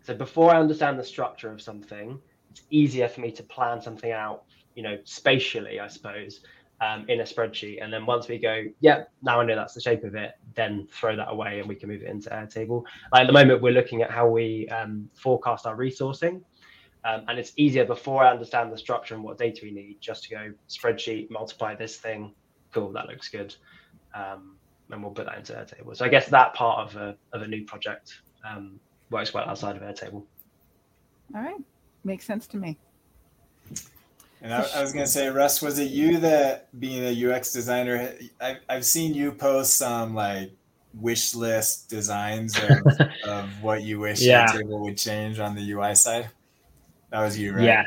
So 0.00 0.14
before 0.14 0.54
I 0.54 0.58
understand 0.58 0.98
the 0.98 1.04
structure 1.04 1.52
of 1.52 1.60
something, 1.60 2.18
it's 2.50 2.62
easier 2.70 3.08
for 3.08 3.20
me 3.20 3.30
to 3.32 3.42
plan 3.42 3.82
something 3.82 4.10
out, 4.10 4.44
you 4.74 4.82
know, 4.82 4.96
spatially, 5.04 5.80
I 5.80 5.88
suppose, 5.88 6.40
um, 6.80 7.04
in 7.08 7.20
a 7.20 7.24
spreadsheet. 7.24 7.82
And 7.82 7.92
then 7.92 8.06
once 8.06 8.28
we 8.28 8.38
go, 8.38 8.64
yeah, 8.80 9.04
now 9.22 9.40
I 9.40 9.44
know 9.44 9.56
that's 9.56 9.74
the 9.74 9.80
shape 9.80 10.04
of 10.04 10.14
it, 10.14 10.32
then 10.54 10.86
throw 10.92 11.16
that 11.16 11.30
away 11.30 11.60
and 11.60 11.68
we 11.68 11.74
can 11.74 11.88
move 11.88 12.02
it 12.02 12.08
into 12.08 12.30
Airtable. 12.30 12.84
Like 13.12 13.22
at 13.22 13.26
the 13.26 13.32
moment, 13.32 13.62
we're 13.62 13.72
looking 13.72 14.02
at 14.02 14.10
how 14.10 14.28
we 14.28 14.68
um, 14.68 15.08
forecast 15.14 15.66
our 15.66 15.76
resourcing. 15.76 16.42
Um, 17.04 17.22
and 17.28 17.38
it's 17.38 17.52
easier 17.56 17.84
before 17.84 18.24
I 18.24 18.30
understand 18.30 18.72
the 18.72 18.78
structure 18.78 19.14
and 19.14 19.22
what 19.22 19.38
data 19.38 19.60
we 19.62 19.70
need, 19.70 19.98
just 20.00 20.24
to 20.24 20.30
go 20.30 20.52
spreadsheet, 20.68 21.30
multiply 21.30 21.74
this 21.74 21.96
thing. 21.96 22.34
Cool, 22.72 22.92
that 22.92 23.06
looks 23.06 23.28
good. 23.28 23.54
Um, 24.14 24.56
and 24.90 25.02
we'll 25.02 25.12
put 25.12 25.26
that 25.26 25.38
into 25.38 25.52
Airtable. 25.52 25.96
So 25.96 26.04
I 26.04 26.08
guess 26.08 26.28
that 26.28 26.54
part 26.54 26.88
of 26.88 26.96
a, 26.96 27.16
of 27.32 27.42
a 27.42 27.46
new 27.46 27.64
project 27.64 28.20
um, 28.48 28.78
works 29.10 29.32
well 29.32 29.48
outside 29.48 29.76
of 29.76 29.82
Airtable. 29.82 30.24
All 31.34 31.42
right, 31.42 31.56
makes 32.04 32.24
sense 32.24 32.46
to 32.48 32.56
me. 32.56 32.76
And 34.42 34.52
I, 34.52 34.64
I 34.74 34.82
was 34.82 34.92
gonna 34.92 35.06
say, 35.06 35.28
Russ, 35.30 35.62
was 35.62 35.78
it 35.78 35.90
you 35.90 36.18
that, 36.18 36.68
being 36.78 37.02
a 37.04 37.32
UX 37.34 37.52
designer, 37.52 38.14
I've 38.40 38.58
I've 38.68 38.84
seen 38.84 39.14
you 39.14 39.32
post 39.32 39.74
some 39.76 40.14
like 40.14 40.52
wish 40.94 41.34
list 41.34 41.88
designs 41.90 42.58
of, 42.58 43.00
of 43.28 43.62
what 43.62 43.82
you 43.82 43.98
wish 44.00 44.20
Yeah. 44.22 44.46
Airtable 44.46 44.80
would 44.80 44.96
change 44.96 45.38
on 45.38 45.54
the 45.54 45.72
UI 45.72 45.94
side. 45.94 46.30
That 47.10 47.20
was 47.20 47.38
you, 47.38 47.52
right? 47.54 47.64
Yeah, 47.64 47.84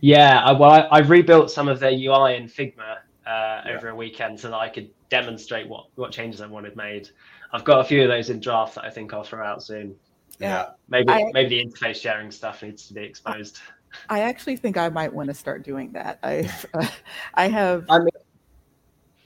yeah. 0.00 0.42
I, 0.44 0.52
well, 0.52 0.70
I, 0.70 0.80
I 0.90 0.98
rebuilt 1.00 1.50
some 1.50 1.68
of 1.68 1.80
their 1.80 1.92
UI 1.92 2.36
in 2.36 2.48
Figma 2.48 2.98
uh, 3.26 3.62
over 3.68 3.88
a 3.90 3.94
weekend 3.96 4.38
so 4.40 4.48
that 4.50 4.56
I 4.56 4.68
could 4.68 4.90
demonstrate 5.08 5.68
what 5.68 5.86
what 5.94 6.12
changes 6.12 6.40
I 6.40 6.46
wanted 6.46 6.76
made. 6.76 7.10
I've 7.52 7.64
got 7.64 7.80
a 7.80 7.84
few 7.84 8.02
of 8.02 8.08
those 8.08 8.28
in 8.28 8.40
draft 8.40 8.74
that 8.74 8.84
I 8.84 8.90
think 8.90 9.12
I'll 9.14 9.22
throw 9.22 9.44
out 9.44 9.62
soon. 9.62 9.94
Yeah. 10.38 10.70
Maybe 10.88 11.08
I- 11.10 11.30
maybe 11.32 11.48
the 11.62 11.64
interface 11.64 11.96
sharing 12.00 12.30
stuff 12.30 12.62
needs 12.62 12.88
to 12.88 12.94
be 12.94 13.02
exposed. 13.04 13.60
I 14.08 14.20
actually 14.20 14.56
think 14.56 14.76
I 14.76 14.88
might 14.88 15.12
want 15.12 15.28
to 15.28 15.34
start 15.34 15.62
doing 15.62 15.92
that. 15.92 16.18
I 16.22 16.50
uh, 16.74 16.86
I 17.34 17.48
have 17.48 17.86
I 17.88 17.98
mean, 17.98 18.08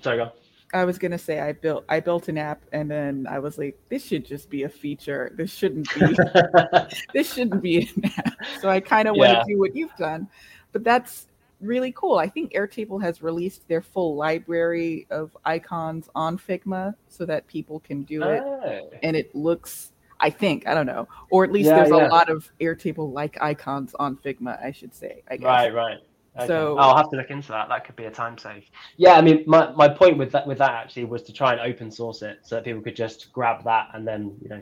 sorry, 0.02 0.18
go. 0.18 0.32
I 0.72 0.84
was 0.84 0.98
gonna 0.98 1.18
say 1.18 1.40
I 1.40 1.52
built 1.52 1.84
I 1.88 2.00
built 2.00 2.28
an 2.28 2.38
app 2.38 2.62
and 2.72 2.90
then 2.90 3.26
I 3.28 3.38
was 3.40 3.58
like, 3.58 3.78
this 3.88 4.04
should 4.04 4.24
just 4.24 4.50
be 4.50 4.62
a 4.62 4.68
feature. 4.68 5.32
This 5.34 5.52
shouldn't 5.52 5.92
be 5.94 6.16
this 7.12 7.34
shouldn't 7.34 7.62
be 7.62 7.78
an 7.82 8.04
app. 8.16 8.34
So 8.60 8.68
I 8.68 8.80
kind 8.80 9.08
of 9.08 9.16
want 9.16 9.30
to 9.30 9.44
do 9.52 9.58
what 9.58 9.74
you've 9.74 9.94
done. 9.96 10.28
But 10.72 10.84
that's 10.84 11.26
really 11.60 11.92
cool. 11.92 12.18
I 12.18 12.28
think 12.28 12.52
Airtable 12.52 13.02
has 13.02 13.22
released 13.22 13.66
their 13.68 13.82
full 13.82 14.16
library 14.16 15.06
of 15.10 15.36
icons 15.44 16.08
on 16.14 16.38
Figma 16.38 16.94
so 17.08 17.26
that 17.26 17.46
people 17.46 17.80
can 17.80 18.02
do 18.02 18.22
it. 18.22 18.42
Oh. 18.42 18.90
And 19.02 19.16
it 19.16 19.34
looks 19.34 19.92
I 20.20 20.30
think, 20.30 20.66
I 20.66 20.74
don't 20.74 20.86
know. 20.86 21.08
Or 21.30 21.44
at 21.44 21.52
least 21.52 21.68
yeah, 21.68 21.76
there's 21.76 21.90
yeah. 21.90 22.06
a 22.06 22.08
lot 22.08 22.28
of 22.28 22.50
Airtable 22.60 23.12
like 23.12 23.40
icons 23.40 23.94
on 23.98 24.16
Figma, 24.16 24.62
I 24.62 24.72
should 24.72 24.94
say. 24.94 25.22
I 25.28 25.36
guess. 25.36 25.44
Right, 25.44 25.74
right. 25.74 25.98
Okay. 26.36 26.46
So 26.46 26.78
I'll 26.78 26.96
have 26.96 27.10
to 27.10 27.16
look 27.16 27.30
into 27.30 27.48
that. 27.48 27.68
That 27.68 27.84
could 27.84 27.96
be 27.96 28.04
a 28.04 28.10
time 28.10 28.38
save. 28.38 28.64
Yeah, 28.96 29.14
I 29.14 29.20
mean, 29.20 29.42
my, 29.46 29.72
my 29.72 29.88
point 29.88 30.16
with 30.16 30.30
that 30.32 30.46
with 30.46 30.58
that 30.58 30.70
actually 30.70 31.04
was 31.04 31.22
to 31.24 31.32
try 31.32 31.52
and 31.52 31.60
open 31.60 31.90
source 31.90 32.22
it 32.22 32.38
so 32.42 32.54
that 32.54 32.64
people 32.64 32.80
could 32.82 32.94
just 32.94 33.32
grab 33.32 33.64
that 33.64 33.88
and 33.94 34.06
then 34.06 34.36
you 34.40 34.48
know 34.48 34.60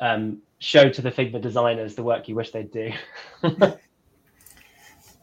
um, 0.00 0.38
show 0.58 0.88
to 0.88 1.02
the 1.02 1.10
Figma 1.10 1.40
designers 1.40 1.94
the 1.94 2.02
work 2.02 2.26
you 2.26 2.34
wish 2.34 2.52
they'd 2.52 2.72
do. 2.72 2.90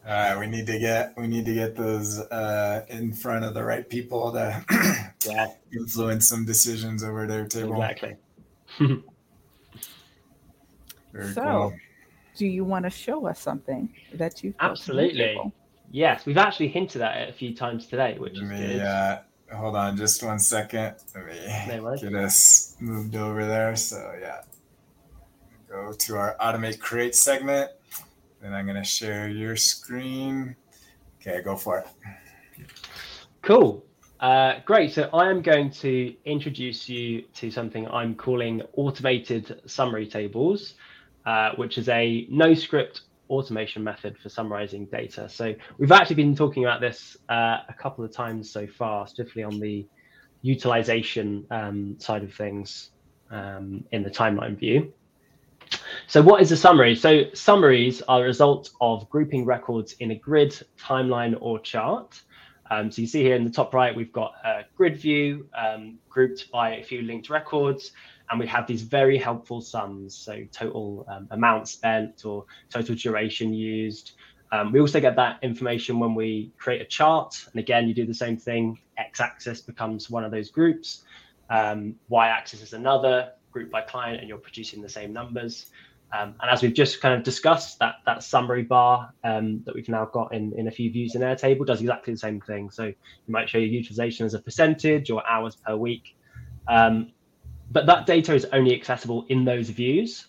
All 0.10 0.16
right, 0.16 0.40
we 0.40 0.48
need 0.48 0.68
to 0.68 0.80
get 0.80 1.14
we 1.18 1.28
need 1.28 1.46
to 1.46 1.54
get 1.54 1.76
those 1.76 2.20
uh, 2.20 2.86
in 2.88 3.12
front 3.14 3.44
of 3.44 3.54
the 3.54 3.64
right 3.64 3.88
people 3.88 4.32
to 4.32 4.66
yeah. 5.28 5.48
influence 5.74 6.28
some 6.28 6.46
decisions 6.46 7.04
over 7.04 7.28
their 7.28 7.46
table. 7.48 7.74
Exactly. 7.74 8.16
Very 11.14 11.34
so, 11.34 11.42
cool. 11.42 11.74
do 12.36 12.46
you 12.46 12.64
want 12.64 12.86
to 12.86 12.90
show 12.90 13.26
us 13.28 13.40
something 13.40 13.90
that 14.14 14.44
you've 14.44 14.56
absolutely. 14.60 15.40
yes 15.92 16.26
we've 16.26 16.38
actually 16.38 16.68
hinted 16.68 17.02
at 17.02 17.18
it 17.18 17.30
a 17.30 17.34
few 17.34 17.56
times 17.56 17.88
today 17.88 18.16
which 18.20 18.36
Let 18.36 18.44
is 18.44 18.50
me, 18.50 18.58
good. 18.74 18.82
uh, 18.82 19.20
hold 19.54 19.76
on 19.76 19.98
just 19.98 20.24
one 20.24 20.40
second. 20.40 20.96
Let 21.16 21.26
me 21.26 21.82
no 21.82 21.98
get 21.98 22.14
us 22.14 22.76
moved 22.80 23.16
over 23.16 23.46
there. 23.46 23.76
So 23.76 24.14
yeah. 24.22 24.42
Go 25.70 25.94
to 25.94 26.16
our 26.16 26.36
automate 26.40 26.80
create 26.80 27.16
segment. 27.16 27.72
Then 28.42 28.54
i'm 28.54 28.66
going 28.66 28.78
to 28.78 28.84
share 28.84 29.28
your 29.30 29.56
screen. 29.56 30.56
Okay 31.20 31.42
go 31.42 31.56
for 31.56 31.80
it. 31.80 31.88
Cool. 33.42 33.86
Uh, 34.20 34.60
great. 34.66 34.94
So 34.94 35.10
I 35.14 35.30
am 35.30 35.42
going 35.42 35.72
to 35.72 36.14
introduce 36.26 36.90
you 36.90 37.22
to 37.36 37.50
something 37.50 37.88
I'm 37.88 38.16
calling 38.16 38.62
automated 38.74 39.62
summary 39.66 40.08
tables. 40.08 40.74
Uh, 41.30 41.54
which 41.58 41.78
is 41.78 41.88
a 41.90 42.26
no 42.32 42.56
script 42.56 43.02
automation 43.30 43.84
method 43.84 44.18
for 44.18 44.30
summarizing 44.30 44.88
data. 44.88 45.30
So 45.30 45.54
we've 45.78 45.92
actually 45.92 46.16
been 46.16 46.36
talking 46.36 46.66
about 46.66 46.82
this 46.82 47.18
uh, 47.30 47.58
a 47.70 47.76
couple 47.78 48.04
of 48.04 48.12
times 48.12 48.50
so 48.50 48.66
far, 48.66 49.06
specifically 49.06 49.44
on 49.44 49.60
the 49.60 49.86
utilization 50.42 51.46
um, 51.52 51.96
side 52.00 52.24
of 52.24 52.34
things 52.34 52.90
um, 53.30 53.84
in 53.92 54.02
the 54.02 54.10
timeline 54.10 54.58
view. 54.58 54.92
So 56.08 56.20
what 56.24 56.42
is 56.42 56.52
a 56.52 56.58
summary? 56.58 56.96
So 56.96 57.26
summaries 57.36 58.02
are 58.08 58.22
a 58.22 58.24
result 58.24 58.72
of 58.82 59.08
grouping 59.12 59.46
records 59.46 59.94
in 60.00 60.10
a 60.10 60.16
grid, 60.16 60.60
timeline, 60.80 61.38
or 61.40 61.60
chart. 61.60 62.20
Um, 62.72 62.92
so 62.92 63.04
you 63.04 63.08
see 63.08 63.22
here 63.22 63.36
in 63.36 63.44
the 63.44 63.52
top 63.52 63.76
right, 63.76 63.96
we've 63.96 64.12
got 64.12 64.34
a 64.44 64.62
grid 64.76 64.98
view 64.98 65.48
um, 65.56 66.00
grouped 66.10 66.50
by 66.50 66.78
a 66.78 66.84
few 66.84 67.04
linked 67.04 67.30
records 67.30 67.92
and 68.30 68.40
we 68.40 68.48
have 68.48 68.68
these 68.68 68.82
very 68.84 69.18
helpful 69.18 69.62
sums, 69.62 70.16
so 70.16 70.44
total 70.52 71.06
um, 71.10 71.28
amount 71.32 71.68
spent 71.68 72.26
or 72.26 72.46
total 72.70 72.96
duration 72.96 73.54
used. 73.54 74.14
Um, 74.52 74.72
we 74.72 74.80
also 74.80 75.00
get 75.00 75.16
that 75.16 75.40
information 75.44 76.00
when 76.00 76.16
we 76.16 76.52
create 76.58 76.82
a 76.82 76.86
chart, 76.86 77.36
and 77.52 77.60
again, 77.60 77.88
you 77.88 77.94
do 77.94 78.06
the 78.06 78.14
same 78.14 78.38
thing. 78.38 78.80
X-axis 78.98 79.62
becomes 79.62 80.10
one 80.10 80.24
of 80.24 80.32
those 80.32 80.50
groups, 80.50 81.04
um, 81.50 81.96
Y-axis 82.10 82.62
is 82.62 82.74
another 82.74 83.32
group 83.52 83.72
by 83.72 83.82
client, 83.82 84.20
and 84.20 84.30
you're 84.30 84.38
producing 84.38 84.82
the 84.82 84.90
same 84.90 85.14
numbers. 85.14 85.68
Um, 86.12 86.36
and 86.42 86.50
as 86.50 86.64
we've 86.64 86.74
just 86.74 87.02
kind 87.02 87.14
of 87.14 87.24
discussed, 87.24 87.78
that 87.80 87.96
that 88.06 88.24
summary 88.24 88.64
bar 88.64 89.14
um, 89.24 89.62
that 89.66 89.76
we've 89.76 89.90
now 89.90 90.06
got 90.06 90.34
in, 90.34 90.54
in 90.58 90.68
a 90.68 90.72
few 90.72 90.92
views 90.92 91.14
in 91.16 91.22
Airtable 91.22 91.66
does 91.66 91.82
exactly 91.82 92.14
the 92.14 92.20
same 92.20 92.42
thing. 92.42 92.72
So 92.72 92.86
you 92.86 92.96
might 93.28 93.48
show 93.48 93.60
your 93.60 93.68
utilization 93.68 94.26
as 94.26 94.34
a 94.34 94.40
percentage 94.40 95.12
or 95.12 95.28
hours 95.28 95.56
per 95.56 95.76
week. 95.76 96.16
Um, 96.68 97.12
but 97.72 97.86
that 97.86 98.06
data 98.06 98.34
is 98.34 98.46
only 98.52 98.74
accessible 98.74 99.26
in 99.30 99.46
those 99.46 99.70
views. 99.70 100.28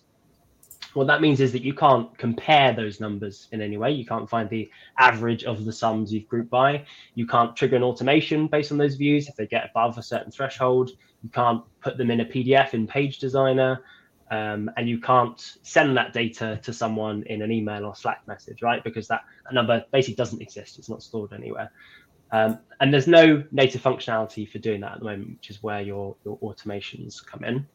What 0.94 1.06
that 1.06 1.20
means 1.20 1.40
is 1.40 1.52
that 1.52 1.62
you 1.62 1.72
can't 1.72 2.16
compare 2.18 2.72
those 2.72 2.98
numbers 2.98 3.46
in 3.52 3.62
any 3.62 3.76
way. 3.76 3.92
You 3.92 4.04
can't 4.04 4.28
find 4.28 4.50
the 4.50 4.68
average 4.98 5.44
of 5.44 5.64
the 5.64 5.72
sums 5.72 6.12
you've 6.12 6.28
grouped 6.28 6.50
by. 6.50 6.84
You 7.14 7.26
can't 7.26 7.54
trigger 7.54 7.76
an 7.76 7.84
automation 7.84 8.48
based 8.48 8.72
on 8.72 8.78
those 8.78 8.96
views 8.96 9.28
if 9.28 9.36
they 9.36 9.46
get 9.46 9.70
above 9.70 9.98
a 9.98 10.02
certain 10.02 10.32
threshold. 10.32 10.90
You 11.22 11.30
can't 11.30 11.62
put 11.80 11.96
them 11.96 12.10
in 12.10 12.20
a 12.20 12.24
PDF 12.24 12.74
in 12.74 12.88
Page 12.88 13.18
Designer. 13.18 13.82
Um, 14.32 14.70
and 14.76 14.88
you 14.88 15.00
can't 15.00 15.40
send 15.62 15.96
that 15.96 16.12
data 16.12 16.60
to 16.62 16.72
someone 16.72 17.24
in 17.24 17.42
an 17.42 17.50
email 17.50 17.84
or 17.84 17.96
Slack 17.96 18.22
message, 18.28 18.62
right? 18.62 18.82
Because 18.82 19.08
that 19.08 19.22
number 19.50 19.84
basically 19.92 20.14
doesn't 20.14 20.40
exist. 20.40 20.78
It's 20.78 20.88
not 20.88 21.02
stored 21.02 21.32
anywhere. 21.32 21.72
Um, 22.32 22.58
and 22.80 22.92
there's 22.92 23.06
no 23.06 23.44
native 23.50 23.82
functionality 23.82 24.48
for 24.48 24.58
doing 24.58 24.80
that 24.80 24.92
at 24.92 24.98
the 25.00 25.04
moment, 25.04 25.30
which 25.30 25.50
is 25.50 25.62
where 25.62 25.80
your, 25.80 26.16
your 26.24 26.38
automations 26.38 27.24
come 27.24 27.44
in. 27.44 27.66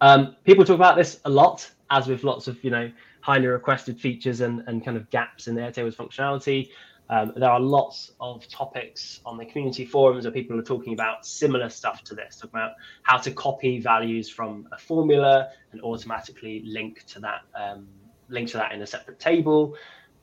Um, 0.00 0.36
people 0.44 0.64
talk 0.64 0.76
about 0.76 0.96
this 0.96 1.20
a 1.24 1.30
lot, 1.30 1.70
as 1.90 2.06
with 2.06 2.22
lots 2.22 2.46
of 2.48 2.62
you 2.62 2.70
know 2.70 2.90
highly 3.20 3.46
requested 3.46 4.00
features 4.00 4.40
and, 4.40 4.62
and 4.66 4.84
kind 4.84 4.96
of 4.96 5.10
gaps 5.10 5.48
in 5.48 5.54
the 5.54 5.60
Airtable's 5.60 5.96
functionality. 5.96 6.70
Um, 7.10 7.32
there 7.36 7.50
are 7.50 7.58
lots 7.58 8.12
of 8.20 8.46
topics 8.48 9.20
on 9.24 9.38
the 9.38 9.46
community 9.46 9.86
forums 9.86 10.24
where 10.24 10.32
people 10.32 10.58
are 10.58 10.62
talking 10.62 10.92
about 10.92 11.24
similar 11.24 11.70
stuff 11.70 12.04
to 12.04 12.14
this, 12.14 12.36
talking 12.36 12.60
about 12.60 12.72
how 13.02 13.16
to 13.16 13.30
copy 13.30 13.80
values 13.80 14.28
from 14.28 14.68
a 14.72 14.78
formula 14.78 15.48
and 15.72 15.80
automatically 15.80 16.62
link 16.66 17.04
to 17.06 17.20
that 17.20 17.42
um, 17.58 17.88
link 18.28 18.48
to 18.50 18.58
that 18.58 18.72
in 18.72 18.82
a 18.82 18.86
separate 18.86 19.18
table, 19.18 19.74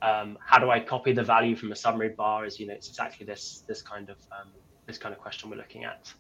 um, 0.02 0.38
how 0.46 0.60
do 0.60 0.70
I 0.70 0.80
copy 0.80 1.14
the 1.14 1.24
value 1.24 1.56
from 1.56 1.72
a 1.72 1.76
summary 1.76 2.10
bar? 2.10 2.46
Is 2.46 2.60
you 2.60 2.68
know 2.68 2.74
it's 2.74 2.88
exactly 2.88 3.26
this 3.26 3.64
this 3.68 3.82
kind 3.82 4.10
of 4.10 4.18
um, 4.32 4.50
this 4.86 4.98
kind 4.98 5.14
of 5.14 5.20
question 5.20 5.50
we're 5.50 5.58
looking 5.58 5.84
at. 5.84 6.14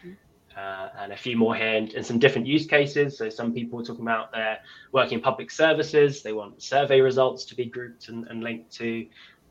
Mm-hmm. 0.00 0.12
Uh, 0.56 0.88
and 0.98 1.12
a 1.12 1.16
few 1.16 1.36
more 1.36 1.54
here 1.54 1.76
and, 1.76 1.92
in, 1.92 2.02
some 2.02 2.18
different 2.18 2.46
use 2.46 2.66
cases. 2.66 3.16
So 3.16 3.28
some 3.28 3.52
people 3.52 3.80
are 3.80 3.84
talking 3.84 4.02
about 4.02 4.32
their 4.32 4.58
working 4.92 5.18
in 5.18 5.22
public 5.22 5.50
services. 5.50 6.22
They 6.22 6.32
want 6.32 6.60
survey 6.62 7.00
results 7.00 7.44
to 7.46 7.54
be 7.54 7.66
grouped 7.66 8.08
and, 8.08 8.26
and 8.26 8.42
linked 8.42 8.72
to 8.76 9.06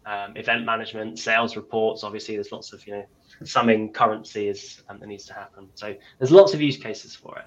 um, 0.05 0.35
event 0.35 0.65
management, 0.65 1.19
sales 1.19 1.55
reports. 1.55 2.03
Obviously, 2.03 2.35
there's 2.35 2.51
lots 2.51 2.73
of 2.73 2.85
you 2.87 2.93
know 2.93 3.05
summing 3.45 3.93
currency 3.93 4.47
is 4.47 4.81
um, 4.89 4.99
that 4.99 5.07
needs 5.07 5.25
to 5.25 5.33
happen. 5.33 5.69
So 5.75 5.95
there's 6.17 6.31
lots 6.31 6.53
of 6.53 6.61
use 6.61 6.77
cases 6.77 7.15
for 7.15 7.37
it. 7.37 7.45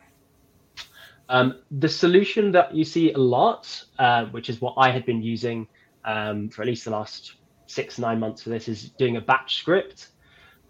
Um, 1.29 1.63
the 1.71 1.89
solution 1.89 2.51
that 2.53 2.75
you 2.75 2.85
see 2.85 3.13
a 3.13 3.19
lot, 3.19 3.85
uh, 3.99 4.25
which 4.27 4.51
is 4.51 4.61
what 4.61 4.75
I 4.77 4.91
had 4.91 5.07
been 5.07 5.23
using 5.23 5.69
um, 6.05 6.49
for 6.49 6.63
at 6.63 6.69
least 6.69 6.85
the 6.85 6.91
last 6.91 7.35
six 7.67 7.99
nine 7.99 8.19
months 8.19 8.43
for 8.43 8.51
this 8.51 8.69
is 8.69 8.91
doing 8.91 9.17
a 9.17 9.21
batch 9.21 9.57
script. 9.57 10.09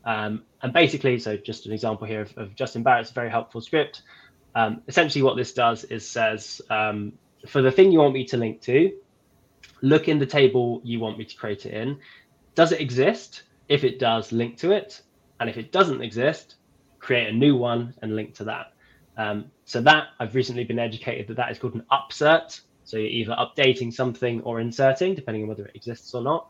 Um, 0.05 0.45
and 0.62 0.72
basically 0.72 1.18
so 1.18 1.37
just 1.37 1.66
an 1.66 1.72
example 1.72 2.07
here 2.07 2.22
of, 2.22 2.37
of 2.39 2.55
justin 2.55 2.83
barrett's 2.83 3.11
very 3.11 3.31
helpful 3.31 3.61
script. 3.61 4.03
Um, 4.55 4.83
essentially 4.89 5.22
what 5.22 5.37
this 5.37 5.53
does 5.53 5.85
is 5.85 6.09
says 6.09 6.61
um, 6.70 7.12
for 7.47 7.62
the 7.62 7.70
thing 7.70 7.93
you 7.93 7.99
want 7.99 8.14
me 8.14 8.24
to 8.26 8.37
link 8.37 8.61
to 8.62 8.93
look 9.83 10.09
in 10.09 10.18
the 10.18 10.26
table 10.26 10.81
you 10.85 11.01
want 11.01 11.18
me 11.18 11.24
to 11.24 11.37
create 11.37 11.66
it 11.66 11.74
in. 11.74 11.99
Does 12.55 12.72
it 12.72 12.81
exist? 12.81 13.43
If 13.68 13.85
it 13.85 13.99
does 13.99 14.33
link 14.33 14.57
to 14.59 14.72
it. 14.72 15.03
And 15.39 15.49
if 15.49 15.57
it 15.57 15.70
doesn't 15.70 16.03
exist 16.03 16.57
create 17.01 17.28
a 17.28 17.33
new 17.33 17.57
one 17.57 17.95
and 18.03 18.14
link 18.14 18.35
to 18.35 18.45
that. 18.45 18.72
Um, 19.16 19.51
so 19.64 19.81
that 19.83 20.09
i've 20.20 20.35
recently 20.35 20.64
been 20.64 20.78
educated 20.78 21.26
that 21.28 21.37
that 21.37 21.51
is 21.51 21.59
called 21.59 21.74
an 21.74 21.85
upsert 21.91 22.61
so 22.91 22.97
you're 22.97 23.07
either 23.07 23.36
updating 23.38 23.93
something 23.93 24.41
or 24.43 24.61
inserting, 24.61 25.14
depending 25.14 25.45
on 25.45 25.49
whether 25.49 25.64
it 25.66 25.76
exists 25.76 26.12
or 26.12 26.22
not. 26.22 26.49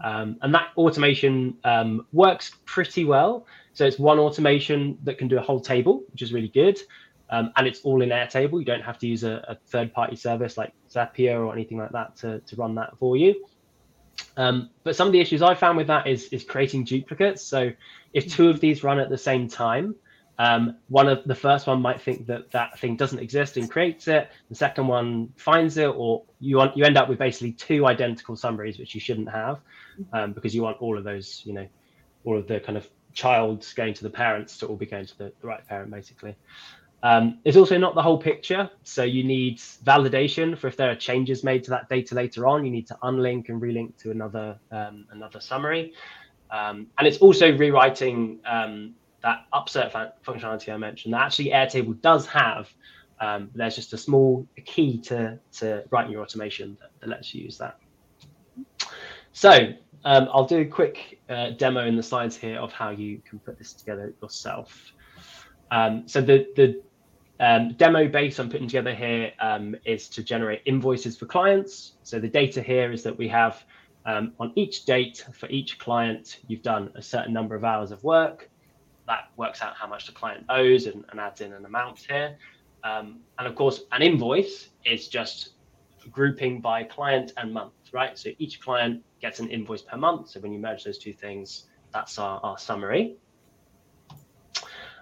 Um, 0.00 0.36
and 0.42 0.54
that 0.54 0.68
automation 0.76 1.56
um, 1.64 2.06
works 2.12 2.52
pretty 2.66 3.04
well. 3.04 3.46
So 3.72 3.86
it's 3.86 3.98
one 3.98 4.18
automation 4.18 4.98
that 5.04 5.16
can 5.16 5.28
do 5.28 5.38
a 5.38 5.40
whole 5.40 5.60
table, 5.60 6.02
which 6.12 6.20
is 6.20 6.32
really 6.32 6.48
good. 6.48 6.78
Um, 7.30 7.52
and 7.56 7.66
it's 7.66 7.80
all 7.80 8.02
in 8.02 8.10
Airtable. 8.10 8.58
You 8.58 8.64
don't 8.66 8.82
have 8.82 8.98
to 8.98 9.06
use 9.06 9.24
a, 9.24 9.42
a 9.48 9.56
third 9.66 9.92
party 9.94 10.14
service 10.14 10.58
like 10.58 10.72
Zapier 10.90 11.40
or 11.44 11.52
anything 11.52 11.78
like 11.78 11.92
that 11.92 12.16
to, 12.16 12.40
to 12.40 12.56
run 12.56 12.74
that 12.74 12.98
for 12.98 13.16
you. 13.16 13.46
Um, 14.36 14.70
but 14.84 14.94
some 14.94 15.06
of 15.06 15.12
the 15.12 15.20
issues 15.20 15.40
I 15.42 15.54
found 15.54 15.78
with 15.78 15.86
that 15.86 16.06
is, 16.06 16.28
is 16.28 16.44
creating 16.44 16.84
duplicates. 16.84 17.42
So 17.42 17.72
if 18.12 18.28
two 18.28 18.50
of 18.50 18.60
these 18.60 18.84
run 18.84 18.98
at 18.98 19.08
the 19.08 19.18
same 19.18 19.48
time, 19.48 19.94
um, 20.38 20.76
one 20.88 21.08
of 21.08 21.24
the 21.24 21.34
first 21.34 21.66
one 21.66 21.82
might 21.82 22.00
think 22.00 22.26
that 22.26 22.50
that 22.52 22.78
thing 22.78 22.96
doesn't 22.96 23.18
exist 23.18 23.56
and 23.56 23.68
creates 23.68 24.06
it. 24.06 24.30
The 24.48 24.54
second 24.54 24.86
one 24.86 25.32
finds 25.36 25.76
it, 25.78 25.88
or 25.88 26.22
you 26.38 26.56
want 26.56 26.76
you 26.76 26.84
end 26.84 26.96
up 26.96 27.08
with 27.08 27.18
basically 27.18 27.52
two 27.52 27.86
identical 27.86 28.36
summaries, 28.36 28.78
which 28.78 28.94
you 28.94 29.00
shouldn't 29.00 29.30
have, 29.30 29.60
um, 30.12 30.32
because 30.32 30.54
you 30.54 30.62
want 30.62 30.80
all 30.80 30.96
of 30.96 31.02
those, 31.02 31.42
you 31.44 31.52
know, 31.52 31.66
all 32.24 32.38
of 32.38 32.46
the 32.46 32.60
kind 32.60 32.78
of 32.78 32.88
childs 33.12 33.72
going 33.72 33.94
to 33.94 34.04
the 34.04 34.10
parents 34.10 34.58
to 34.58 34.66
all 34.66 34.76
be 34.76 34.86
going 34.86 35.06
to 35.06 35.18
the, 35.18 35.32
the 35.40 35.46
right 35.46 35.66
parent, 35.66 35.90
basically. 35.90 36.36
Um, 37.02 37.38
it's 37.44 37.56
also 37.56 37.76
not 37.78 37.94
the 37.94 38.02
whole 38.02 38.18
picture, 38.18 38.70
so 38.82 39.02
you 39.02 39.24
need 39.24 39.58
validation 39.58 40.56
for 40.56 40.68
if 40.68 40.76
there 40.76 40.90
are 40.90 40.96
changes 40.96 41.42
made 41.42 41.64
to 41.64 41.70
that 41.70 41.88
data 41.88 42.14
later 42.14 42.46
on. 42.46 42.64
You 42.64 42.70
need 42.70 42.86
to 42.88 42.98
unlink 43.02 43.48
and 43.48 43.60
relink 43.60 43.96
to 43.98 44.12
another 44.12 44.58
um, 44.70 45.06
another 45.10 45.40
summary. 45.40 45.94
Um, 46.50 46.86
and 46.96 47.06
it's 47.06 47.18
also 47.18 47.56
rewriting 47.56 48.38
um, 48.46 48.94
that 49.22 49.46
upsert 49.52 49.92
functionality 50.24 50.72
I 50.72 50.76
mentioned 50.76 51.14
that 51.14 51.22
actually 51.22 51.50
Airtable 51.50 52.00
does 52.00 52.26
have. 52.26 52.68
Um, 53.20 53.50
there's 53.54 53.74
just 53.74 53.92
a 53.92 53.98
small 53.98 54.46
key 54.64 54.98
to, 55.02 55.38
to 55.54 55.84
writing 55.90 56.12
your 56.12 56.22
automation 56.22 56.76
that, 56.80 56.90
that 57.00 57.08
lets 57.08 57.34
you 57.34 57.42
use 57.42 57.58
that. 57.58 57.78
So 59.32 59.50
um, 60.04 60.28
I'll 60.32 60.46
do 60.46 60.58
a 60.58 60.64
quick 60.64 61.20
uh, 61.28 61.50
demo 61.50 61.84
in 61.86 61.96
the 61.96 62.02
slides 62.02 62.36
here 62.36 62.58
of 62.58 62.72
how 62.72 62.90
you 62.90 63.20
can 63.28 63.40
put 63.40 63.58
this 63.58 63.72
together 63.72 64.14
yourself. 64.22 64.92
Um, 65.70 66.06
so 66.06 66.20
the, 66.20 66.46
the 66.54 66.80
um, 67.40 67.74
demo 67.74 68.08
base 68.08 68.38
I'm 68.38 68.48
putting 68.48 68.68
together 68.68 68.94
here 68.94 69.32
um, 69.40 69.76
is 69.84 70.08
to 70.10 70.22
generate 70.22 70.62
invoices 70.64 71.16
for 71.16 71.26
clients. 71.26 71.94
So 72.02 72.18
the 72.18 72.28
data 72.28 72.62
here 72.62 72.92
is 72.92 73.02
that 73.02 73.16
we 73.16 73.28
have 73.28 73.64
um, 74.06 74.32
on 74.40 74.52
each 74.54 74.84
date 74.86 75.24
for 75.34 75.48
each 75.48 75.78
client, 75.78 76.38
you've 76.46 76.62
done 76.62 76.90
a 76.94 77.02
certain 77.02 77.32
number 77.32 77.54
of 77.54 77.64
hours 77.64 77.90
of 77.90 78.02
work. 78.04 78.48
That 79.08 79.30
works 79.36 79.60
out 79.62 79.74
how 79.74 79.88
much 79.88 80.06
the 80.06 80.12
client 80.12 80.44
owes 80.48 80.86
and, 80.86 81.04
and 81.10 81.18
adds 81.18 81.40
in 81.40 81.52
an 81.52 81.64
amount 81.64 81.98
here. 81.98 82.36
Um, 82.84 83.20
and 83.38 83.48
of 83.48 83.54
course, 83.56 83.82
an 83.90 84.02
invoice 84.02 84.68
is 84.84 85.08
just 85.08 85.54
grouping 86.12 86.60
by 86.60 86.84
client 86.84 87.32
and 87.36 87.52
month, 87.52 87.72
right? 87.92 88.16
So 88.16 88.30
each 88.38 88.60
client 88.60 89.02
gets 89.20 89.40
an 89.40 89.48
invoice 89.50 89.82
per 89.82 89.96
month. 89.96 90.30
So 90.30 90.40
when 90.40 90.52
you 90.52 90.60
merge 90.60 90.84
those 90.84 90.98
two 90.98 91.12
things, 91.12 91.64
that's 91.92 92.18
our, 92.18 92.38
our 92.42 92.58
summary. 92.58 93.16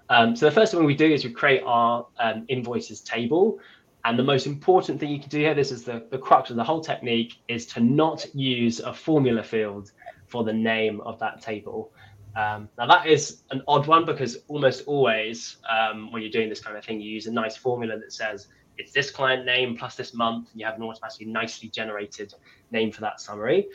Um, 0.09 0.37
so 0.37 0.47
the 0.47 0.53
first 0.53 0.73
thing 0.73 0.85
we 0.85 0.95
do 0.95 1.13
is 1.13 1.25
we 1.25 1.33
create 1.33 1.63
our 1.67 2.07
um, 2.19 2.45
invoices 2.49 3.01
table. 3.01 3.59
And 4.05 4.17
the 4.17 4.23
most 4.23 4.47
important 4.47 5.01
thing 5.01 5.11
you 5.11 5.19
can 5.19 5.29
do 5.29 5.41
here, 5.41 5.55
this 5.55 5.73
is 5.73 5.83
the, 5.83 6.07
the 6.11 6.19
crux 6.19 6.51
of 6.51 6.57
the 6.57 6.63
whole 6.63 6.81
technique, 6.81 7.35
is 7.49 7.67
to 7.67 7.81
not 7.81 8.25
use 8.35 8.79
a 8.79 8.95
formula 8.95 9.43
field 9.43 9.91
for 10.29 10.45
the 10.45 10.53
name 10.53 11.01
of 11.01 11.19
that 11.19 11.43
table. 11.43 11.93
Um, 12.37 12.69
now 12.77 12.87
that 12.87 13.07
is 13.07 13.43
an 13.51 13.63
odd 13.67 13.87
one 13.87 14.05
because 14.05 14.37
almost 14.49 14.85
always 14.87 15.57
um, 15.69 16.13
when 16.13 16.21
you're 16.21 16.31
doing 16.31 16.51
this 16.51 16.61
kind 16.61 16.77
of 16.77 16.85
thing, 16.85 17.01
you 17.01 17.11
use 17.11 17.27
a 17.27 17.33
nice 17.33 17.57
formula 17.57 17.99
that 17.99 18.13
says 18.13 18.49
it's 18.77 18.93
this 18.93 19.11
client 19.11 19.47
name 19.47 19.75
plus 19.77 19.97
this 19.97 20.13
month, 20.13 20.51
and 20.53 20.61
you 20.61 20.67
have 20.67 20.77
an 20.77 20.83
automatically 20.83 21.27
nicely 21.27 21.71
generated 21.71 22.35
name 22.71 22.93
for 22.93 23.01
that 23.01 23.21
summary. 23.21 23.67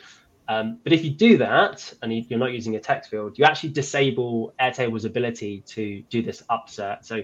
Um, 0.48 0.78
but 0.84 0.92
if 0.92 1.04
you 1.04 1.10
do 1.10 1.38
that 1.38 1.92
and 2.02 2.12
you're 2.12 2.38
not 2.38 2.52
using 2.52 2.76
a 2.76 2.80
text 2.80 3.10
field, 3.10 3.38
you 3.38 3.44
actually 3.44 3.70
disable 3.70 4.54
Airtable's 4.60 5.04
ability 5.04 5.62
to 5.66 6.02
do 6.08 6.22
this 6.22 6.42
upsert. 6.50 7.04
So 7.04 7.22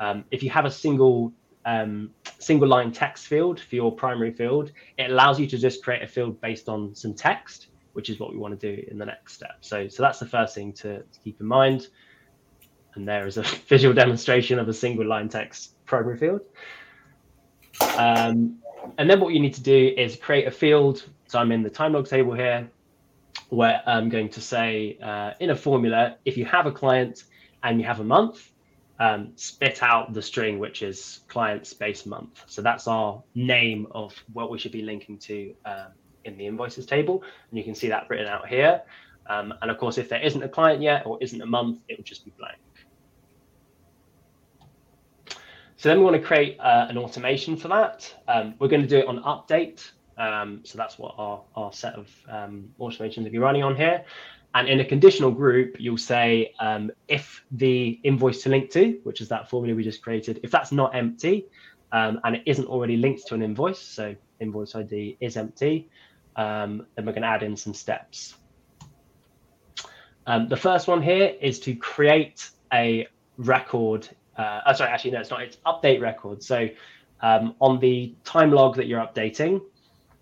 um, 0.00 0.24
if 0.30 0.42
you 0.42 0.50
have 0.50 0.64
a 0.64 0.70
single 0.70 1.32
um, 1.64 2.10
single 2.38 2.68
line 2.68 2.92
text 2.92 3.26
field 3.26 3.60
for 3.60 3.74
your 3.74 3.92
primary 3.92 4.32
field, 4.32 4.72
it 4.96 5.10
allows 5.10 5.38
you 5.38 5.46
to 5.48 5.58
just 5.58 5.82
create 5.82 6.02
a 6.02 6.06
field 6.06 6.40
based 6.40 6.68
on 6.68 6.94
some 6.94 7.12
text, 7.12 7.68
which 7.92 8.10
is 8.10 8.18
what 8.18 8.32
we 8.32 8.38
want 8.38 8.58
to 8.58 8.76
do 8.76 8.82
in 8.88 8.98
the 8.98 9.06
next 9.06 9.34
step. 9.34 9.56
So, 9.60 9.88
so 9.88 10.02
that's 10.02 10.18
the 10.18 10.26
first 10.26 10.54
thing 10.54 10.72
to, 10.74 10.98
to 10.98 11.20
keep 11.22 11.40
in 11.40 11.46
mind. 11.46 11.88
And 12.94 13.06
there 13.06 13.26
is 13.26 13.36
a 13.36 13.42
visual 13.68 13.94
demonstration 13.94 14.58
of 14.58 14.68
a 14.68 14.74
single 14.74 15.06
line 15.06 15.28
text 15.28 15.84
primary 15.86 16.18
field. 16.18 16.40
Um, 17.96 18.58
and 18.96 19.08
then 19.08 19.20
what 19.20 19.34
you 19.34 19.40
need 19.40 19.54
to 19.54 19.62
do 19.62 19.94
is 19.96 20.16
create 20.16 20.46
a 20.46 20.50
field 20.50 21.04
so 21.28 21.38
I'm 21.38 21.52
in 21.52 21.62
the 21.62 21.70
time 21.70 21.92
log 21.92 22.08
table 22.08 22.32
here 22.32 22.70
where 23.50 23.82
I'm 23.86 24.08
going 24.08 24.30
to 24.30 24.40
say 24.40 24.98
uh, 25.02 25.32
in 25.40 25.50
a 25.50 25.56
formula, 25.56 26.16
if 26.24 26.38
you 26.38 26.46
have 26.46 26.66
a 26.66 26.72
client 26.72 27.24
and 27.62 27.78
you 27.78 27.86
have 27.86 28.00
a 28.00 28.04
month, 28.04 28.50
um, 28.98 29.32
spit 29.36 29.82
out 29.82 30.14
the 30.14 30.22
string, 30.22 30.58
which 30.58 30.82
is 30.82 31.20
client 31.28 31.66
space 31.66 32.06
month. 32.06 32.42
So 32.46 32.62
that's 32.62 32.88
our 32.88 33.22
name 33.34 33.86
of 33.90 34.14
what 34.32 34.50
we 34.50 34.58
should 34.58 34.72
be 34.72 34.82
linking 34.82 35.18
to 35.18 35.54
um, 35.66 35.92
in 36.28 36.38
the 36.38 36.46
invoices 36.46 36.86
table. 36.86 37.22
And 37.50 37.58
you 37.58 37.64
can 37.64 37.74
see 37.74 37.88
that 37.88 38.08
written 38.08 38.26
out 38.26 38.46
here. 38.48 38.82
Um, 39.26 39.52
and 39.60 39.70
of 39.70 39.78
course, 39.78 39.98
if 39.98 40.08
there 40.08 40.20
isn't 40.20 40.42
a 40.42 40.48
client 40.48 40.80
yet 40.80 41.04
or 41.06 41.18
isn't 41.20 41.40
a 41.40 41.46
month, 41.46 41.80
it 41.88 41.98
will 41.98 42.04
just 42.04 42.24
be 42.24 42.32
blank. 42.38 42.58
So 45.76 45.88
then 45.88 45.98
we 45.98 46.04
want 46.04 46.16
to 46.16 46.22
create 46.22 46.58
uh, 46.58 46.86
an 46.88 46.98
automation 46.98 47.56
for 47.56 47.68
that. 47.68 48.12
Um, 48.26 48.54
we're 48.58 48.68
going 48.68 48.82
to 48.82 48.88
do 48.88 48.98
it 48.98 49.06
on 49.06 49.22
update. 49.22 49.90
Um, 50.16 50.60
so 50.64 50.76
that's 50.76 50.98
what 50.98 51.14
our, 51.18 51.42
our 51.54 51.72
set 51.72 51.94
of 51.94 52.10
um, 52.28 52.70
automations 52.80 53.24
will 53.24 53.30
be 53.30 53.38
running 53.38 53.62
on 53.62 53.76
here. 53.76 54.04
And 54.54 54.68
in 54.68 54.80
a 54.80 54.84
conditional 54.84 55.30
group, 55.30 55.76
you'll 55.78 55.98
say 55.98 56.52
um, 56.58 56.90
if 57.06 57.44
the 57.52 58.00
invoice 58.02 58.42
to 58.42 58.48
link 58.48 58.70
to, 58.70 58.98
which 59.04 59.20
is 59.20 59.28
that 59.28 59.48
formula 59.48 59.76
we 59.76 59.84
just 59.84 60.02
created, 60.02 60.40
if 60.42 60.50
that's 60.50 60.72
not 60.72 60.96
empty 60.96 61.46
um, 61.92 62.20
and 62.24 62.36
it 62.36 62.42
isn't 62.46 62.66
already 62.66 62.96
linked 62.96 63.26
to 63.28 63.34
an 63.34 63.42
invoice, 63.42 63.78
so 63.78 64.16
invoice 64.40 64.74
ID 64.74 65.16
is 65.20 65.36
empty, 65.36 65.88
um, 66.38 66.86
then 66.94 67.04
we're 67.04 67.12
going 67.12 67.22
to 67.22 67.28
add 67.28 67.42
in 67.42 67.56
some 67.56 67.74
steps. 67.74 68.34
Um, 70.26 70.48
the 70.48 70.56
first 70.56 70.88
one 70.88 71.02
here 71.02 71.34
is 71.40 71.60
to 71.60 71.74
create 71.74 72.48
a 72.72 73.08
record. 73.36 74.08
Uh, 74.36 74.60
oh, 74.66 74.72
sorry, 74.72 74.90
actually, 74.90 75.10
no, 75.10 75.20
it's 75.20 75.30
not. 75.30 75.42
It's 75.42 75.56
update 75.66 76.00
record. 76.00 76.42
So 76.42 76.68
on 77.20 77.80
the 77.80 78.14
time 78.24 78.52
log 78.52 78.76
that 78.76 78.86
you're 78.86 79.00
updating, 79.00 79.60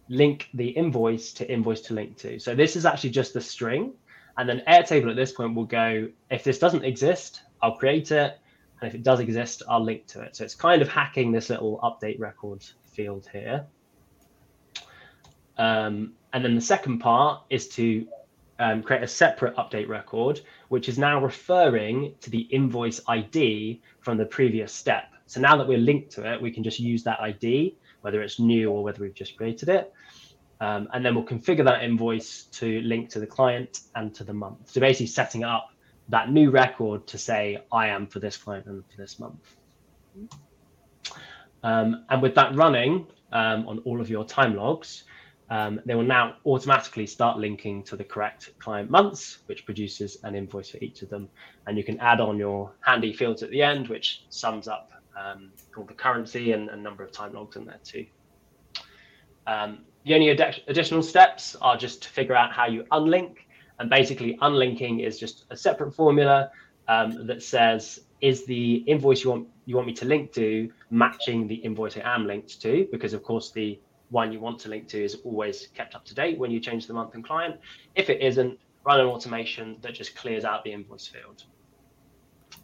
link 0.08 0.48
the 0.54 0.68
invoice 0.68 1.32
to 1.34 1.52
invoice 1.52 1.82
to 1.82 1.94
link 1.94 2.16
to. 2.18 2.38
So 2.38 2.54
this 2.54 2.76
is 2.76 2.86
actually 2.86 3.10
just 3.10 3.34
the 3.34 3.40
string. 3.40 3.92
And 4.38 4.48
then 4.48 4.62
Airtable 4.68 5.10
at 5.10 5.16
this 5.16 5.32
point 5.32 5.54
will 5.54 5.64
go, 5.64 6.08
if 6.30 6.44
this 6.44 6.58
doesn't 6.58 6.84
exist, 6.84 7.42
I'll 7.62 7.76
create 7.76 8.10
it. 8.10 8.38
And 8.80 8.88
if 8.88 8.94
it 8.94 9.02
does 9.02 9.20
exist, 9.20 9.62
I'll 9.68 9.82
link 9.82 10.06
to 10.08 10.20
it. 10.22 10.36
So 10.36 10.44
it's 10.44 10.54
kind 10.54 10.82
of 10.82 10.88
hacking 10.88 11.32
this 11.32 11.50
little 11.50 11.78
update 11.82 12.20
record 12.20 12.64
field 12.84 13.28
here. 13.32 13.66
Um, 15.59 16.12
and 16.32 16.44
then 16.44 16.54
the 16.54 16.61
second 16.61 16.98
part 16.98 17.42
is 17.50 17.68
to 17.70 18.07
um, 18.59 18.82
create 18.82 19.02
a 19.02 19.09
separate 19.09 19.57
update 19.57 19.88
record, 19.88 20.40
which 20.68 20.88
is 20.88 20.98
now 20.98 21.22
referring 21.22 22.14
to 22.20 22.30
the 22.30 22.40
invoice 22.40 23.00
ID 23.09 23.80
from 24.00 24.18
the 24.18 24.26
previous 24.26 24.72
step. 24.72 25.04
So 25.26 25.40
now 25.40 25.57
that 25.57 25.66
we're 25.66 25.78
linked 25.78 26.11
to 26.12 26.32
it, 26.32 26.40
we 26.40 26.50
can 26.50 26.62
just 26.62 26.78
use 26.78 27.02
that 27.04 27.20
ID 27.20 27.74
whether 28.07 28.22
it's 28.22 28.38
new 28.38 28.70
or 28.70 28.84
whether 28.84 29.02
we've 29.02 29.14
just 29.14 29.36
created 29.36 29.68
it. 29.68 29.92
Um, 30.61 30.88
and 30.92 31.04
then 31.04 31.16
we'll 31.16 31.24
configure 31.24 31.64
that 31.64 31.82
invoice 31.82 32.44
to 32.52 32.80
link 32.82 33.11
to 33.11 33.18
the 33.18 33.26
client 33.26 33.80
and 33.96 34.14
to 34.14 34.22
the 34.22 34.32
month. 34.32 34.70
So 34.70 34.80
basically 34.80 35.09
setting 35.09 35.42
up 35.42 35.70
that 36.09 36.30
new 36.30 36.52
record 36.52 37.04
to 37.09 37.18
say, 37.18 37.59
I 37.72 37.88
am 37.88 38.07
for 38.07 38.20
this 38.20 38.36
client 38.36 38.66
and 38.66 38.84
for 38.88 38.96
this 38.96 39.18
month. 39.18 39.57
Um, 41.64 42.04
and 42.09 42.22
with 42.22 42.36
that 42.36 42.54
running 42.54 43.09
um, 43.32 43.66
on 43.66 43.80
all 43.80 44.00
of 44.00 44.09
your 44.09 44.24
time 44.24 44.54
logs, 44.54 45.02
um, 45.49 45.80
they 45.84 45.94
will 45.94 46.03
now 46.03 46.36
automatically 46.44 47.07
start 47.07 47.38
linking 47.38 47.82
to 47.84 47.97
the 47.97 48.05
correct 48.05 48.51
client 48.59 48.90
months, 48.90 49.38
which 49.47 49.64
produces 49.64 50.18
an 50.24 50.34
invoice 50.34 50.70
for 50.70 50.78
each 50.78 51.03
of 51.03 51.09
them. 51.09 51.28
And 51.66 51.76
you 51.76 51.84
can 51.84 51.99
add 52.01 52.20
on 52.20 52.38
your 52.38 52.72
handy 52.80 53.12
fields 53.12 53.42
at 53.42 53.51
the 53.51 53.62
end, 53.62 53.88
which 53.88 54.24
sums 54.28 54.66
up 54.66 54.90
um, 55.16 55.53
called 55.72 55.88
the 55.88 55.94
currency 55.94 56.53
and 56.53 56.68
a 56.70 56.76
number 56.76 57.05
of 57.05 57.12
time 57.12 57.32
logs 57.32 57.57
in 57.57 57.64
there 57.64 57.80
too. 57.84 58.07
Um, 59.47 59.84
the 60.05 60.14
only 60.14 60.30
ad- 60.30 60.62
additional 60.66 61.03
steps 61.03 61.57
are 61.61 61.76
just 61.76 62.03
to 62.03 62.09
figure 62.09 62.34
out 62.34 62.53
how 62.53 62.66
you 62.66 62.84
unlink. 62.92 63.36
And 63.78 63.88
basically, 63.90 64.38
unlinking 64.40 65.01
is 65.01 65.18
just 65.18 65.44
a 65.51 65.57
separate 65.57 65.92
formula 65.92 66.51
um, 66.88 67.26
that 67.26 67.42
says, 67.42 68.01
is 68.20 68.47
the 68.47 68.76
invoice 68.86 69.22
you 69.22 69.30
want 69.30 69.49
you 69.66 69.74
want 69.74 69.86
me 69.86 69.92
to 69.92 70.05
link 70.05 70.32
to 70.32 70.72
matching 70.90 71.49
the 71.49 71.57
invoice 71.57 71.97
I 71.97 72.14
am 72.14 72.26
linked 72.26 72.61
to? 72.62 72.88
Because 72.90 73.12
of 73.12 73.22
course, 73.22 73.51
the 73.51 73.78
one 74.11 74.32
you 74.32 74.40
want 74.40 74.59
to 74.61 74.68
link 74.68 74.88
to 74.88 75.02
is 75.02 75.16
always 75.24 75.68
kept 75.74 75.94
up 75.94 76.04
to 76.07 76.14
date 76.14 76.38
when 76.38 76.50
you 76.50 76.61
change 76.61 76.86
the 76.86 76.94
month 76.94 77.14
and 77.14 77.24
client. 77.24 77.57
If 77.94 78.11
it 78.11 78.20
isn't, 78.20 78.59
run 78.84 79.00
an 79.00 79.07
automation 79.07 79.76
that 79.80 79.94
just 79.94 80.14
clears 80.14 80.44
out 80.44 80.64
the 80.64 80.72
invoice 80.72 81.07
field. 81.07 81.44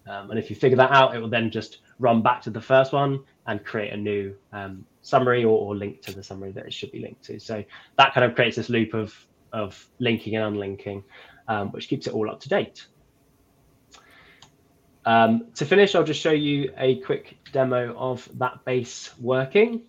Um, 0.07 0.31
and 0.31 0.39
if 0.39 0.51
you 0.51 0.57
figure 0.57 0.77
that 0.77 0.91
out, 0.93 1.15
it 1.15 1.21
will 1.21 1.29
then 1.29 1.51
just 1.51 1.79
run 1.99 2.23
back 2.23 2.43
to 2.43 2.51
the 2.51 2.61
first 2.61 2.93
one 2.93 3.25
and 3.47 3.65
create 3.65 3.93
a 3.93 3.97
new 3.97 4.35
um, 4.53 4.85
summary 5.03 5.45
or, 5.45 5.59
or, 5.59 5.77
link 5.77 6.01
to 6.03 6.13
the 6.13 6.23
summary 6.23 6.53
that 6.53 6.67
it 6.67 6.73
should 6.73 6.93
be 6.93 7.01
linked 7.01 7.25
to. 7.25 7.39
So 7.39 7.65
that 7.99 8.15
kind 8.15 8.25
of 8.25 8.35
creates 8.35 8.57
this 8.57 8.69
loop 8.69 8.95
of, 8.95 9.15
of 9.53 9.89
linking 9.99 10.37
and 10.37 10.45
unlinking, 10.45 11.05
um, 11.49 11.71
which 11.73 11.89
keeps 11.89 12.07
it 12.07 12.15
all 12.15 12.31
up 12.31 12.41
to 12.41 12.49
date. 12.49 12.87
Um, 15.05 15.49
to 15.57 15.67
finish, 15.67 15.95
I'll 15.95 16.05
just 16.05 16.21
show 16.21 16.33
you 16.33 16.73
a 16.77 17.01
quick 17.01 17.37
demo 17.53 17.95
of 17.97 18.29
that 18.39 18.65
base 18.65 19.11
working. 19.19 19.83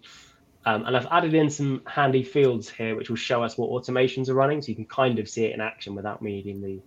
Um, 0.65 0.85
and 0.85 0.95
I've 0.95 1.07
added 1.11 1.33
in 1.33 1.49
some 1.49 1.81
handy 1.85 2.23
fields 2.23 2.69
here, 2.69 2.95
which 2.95 3.09
will 3.09 3.17
show 3.17 3.43
us 3.43 3.57
what 3.57 3.69
automations 3.69 4.29
are 4.29 4.33
running. 4.33 4.61
So 4.61 4.69
you 4.69 4.75
can 4.75 4.85
kind 4.85 5.19
of 5.19 5.27
see 5.27 5.45
it 5.45 5.53
in 5.53 5.61
action 5.61 5.93
without 5.93 6.21
me 6.21 6.35
needing 6.35 6.61
the 6.61 6.81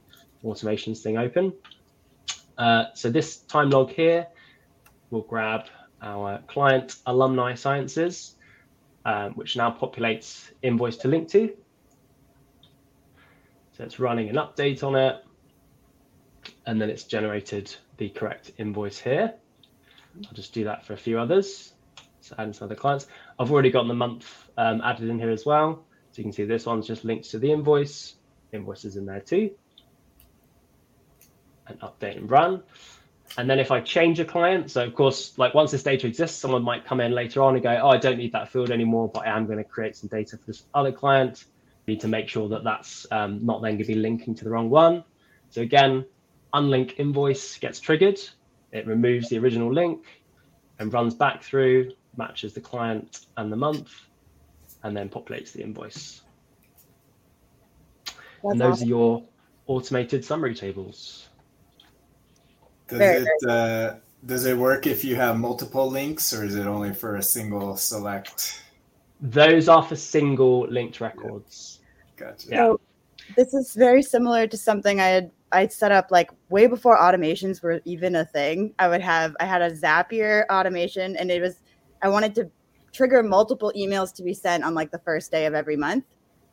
automations 0.44 1.00
thing 1.00 1.18
open. 1.18 1.52
Uh, 2.56 2.84
so 2.94 3.10
this 3.10 3.38
time 3.38 3.70
log 3.70 3.90
here, 3.90 4.26
we'll 5.10 5.22
grab 5.22 5.66
our 6.00 6.38
client 6.46 6.96
alumni 7.06 7.54
sciences, 7.54 8.34
um, 9.04 9.32
which 9.32 9.56
now 9.56 9.70
populates 9.70 10.50
invoice 10.62 10.96
to 10.98 11.08
link 11.08 11.28
to. 11.28 11.54
So 13.76 13.84
it's 13.84 14.00
running 14.00 14.30
an 14.30 14.36
update 14.36 14.82
on 14.82 14.96
it. 14.96 15.22
And 16.64 16.80
then 16.80 16.90
it's 16.90 17.04
generated 17.04 17.74
the 17.98 18.08
correct 18.08 18.52
invoice 18.58 18.98
here. 18.98 19.34
I'll 20.26 20.32
just 20.32 20.54
do 20.54 20.64
that 20.64 20.86
for 20.86 20.94
a 20.94 20.96
few 20.96 21.18
others. 21.18 21.74
So 22.20 22.34
adding 22.38 22.54
some 22.54 22.66
other 22.66 22.74
clients. 22.74 23.06
I've 23.38 23.52
already 23.52 23.70
got 23.70 23.86
the 23.86 23.94
month 23.94 24.26
um, 24.56 24.80
added 24.82 25.08
in 25.08 25.18
here 25.18 25.30
as 25.30 25.44
well. 25.44 25.84
So 26.12 26.18
you 26.18 26.24
can 26.24 26.32
see 26.32 26.44
this 26.44 26.66
one's 26.66 26.86
just 26.86 27.04
linked 27.04 27.30
to 27.30 27.38
the 27.38 27.52
invoice. 27.52 28.14
Invoices 28.52 28.96
in 28.96 29.06
there 29.06 29.20
too. 29.20 29.50
and 31.66 31.80
update 31.80 32.16
and 32.16 32.30
run. 32.30 32.62
And 33.38 33.50
then 33.50 33.58
if 33.58 33.70
I 33.70 33.80
change 33.80 34.20
a 34.20 34.24
client, 34.24 34.70
so 34.70 34.84
of 34.84 34.94
course, 34.94 35.36
like 35.36 35.52
once 35.52 35.70
this 35.72 35.82
data 35.82 36.06
exists, 36.06 36.38
someone 36.38 36.62
might 36.62 36.86
come 36.86 37.00
in 37.00 37.12
later 37.12 37.42
on 37.42 37.54
and 37.54 37.62
go, 37.62 37.78
oh, 37.82 37.88
I 37.88 37.98
don't 37.98 38.18
need 38.18 38.32
that 38.32 38.48
field 38.50 38.70
anymore, 38.70 39.10
but 39.12 39.26
I 39.26 39.36
am 39.36 39.46
going 39.46 39.58
to 39.58 39.64
create 39.64 39.96
some 39.96 40.08
data 40.08 40.38
for 40.38 40.46
this 40.46 40.62
other 40.72 40.92
client. 40.92 41.44
need 41.86 42.00
to 42.00 42.08
make 42.08 42.28
sure 42.28 42.48
that 42.48 42.64
that's 42.64 43.06
um, 43.10 43.44
not 43.44 43.62
then 43.62 43.72
going 43.72 43.78
to 43.78 43.84
be 43.84 43.94
linking 43.96 44.34
to 44.36 44.44
the 44.44 44.50
wrong 44.50 44.70
one. 44.70 45.04
So 45.50 45.60
again, 45.60 46.06
unlink 46.54 46.98
invoice 46.98 47.58
gets 47.58 47.80
triggered. 47.80 48.18
It 48.72 48.86
removes 48.86 49.28
the 49.28 49.38
original 49.38 49.72
link 49.72 50.06
and 50.78 50.92
runs 50.92 51.14
back 51.14 51.42
through, 51.42 51.92
matches 52.16 52.52
the 52.54 52.60
client 52.60 53.26
and 53.36 53.52
the 53.52 53.56
month, 53.56 53.92
and 54.82 54.96
then 54.96 55.08
populates 55.08 55.52
the 55.52 55.62
invoice. 55.62 56.22
That's 58.04 58.16
and 58.44 58.60
those 58.60 58.74
awesome. 58.74 58.84
are 58.84 58.88
your 58.88 59.22
automated 59.66 60.24
summary 60.24 60.54
tables. 60.54 61.28
Does 62.88 62.98
very, 62.98 63.22
it 63.22 63.28
very 63.42 63.52
uh, 63.52 63.94
does 64.24 64.46
it 64.46 64.56
work 64.56 64.86
if 64.86 65.04
you 65.04 65.16
have 65.16 65.38
multiple 65.38 65.90
links, 65.90 66.32
or 66.32 66.44
is 66.44 66.54
it 66.54 66.66
only 66.66 66.92
for 66.92 67.16
a 67.16 67.22
single 67.22 67.76
select? 67.76 68.62
Those 69.20 69.68
are 69.68 69.82
for 69.82 69.96
single 69.96 70.66
linked 70.68 71.00
records. 71.00 71.80
Yeah. 72.18 72.26
Gotcha. 72.26 72.48
Yeah. 72.48 72.56
So 72.56 72.80
this 73.36 73.54
is 73.54 73.74
very 73.74 74.02
similar 74.02 74.46
to 74.46 74.56
something 74.56 75.00
I 75.00 75.06
had 75.06 75.30
I 75.52 75.66
set 75.68 75.92
up 75.92 76.10
like 76.10 76.30
way 76.48 76.66
before 76.66 76.98
automations 76.98 77.62
were 77.62 77.80
even 77.84 78.16
a 78.16 78.24
thing. 78.24 78.74
I 78.78 78.88
would 78.88 79.00
have 79.00 79.36
I 79.40 79.44
had 79.44 79.62
a 79.62 79.70
Zapier 79.70 80.44
automation, 80.50 81.16
and 81.16 81.30
it 81.30 81.40
was 81.40 81.62
I 82.02 82.08
wanted 82.08 82.34
to 82.36 82.50
trigger 82.92 83.22
multiple 83.22 83.72
emails 83.76 84.14
to 84.14 84.22
be 84.22 84.34
sent 84.34 84.64
on 84.64 84.74
like 84.74 84.90
the 84.90 84.98
first 84.98 85.30
day 85.30 85.46
of 85.46 85.54
every 85.54 85.76
month. 85.76 86.04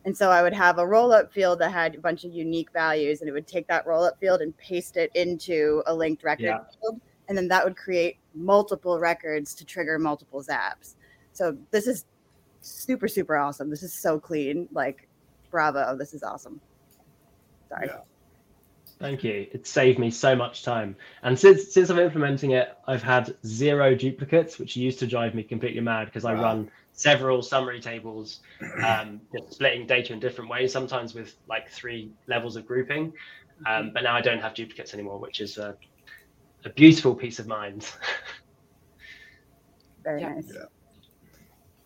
And 0.06 0.16
so 0.16 0.30
I 0.30 0.42
would 0.42 0.54
have 0.54 0.80
a 0.80 0.86
roll 0.86 1.14
up 1.14 1.32
field 1.32 1.60
that 1.60 1.72
had 1.72 1.96
a 1.96 2.00
bunch 2.00 2.26
of 2.26 2.34
unique 2.34 2.72
values, 2.74 3.22
and 3.22 3.30
it 3.30 3.32
would 3.32 3.48
take 3.48 3.68
that 3.68 3.88
roll 3.88 4.04
up 4.04 4.20
field 4.20 4.42
and 4.42 4.56
paste 4.58 4.98
it 4.98 5.10
into 5.16 5.82
a 5.86 5.94
linked 5.96 6.24
record 6.24 6.44
yeah. 6.44 6.60
field. 6.82 7.00
And 7.30 7.38
then 7.38 7.48
that 7.48 7.64
would 7.64 7.78
create 7.78 8.18
multiple 8.36 9.00
records 9.00 9.54
to 9.56 9.64
trigger 9.64 9.98
multiple 9.98 10.44
zaps. 10.44 10.96
So 11.32 11.58
this 11.72 11.88
is 11.88 12.04
super, 12.60 13.08
super 13.08 13.38
awesome. 13.38 13.70
This 13.70 13.82
is 13.82 13.94
so 13.94 14.20
clean. 14.20 14.68
Like, 14.74 15.08
bravo. 15.50 15.96
This 15.96 16.14
is 16.14 16.22
awesome. 16.22 16.60
Sorry. 17.70 17.88
Yeah. 17.88 18.00
Thank 19.00 19.24
you. 19.24 19.48
It 19.52 19.68
saved 19.68 20.00
me 20.00 20.12
so 20.12 20.36
much 20.36 20.64
time. 20.64 20.96
And 21.24 21.38
since 21.38 21.74
since 21.74 21.90
I'm 21.90 22.00
implementing 22.00 22.52
it, 22.52 22.70
I've 22.88 23.04
had 23.04 23.36
zero 23.46 23.96
duplicates, 23.96 24.60
which 24.60 24.76
used 24.76 25.00
to 25.00 25.08
drive 25.08 25.36
me 25.36 25.44
completely 25.44 25.82
mad 25.82 26.06
because 26.06 26.24
wow. 26.24 26.32
I 26.32 26.42
run 26.42 26.72
several 26.94 27.42
summary 27.42 27.82
tables, 27.82 28.40
um, 28.86 29.22
splitting 29.50 29.88
data 29.88 30.14
in 30.14 30.20
different 30.20 30.50
ways, 30.50 30.72
sometimes 30.72 31.14
with 31.14 31.36
like 31.50 31.70
three 31.70 32.12
levels 32.28 32.56
of 32.56 32.66
grouping. 32.66 33.12
Um, 33.68 33.92
but 33.94 34.04
now 34.04 34.16
I 34.16 34.22
don't 34.22 34.42
have 34.42 34.54
duplicates 34.54 34.94
anymore, 34.94 35.20
which 35.20 35.40
is 35.40 35.58
a, 35.58 35.76
a 36.66 36.70
beautiful 36.70 37.16
peace 37.16 37.40
of 37.40 37.48
mind. 37.48 37.90
Very 40.04 40.22
nice. 40.22 40.52
Yeah. 40.54 40.66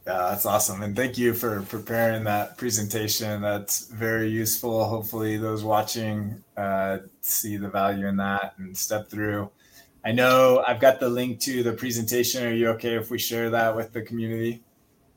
Yeah, 0.08 0.30
that's 0.30 0.45
awesome. 0.45 0.84
And 0.84 0.95
thank 0.95 1.18
you 1.18 1.34
for 1.34 1.64
preparing 1.64 2.24
that 2.24 2.58
presentation. 2.58 3.41
That's 3.41 3.88
very 3.88 4.30
useful. 4.30 4.86
Hopefully, 4.86 5.36
those 5.36 5.66
watching 5.66 6.41
uh, 6.55 6.99
see 7.20 7.58
the 7.58 7.68
value 7.68 8.08
in 8.08 8.16
that 8.16 8.53
and 8.58 8.76
step 8.76 9.10
through. 9.10 9.51
I 10.05 10.14
know 10.14 10.64
I've 10.66 10.80
got 10.80 11.01
the 11.01 11.10
link 11.10 11.41
to 11.41 11.62
the 11.62 11.74
presentation. 11.74 12.45
Are 12.45 12.53
you 12.53 12.70
okay 12.70 12.95
if 12.95 13.12
we 13.12 13.20
share 13.20 13.49
that 13.49 13.76
with 13.76 13.91
the 13.91 14.01
community? 14.01 14.64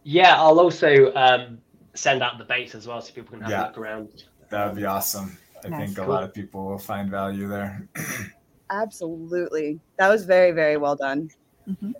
Yeah, 0.02 0.34
I'll 0.36 0.58
also 0.58 1.14
um, 1.14 1.58
send 1.94 2.20
out 2.20 2.38
the 2.38 2.44
base 2.44 2.74
as 2.74 2.88
well 2.88 3.00
so 3.00 3.12
people 3.12 3.30
can 3.30 3.42
have 3.42 3.50
yeah, 3.52 3.62
a 3.62 3.66
look 3.68 3.78
around. 3.78 4.24
That 4.48 4.66
would 4.66 4.76
be 4.76 4.86
awesome. 4.86 5.38
I 5.64 5.68
That's 5.68 5.84
think 5.84 5.98
cool. 5.98 6.06
a 6.06 6.08
lot 6.08 6.24
of 6.24 6.34
people 6.34 6.66
will 6.66 6.78
find 6.78 7.08
value 7.08 7.46
there. 7.46 7.86
Absolutely. 8.70 9.78
That 9.98 10.08
was 10.08 10.24
very, 10.24 10.50
very 10.50 10.78
well 10.78 10.96
done. 10.96 11.30
Mm-hmm. 11.68 11.92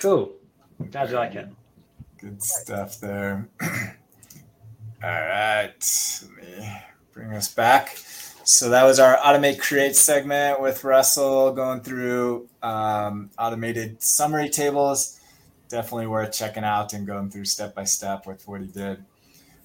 Cool. 0.00 0.32
Glad 0.90 1.10
you 1.10 1.14
like 1.14 1.36
it. 1.36 1.48
Good 2.18 2.42
stuff 2.42 2.98
there. 3.00 3.48
All 3.62 3.70
right. 5.02 5.72
Let 6.22 6.36
me 6.36 6.76
bring 7.12 7.32
us 7.32 7.52
back. 7.52 7.98
So 8.44 8.70
that 8.70 8.84
was 8.84 8.98
our 8.98 9.16
automate 9.18 9.58
create 9.58 9.96
segment 9.96 10.60
with 10.60 10.84
Russell 10.84 11.52
going 11.52 11.80
through 11.80 12.48
um, 12.62 13.30
automated 13.38 14.00
summary 14.02 14.48
tables. 14.48 15.20
Definitely 15.68 16.06
worth 16.06 16.32
checking 16.32 16.64
out 16.64 16.92
and 16.94 17.06
going 17.06 17.28
through 17.28 17.44
step 17.44 17.74
by 17.74 17.84
step 17.84 18.26
with 18.26 18.46
what 18.48 18.62
he 18.62 18.68
did. 18.68 19.04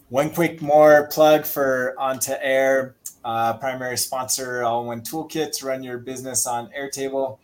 One 0.10 0.30
quick 0.30 0.62
more 0.62 1.08
plug 1.08 1.46
for 1.46 1.96
On2Air, 1.98 2.96
uh, 3.24 3.54
primary 3.58 3.98
sponsor, 3.98 4.64
All 4.64 4.86
One 4.86 5.02
Toolkit 5.02 5.58
to 5.60 5.68
run 5.68 5.84
your 5.84 6.00
business 6.00 6.46
on 6.46 6.70
Airtable. 6.78 7.38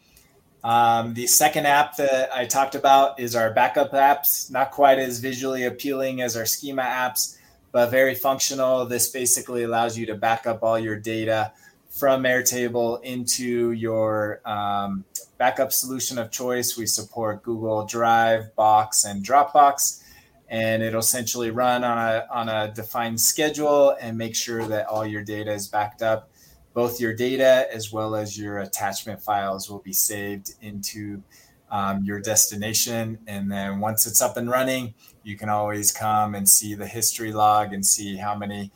Um, 0.64 1.14
the 1.14 1.28
second 1.28 1.66
app 1.66 1.98
that 1.98 2.34
I 2.34 2.46
talked 2.46 2.76
about 2.76 3.20
is 3.20 3.36
our 3.36 3.54
backup 3.54 3.92
apps, 3.92 4.52
not 4.52 4.72
quite 4.72 5.00
as 5.00 5.20
visually 5.20 5.66
appealing 5.66 6.22
as 6.22 6.36
our 6.36 6.46
schema 6.46 6.82
apps, 6.82 7.38
but 7.72 7.90
very 7.90 8.16
functional. 8.16 8.86
This 8.86 9.10
basically 9.10 9.64
allows 9.64 9.98
you 9.98 10.06
to 10.08 10.16
back 10.16 10.48
up 10.48 10.64
all 10.64 10.80
your 10.80 10.98
data 10.98 11.52
from 11.90 12.24
Airtable 12.24 13.02
into 13.04 13.72
your 13.72 14.42
um, 14.46 15.06
backup 15.38 15.72
solution 15.72 16.18
of 16.18 16.32
choice. 16.32 16.78
We 16.78 16.86
support 16.86 17.44
Google 17.44 17.86
Drive, 17.86 18.56
Box, 18.56 19.06
and 19.06 19.24
Dropbox, 19.24 20.04
and 20.48 20.84
it'll 20.84 21.00
essentially 21.00 21.52
run 21.52 21.84
on 21.84 21.98
a, 21.98 22.28
on 22.32 22.50
a 22.50 22.72
defined 22.74 23.22
schedule 23.22 23.96
and 24.00 24.18
make 24.18 24.36
sure 24.36 24.66
that 24.68 24.88
all 24.88 25.06
your 25.06 25.24
data 25.24 25.52
is 25.52 25.68
backed 25.68 26.02
up 26.02 26.30
both 26.78 27.02
your 27.02 27.12
data 27.12 27.68
as 27.74 27.92
well 27.92 28.14
as 28.16 28.38
your 28.38 28.60
attachment 28.60 29.20
files 29.20 29.68
will 29.68 29.80
be 29.80 29.92
saved 29.92 30.54
into 30.62 31.24
um, 31.72 32.04
your 32.04 32.22
destination. 32.22 33.18
And 33.26 33.52
then 33.52 33.80
once 33.80 34.06
it's 34.06 34.22
up 34.22 34.38
and 34.38 34.48
running, 34.48 34.94
you 35.24 35.36
can 35.36 35.50
always 35.50 35.92
come 35.92 36.36
and 36.36 36.48
see 36.48 36.76
the 36.76 36.86
history 36.86 37.34
log 37.34 37.74
and 37.74 37.84
see 37.84 38.16
how 38.16 38.36
many 38.36 38.70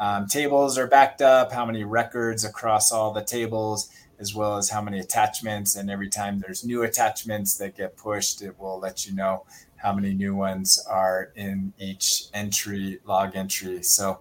um, 0.00 0.26
tables 0.26 0.76
are 0.76 0.88
backed 0.88 1.22
up, 1.22 1.52
how 1.52 1.64
many 1.64 1.84
records 1.84 2.44
across 2.44 2.90
all 2.90 3.12
the 3.12 3.22
tables, 3.22 3.90
as 4.18 4.34
well 4.34 4.56
as 4.56 4.68
how 4.68 4.82
many 4.82 4.98
attachments. 4.98 5.76
And 5.76 5.88
every 5.88 6.08
time 6.08 6.40
there's 6.40 6.64
new 6.64 6.82
attachments 6.82 7.56
that 7.58 7.76
get 7.76 7.96
pushed, 7.96 8.42
it 8.42 8.58
will 8.58 8.80
let 8.80 9.06
you 9.06 9.14
know 9.14 9.44
how 9.76 9.92
many 9.92 10.14
new 10.14 10.34
ones 10.34 10.84
are 10.90 11.30
in 11.36 11.72
each 11.78 12.24
entry 12.34 12.98
log 13.04 13.36
entry. 13.36 13.84
So 13.84 14.18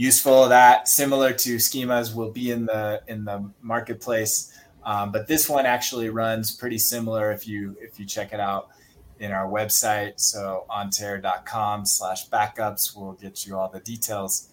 useful. 0.00 0.48
That 0.48 0.88
similar 0.88 1.34
to 1.34 1.56
schemas 1.56 2.14
will 2.14 2.30
be 2.30 2.50
in 2.50 2.64
the 2.64 3.02
in 3.06 3.24
the 3.24 3.50
marketplace. 3.60 4.58
Um, 4.82 5.12
but 5.12 5.28
this 5.28 5.46
one 5.46 5.66
actually 5.66 6.08
runs 6.08 6.56
pretty 6.56 6.78
similar 6.78 7.32
if 7.32 7.46
you 7.46 7.76
if 7.78 8.00
you 8.00 8.06
check 8.06 8.32
it 8.32 8.40
out 8.40 8.70
in 9.18 9.30
our 9.30 9.46
website. 9.46 10.18
So 10.18 10.64
on2air.com 10.70 11.84
slash 11.84 12.30
backups 12.30 12.96
will 12.96 13.12
get 13.12 13.46
you 13.46 13.58
all 13.58 13.68
the 13.68 13.80
details 13.80 14.48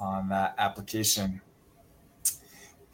on 0.00 0.30
that 0.30 0.54
application. 0.56 1.42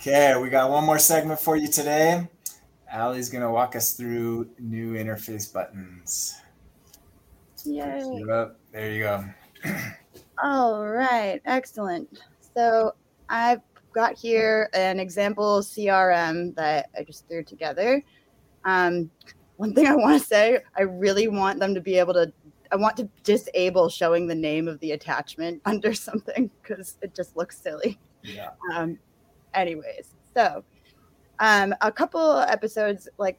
Okay 0.00 0.34
we 0.42 0.50
got 0.50 0.70
one 0.70 0.84
more 0.84 0.98
segment 0.98 1.38
for 1.38 1.56
you 1.56 1.68
today. 1.68 2.26
Alli's 2.90 3.30
going 3.30 3.42
to 3.42 3.50
walk 3.50 3.74
us 3.76 3.92
through 3.92 4.50
new 4.58 4.94
interface 4.94 5.50
buttons. 5.50 6.34
Yay. 7.64 8.22
there 8.72 8.92
you 8.92 9.02
go 9.04 9.24
All 10.42 10.86
right, 10.86 11.40
excellent. 11.44 12.20
So 12.54 12.94
I've 13.28 13.60
got 13.92 14.16
here 14.16 14.70
an 14.74 14.98
example 14.98 15.60
CRM 15.60 16.54
that 16.56 16.90
I 16.98 17.04
just 17.04 17.28
threw 17.28 17.44
together. 17.44 18.02
Um, 18.64 19.10
one 19.56 19.74
thing 19.74 19.86
I 19.86 19.94
want 19.94 20.20
to 20.20 20.26
say, 20.26 20.58
I 20.76 20.82
really 20.82 21.28
want 21.28 21.60
them 21.60 21.74
to 21.74 21.80
be 21.80 21.98
able 21.98 22.14
to. 22.14 22.32
I 22.70 22.76
want 22.76 22.96
to 22.96 23.08
disable 23.22 23.90
showing 23.90 24.26
the 24.26 24.34
name 24.34 24.66
of 24.66 24.80
the 24.80 24.92
attachment 24.92 25.60
under 25.66 25.92
something 25.92 26.50
because 26.62 26.96
it 27.02 27.14
just 27.14 27.36
looks 27.36 27.58
silly. 27.58 27.98
Yeah. 28.22 28.50
Um, 28.74 28.98
anyways, 29.52 30.14
so 30.34 30.64
um, 31.38 31.74
a 31.80 31.92
couple 31.92 32.38
episodes, 32.38 33.08
like 33.18 33.38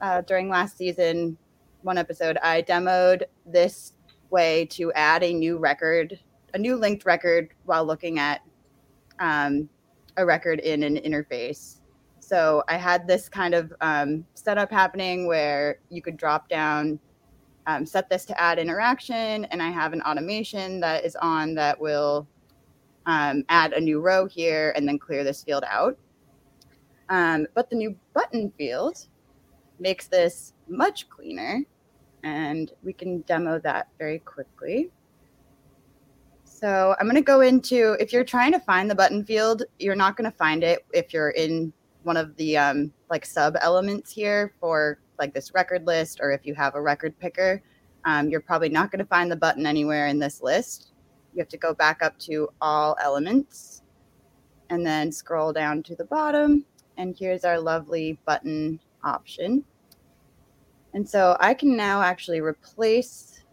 uh, 0.00 0.22
during 0.22 0.48
last 0.48 0.78
season, 0.78 1.36
one 1.82 1.98
episode, 1.98 2.38
I 2.42 2.62
demoed 2.62 3.24
this 3.44 3.94
way 4.30 4.66
to 4.66 4.92
add 4.92 5.22
a 5.22 5.34
new 5.34 5.58
record 5.58 6.18
a 6.54 6.58
new 6.58 6.76
linked 6.76 7.04
record 7.04 7.50
while 7.64 7.84
looking 7.84 8.18
at 8.18 8.42
um, 9.18 9.68
a 10.16 10.24
record 10.24 10.60
in 10.60 10.82
an 10.82 10.96
interface. 10.96 11.80
So 12.20 12.62
I 12.68 12.76
had 12.76 13.06
this 13.06 13.28
kind 13.28 13.54
of 13.54 13.72
um, 13.80 14.24
setup 14.34 14.70
happening 14.70 15.26
where 15.26 15.80
you 15.88 16.00
could 16.00 16.16
drop 16.16 16.48
down, 16.48 16.98
um, 17.66 17.84
set 17.84 18.08
this 18.08 18.24
to 18.26 18.40
add 18.40 18.58
interaction, 18.58 19.46
and 19.46 19.62
I 19.62 19.70
have 19.70 19.92
an 19.92 20.02
automation 20.02 20.80
that 20.80 21.04
is 21.04 21.16
on 21.16 21.54
that 21.54 21.80
will 21.80 22.26
um, 23.06 23.44
add 23.48 23.72
a 23.72 23.80
new 23.80 24.00
row 24.00 24.26
here 24.26 24.72
and 24.76 24.86
then 24.86 24.98
clear 24.98 25.24
this 25.24 25.42
field 25.42 25.64
out. 25.66 25.98
Um, 27.08 27.46
but 27.54 27.68
the 27.68 27.76
new 27.76 27.96
button 28.14 28.52
field 28.56 29.06
makes 29.80 30.06
this 30.06 30.52
much 30.68 31.08
cleaner, 31.08 31.64
and 32.22 32.70
we 32.84 32.92
can 32.92 33.22
demo 33.22 33.58
that 33.60 33.88
very 33.98 34.20
quickly. 34.20 34.90
So 36.60 36.94
I'm 37.00 37.06
going 37.06 37.16
to 37.16 37.22
go 37.22 37.40
into, 37.40 37.96
if 38.00 38.12
you're 38.12 38.22
trying 38.22 38.52
to 38.52 38.60
find 38.60 38.90
the 38.90 38.94
button 38.94 39.24
field, 39.24 39.62
you're 39.78 39.96
not 39.96 40.18
going 40.18 40.30
to 40.30 40.36
find 40.36 40.62
it 40.62 40.84
if 40.92 41.10
you're 41.10 41.30
in 41.30 41.72
one 42.02 42.18
of 42.18 42.36
the 42.36 42.58
um, 42.58 42.92
like 43.08 43.24
sub 43.24 43.56
elements 43.62 44.12
here 44.12 44.52
for 44.60 44.98
like 45.18 45.32
this 45.32 45.54
record 45.54 45.86
list, 45.86 46.18
or 46.20 46.32
if 46.32 46.44
you 46.44 46.54
have 46.54 46.74
a 46.74 46.80
record 46.80 47.18
picker, 47.18 47.62
um, 48.04 48.28
you're 48.28 48.42
probably 48.42 48.68
not 48.68 48.90
going 48.90 48.98
to 48.98 49.06
find 49.06 49.32
the 49.32 49.36
button 49.36 49.64
anywhere 49.64 50.08
in 50.08 50.18
this 50.18 50.42
list. 50.42 50.92
You 51.32 51.38
have 51.38 51.48
to 51.48 51.56
go 51.56 51.72
back 51.72 52.02
up 52.02 52.18
to 52.20 52.50
all 52.60 52.94
elements 53.00 53.80
and 54.68 54.84
then 54.84 55.10
scroll 55.10 55.54
down 55.54 55.82
to 55.84 55.96
the 55.96 56.04
bottom. 56.04 56.66
And 56.98 57.16
here's 57.18 57.46
our 57.46 57.58
lovely 57.58 58.18
button 58.26 58.78
option. 59.02 59.64
And 60.92 61.08
so 61.08 61.38
I 61.40 61.54
can 61.54 61.74
now 61.74 62.02
actually 62.02 62.42
replace 62.42 63.44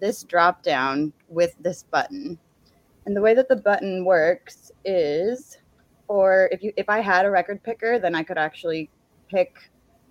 this 0.00 0.24
drop 0.24 0.64
down 0.64 1.12
with 1.28 1.54
this 1.60 1.84
button. 1.84 2.40
And 3.06 3.16
the 3.16 3.20
way 3.20 3.34
that 3.34 3.48
the 3.48 3.56
button 3.56 4.04
works 4.04 4.72
is 4.84 5.58
or 6.08 6.48
if 6.52 6.62
you 6.62 6.72
if 6.76 6.88
I 6.88 7.00
had 7.00 7.24
a 7.24 7.30
record 7.30 7.62
picker, 7.62 7.98
then 7.98 8.14
I 8.14 8.22
could 8.22 8.38
actually 8.38 8.90
pick 9.28 9.56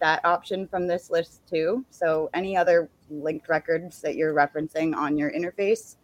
that 0.01 0.23
option 0.25 0.67
from 0.67 0.87
this 0.87 1.09
list 1.09 1.41
too. 1.47 1.85
So 1.89 2.29
any 2.33 2.57
other 2.57 2.89
linked 3.09 3.47
records 3.47 4.01
that 4.01 4.15
you're 4.15 4.33
referencing 4.33 4.95
on 4.95 5.17
your 5.17 5.31
interface 5.31 5.95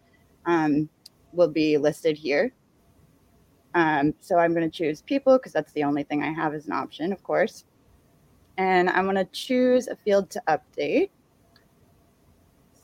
um, 0.45 0.89
will 1.33 1.49
be 1.49 1.77
listed 1.77 2.17
here. 2.17 2.53
Um, 3.73 4.13
so 4.19 4.37
I'm 4.37 4.53
going 4.53 4.69
to 4.69 4.77
choose 4.77 5.01
people 5.01 5.37
because 5.37 5.53
that's 5.53 5.71
the 5.73 5.83
only 5.83 6.03
thing 6.03 6.23
I 6.23 6.31
have 6.31 6.53
as 6.53 6.67
an 6.67 6.73
option, 6.73 7.13
of 7.13 7.23
course. 7.23 7.65
And 8.57 8.89
I'm 8.89 9.05
going 9.05 9.15
to 9.15 9.31
choose 9.31 9.87
a 9.87 9.95
field 9.95 10.29
to 10.31 10.43
update. 10.47 11.09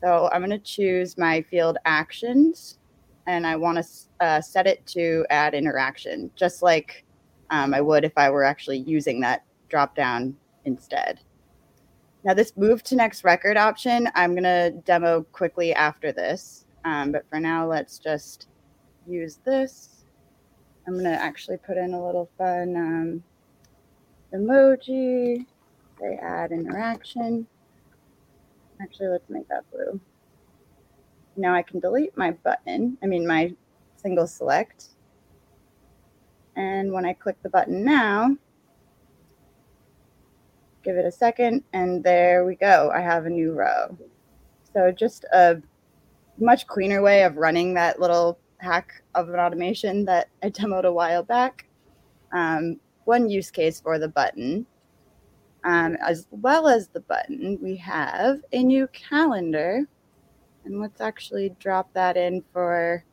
So 0.02 0.30
I'm 0.32 0.42
going 0.42 0.52
to 0.52 0.60
choose 0.60 1.18
my 1.18 1.42
field 1.42 1.78
actions 1.86 2.80
and 3.28 3.46
I 3.46 3.58
want 3.58 3.78
to 3.78 4.26
uh, 4.26 4.42
set 4.42 4.66
it 4.66 4.86
to 4.88 5.26
add 5.30 5.54
interaction, 5.54 6.32
just 6.36 6.64
like 6.64 7.06
um, 7.50 7.74
I 7.74 7.82
would 7.82 8.06
if 8.06 8.14
I 8.18 8.30
were 8.30 8.44
actually 8.44 8.80
using 8.80 9.20
that 9.20 9.44
drop 9.70 9.96
down 9.96 10.36
instead. 10.66 11.20
Now, 12.24 12.34
this 12.34 12.56
move 12.58 12.84
to 12.84 12.96
next 12.96 13.24
record 13.24 13.58
option, 13.58 14.10
I'm 14.16 14.32
going 14.32 14.44
to 14.44 14.72
demo 14.86 15.24
quickly 15.32 15.74
after 15.74 16.12
this. 16.12 16.66
Um, 16.84 17.12
but 17.12 17.26
for 17.30 17.40
now, 17.40 17.68
let's 17.68 18.00
just 18.00 18.48
use 19.06 19.40
this. 19.46 20.06
I'm 20.88 20.94
going 20.94 21.06
to 21.06 21.22
actually 21.22 21.58
put 21.58 21.78
in 21.78 21.94
a 21.94 22.06
little 22.06 22.30
fun 22.38 22.76
um, 22.76 23.24
emoji, 24.34 25.46
say 26.00 26.18
add 26.22 26.52
interaction. 26.52 27.46
Actually, 28.82 29.10
let's 29.10 29.30
make 29.30 29.48
that 29.50 29.70
blue 29.72 30.00
now 31.38 31.54
I 31.54 31.62
can 31.62 31.80
delete 31.80 32.18
my 32.18 32.32
button, 32.32 32.98
I 33.04 33.06
mean 33.06 33.26
my 33.26 33.54
single 33.98 34.28
select. 34.28 34.88
And 36.56 36.92
when 36.92 37.06
I 37.06 37.14
click 37.14 37.36
the 37.44 37.50
button 37.50 37.84
now, 37.84 38.36
give 40.84 40.96
it 40.96 41.06
a 41.06 41.12
second, 41.12 41.64
and 41.74 42.04
there 42.04 42.46
we 42.46 42.56
go. 42.56 42.92
I 42.94 43.02
have 43.02 43.26
a 43.26 43.30
new 43.30 43.52
row. 43.52 43.96
So 44.74 44.92
just 44.92 45.26
a 45.34 45.62
much 46.40 46.66
cleaner 46.68 47.02
way 47.02 47.24
of 47.24 47.38
running 47.38 47.74
that 47.74 48.00
little 48.00 48.40
hack 48.60 49.04
of 49.16 49.30
an 49.30 49.40
automation 49.40 50.06
that 50.06 50.30
I 50.44 50.50
demoed 50.50 50.86
a 50.86 50.92
while 50.92 51.24
back. 51.24 51.68
Um, 52.32 52.80
one 53.06 53.30
use 53.30 53.52
case 53.52 53.80
for 53.80 54.00
the 54.00 54.08
button. 54.08 54.66
Um, 55.64 55.98
as 56.06 56.28
well 56.32 56.68
as 56.68 56.88
the 56.88 57.02
button, 57.02 57.58
we 57.62 57.76
have 57.78 58.42
a 58.54 58.64
new 58.64 58.88
calendar 58.88 59.86
and 60.68 60.82
let's 60.82 61.00
actually 61.00 61.56
drop 61.60 61.92
that 61.94 62.18
in 62.18 62.44
for 62.52 63.04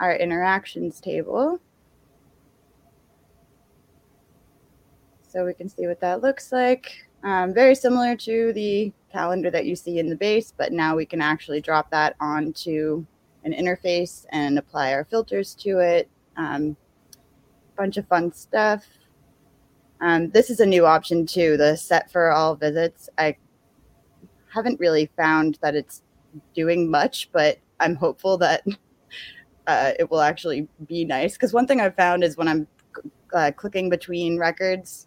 our 0.00 0.14
interactions 0.14 1.00
table. 1.00 1.58
So 5.26 5.44
we 5.44 5.54
can 5.54 5.68
see 5.68 5.86
what 5.86 6.00
that 6.00 6.22
looks 6.22 6.52
like. 6.52 6.92
Um, 7.24 7.52
very 7.52 7.74
similar 7.74 8.16
to 8.16 8.52
the 8.52 8.92
calendar 9.10 9.50
that 9.50 9.64
you 9.64 9.74
see 9.74 9.98
in 9.98 10.08
the 10.08 10.16
base, 10.16 10.52
but 10.56 10.72
now 10.72 10.94
we 10.94 11.06
can 11.06 11.20
actually 11.20 11.60
drop 11.60 11.90
that 11.90 12.14
onto 12.20 13.04
an 13.44 13.52
interface 13.52 14.26
and 14.30 14.58
apply 14.58 14.92
our 14.92 15.04
filters 15.04 15.54
to 15.56 15.78
it. 15.78 16.08
Um, 16.36 16.76
bunch 17.76 17.96
of 17.96 18.06
fun 18.08 18.32
stuff. 18.32 18.84
Um, 20.00 20.30
this 20.30 20.50
is 20.50 20.60
a 20.60 20.66
new 20.66 20.84
option 20.84 21.26
too, 21.26 21.56
the 21.56 21.76
set 21.76 22.10
for 22.10 22.30
all 22.30 22.54
visits. 22.54 23.08
I 23.16 23.36
haven't 24.54 24.78
really 24.78 25.10
found 25.16 25.58
that 25.62 25.74
it's 25.74 26.02
doing 26.54 26.90
much, 26.90 27.30
but 27.32 27.58
I'm 27.80 27.94
hopeful 27.94 28.38
that 28.38 28.64
uh, 29.66 29.92
it 29.98 30.10
will 30.10 30.20
actually 30.20 30.68
be 30.86 31.04
nice. 31.04 31.34
Because 31.34 31.52
one 31.52 31.66
thing 31.66 31.80
I've 31.80 31.96
found 31.96 32.24
is 32.24 32.36
when 32.36 32.48
I'm 32.48 32.66
uh, 33.32 33.52
clicking 33.56 33.90
between 33.90 34.38
records, 34.38 35.06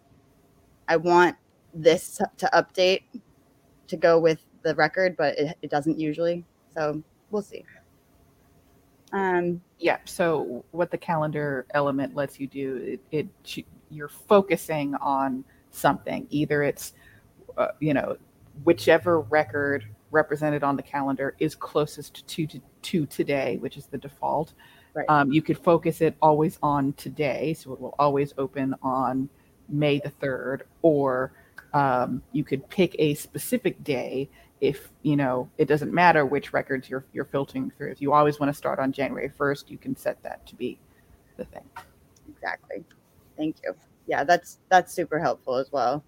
I 0.88 0.96
want 0.96 1.36
this 1.74 2.20
to 2.36 2.50
update 2.52 3.02
to 3.88 3.96
go 3.96 4.18
with 4.18 4.44
the 4.62 4.74
record, 4.74 5.16
but 5.16 5.38
it, 5.38 5.56
it 5.62 5.70
doesn't 5.70 5.98
usually. 5.98 6.44
So 6.74 7.02
we'll 7.30 7.42
see. 7.42 7.64
Um, 9.12 9.60
yeah. 9.78 9.98
So 10.04 10.64
what 10.70 10.90
the 10.90 10.98
calendar 10.98 11.66
element 11.74 12.14
lets 12.14 12.40
you 12.40 12.46
do, 12.46 12.98
it, 13.10 13.28
it 13.46 13.64
you're 13.90 14.08
focusing 14.08 14.94
on 14.96 15.44
something. 15.70 16.26
Either 16.30 16.62
it's, 16.62 16.94
uh, 17.58 17.68
you 17.80 17.92
know, 17.94 18.16
whichever 18.64 19.20
record 19.20 19.84
represented 20.12 20.62
on 20.62 20.76
the 20.76 20.82
calendar 20.82 21.34
is 21.38 21.54
closest 21.54 22.26
to, 22.28 22.46
to, 22.46 22.60
to 22.82 23.06
today, 23.06 23.56
which 23.60 23.76
is 23.76 23.86
the 23.86 23.98
default. 23.98 24.52
Right. 24.94 25.06
Um, 25.08 25.32
you 25.32 25.42
could 25.42 25.58
focus 25.58 26.00
it 26.00 26.14
always 26.22 26.58
on 26.62 26.92
today, 26.94 27.54
so 27.54 27.72
it 27.72 27.80
will 27.80 27.94
always 27.98 28.34
open 28.38 28.74
on 28.82 29.28
May 29.68 29.98
the 29.98 30.10
3rd, 30.10 30.62
or 30.82 31.32
um, 31.72 32.22
you 32.32 32.44
could 32.44 32.68
pick 32.68 32.94
a 32.98 33.14
specific 33.14 33.82
day 33.82 34.28
if 34.60 34.92
you 35.02 35.16
know 35.16 35.50
it 35.58 35.66
doesn't 35.66 35.92
matter 35.92 36.24
which 36.24 36.52
records 36.52 36.88
you're 36.88 37.04
you're 37.12 37.24
filtering 37.24 37.72
through. 37.76 37.90
If 37.90 38.00
you 38.02 38.12
always 38.12 38.38
want 38.38 38.52
to 38.52 38.56
start 38.56 38.78
on 38.78 38.92
January 38.92 39.30
1st, 39.30 39.70
you 39.70 39.78
can 39.78 39.96
set 39.96 40.22
that 40.22 40.46
to 40.46 40.54
be 40.54 40.78
the 41.36 41.44
thing. 41.46 41.64
Exactly. 42.30 42.84
Thank 43.36 43.56
you. 43.64 43.74
Yeah, 44.06 44.24
that's 44.24 44.58
that's 44.68 44.92
super 44.92 45.18
helpful 45.18 45.56
as 45.56 45.72
well. 45.72 46.04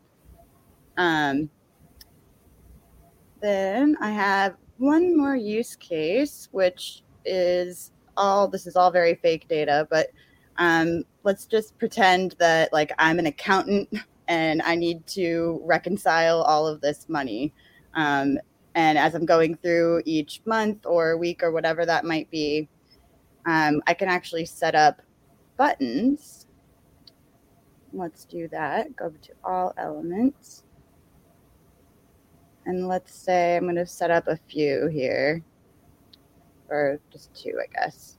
Um, 0.97 1.51
then 3.45 3.97
I 4.01 4.11
have 4.11 4.57
one 4.79 5.15
more 5.17 5.37
use 5.37 5.77
case, 5.77 6.49
which 6.51 7.03
is 7.27 7.93
all 8.17 8.49
this 8.49 8.67
is 8.67 8.75
all 8.75 8.91
very 8.91 9.17
fake 9.17 9.47
data, 9.49 9.87
but 9.91 10.09
um, 10.57 11.05
let's 11.25 11.47
just 11.47 11.79
pretend 11.79 12.37
that 12.39 12.73
like 12.73 12.93
I'm 12.99 13.19
an 13.19 13.27
accountant 13.27 13.89
and 14.29 14.63
I 14.63 14.75
need 14.77 15.07
to 15.09 15.61
reconcile 15.65 16.41
all 16.43 16.67
of 16.67 16.81
this 16.81 17.07
money. 17.09 17.53
Um, 17.95 18.39
and 18.75 18.97
as 18.97 19.15
I'm 19.15 19.27
going 19.27 19.57
through 19.57 20.03
each 20.07 20.41
month 20.47 20.87
or 20.87 21.19
week 21.19 21.43
or 21.43 21.53
whatever 21.53 21.85
that 21.85 22.05
might 22.05 22.31
be, 22.31 22.69
um, 23.47 23.83
I 23.87 23.93
can 23.93 24.09
actually 24.09 24.47
set 24.47 24.75
up 24.75 25.03
buttons. 25.59 26.47
Let's 27.93 28.25
do 28.25 28.49
that. 28.49 28.97
Go 28.97 29.11
to 29.11 29.33
all 29.45 29.75
elements. 29.77 30.65
And 32.67 32.89
let's 32.89 33.15
say 33.15 33.57
I'm 33.57 33.65
going 33.65 33.77
to 33.77 33.87
set 33.87 34.11
up 34.11 34.27
a 34.27 34.39
few 34.49 34.87
here, 34.87 35.43
or 36.69 36.99
just 37.13 37.35
two, 37.35 37.59
I 37.61 37.67
guess. 37.73 38.17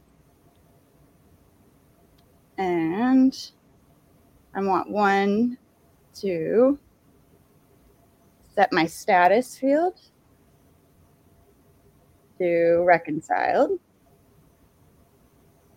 And 2.57 3.35
I 4.53 4.61
want 4.61 4.89
one 4.89 5.57
to 6.21 6.79
set 8.55 8.71
my 8.71 8.85
status 8.85 9.57
field 9.57 9.99
to 12.37 12.83
reconciled. 12.85 13.79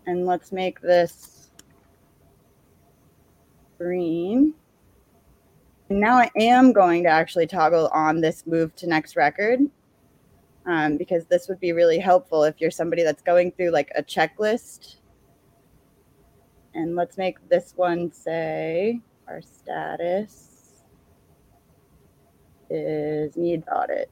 And 0.07 0.27
let's 0.27 0.53
make 0.53 0.81
this 0.81 1.51
green 3.79 4.55
now 5.91 6.19
I 6.19 6.31
am 6.37 6.73
going 6.73 7.03
to 7.05 7.09
actually 7.09 7.47
toggle 7.47 7.89
on 7.89 8.21
this 8.21 8.47
move 8.47 8.75
to 8.77 8.87
next 8.87 9.17
record 9.17 9.61
um, 10.67 10.99
because 10.99 11.25
this 11.27 11.49
would 11.49 11.61
be 11.61 11.73
really 11.73 11.99
helpful 11.99 12.45
if 12.45 12.61
you're 12.61 12.71
somebody 12.71 13.03
that's 13.03 13.23
going 13.23 13.53
through 13.53 13.71
like 13.71 13.91
a 13.97 14.03
checklist. 14.03 14.97
And 16.75 16.95
let's 16.95 17.17
make 17.17 17.37
this 17.49 17.73
one 17.75 18.13
say 18.13 19.01
our 19.27 19.41
status 19.41 20.83
is 22.69 23.37
needs 23.37 23.67
audit. 23.75 24.11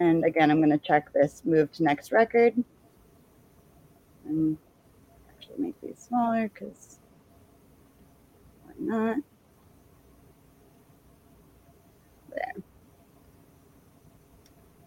And 0.00 0.24
again, 0.24 0.50
I'm 0.50 0.58
going 0.58 0.70
to 0.70 0.78
check 0.78 1.12
this 1.12 1.42
move 1.44 1.70
to 1.72 1.84
next 1.84 2.10
record. 2.10 2.54
And 4.26 4.58
make 5.58 5.80
these 5.80 5.98
smaller 5.98 6.48
because 6.48 6.98
why 8.64 8.72
not? 8.78 9.16
There. 12.30 12.52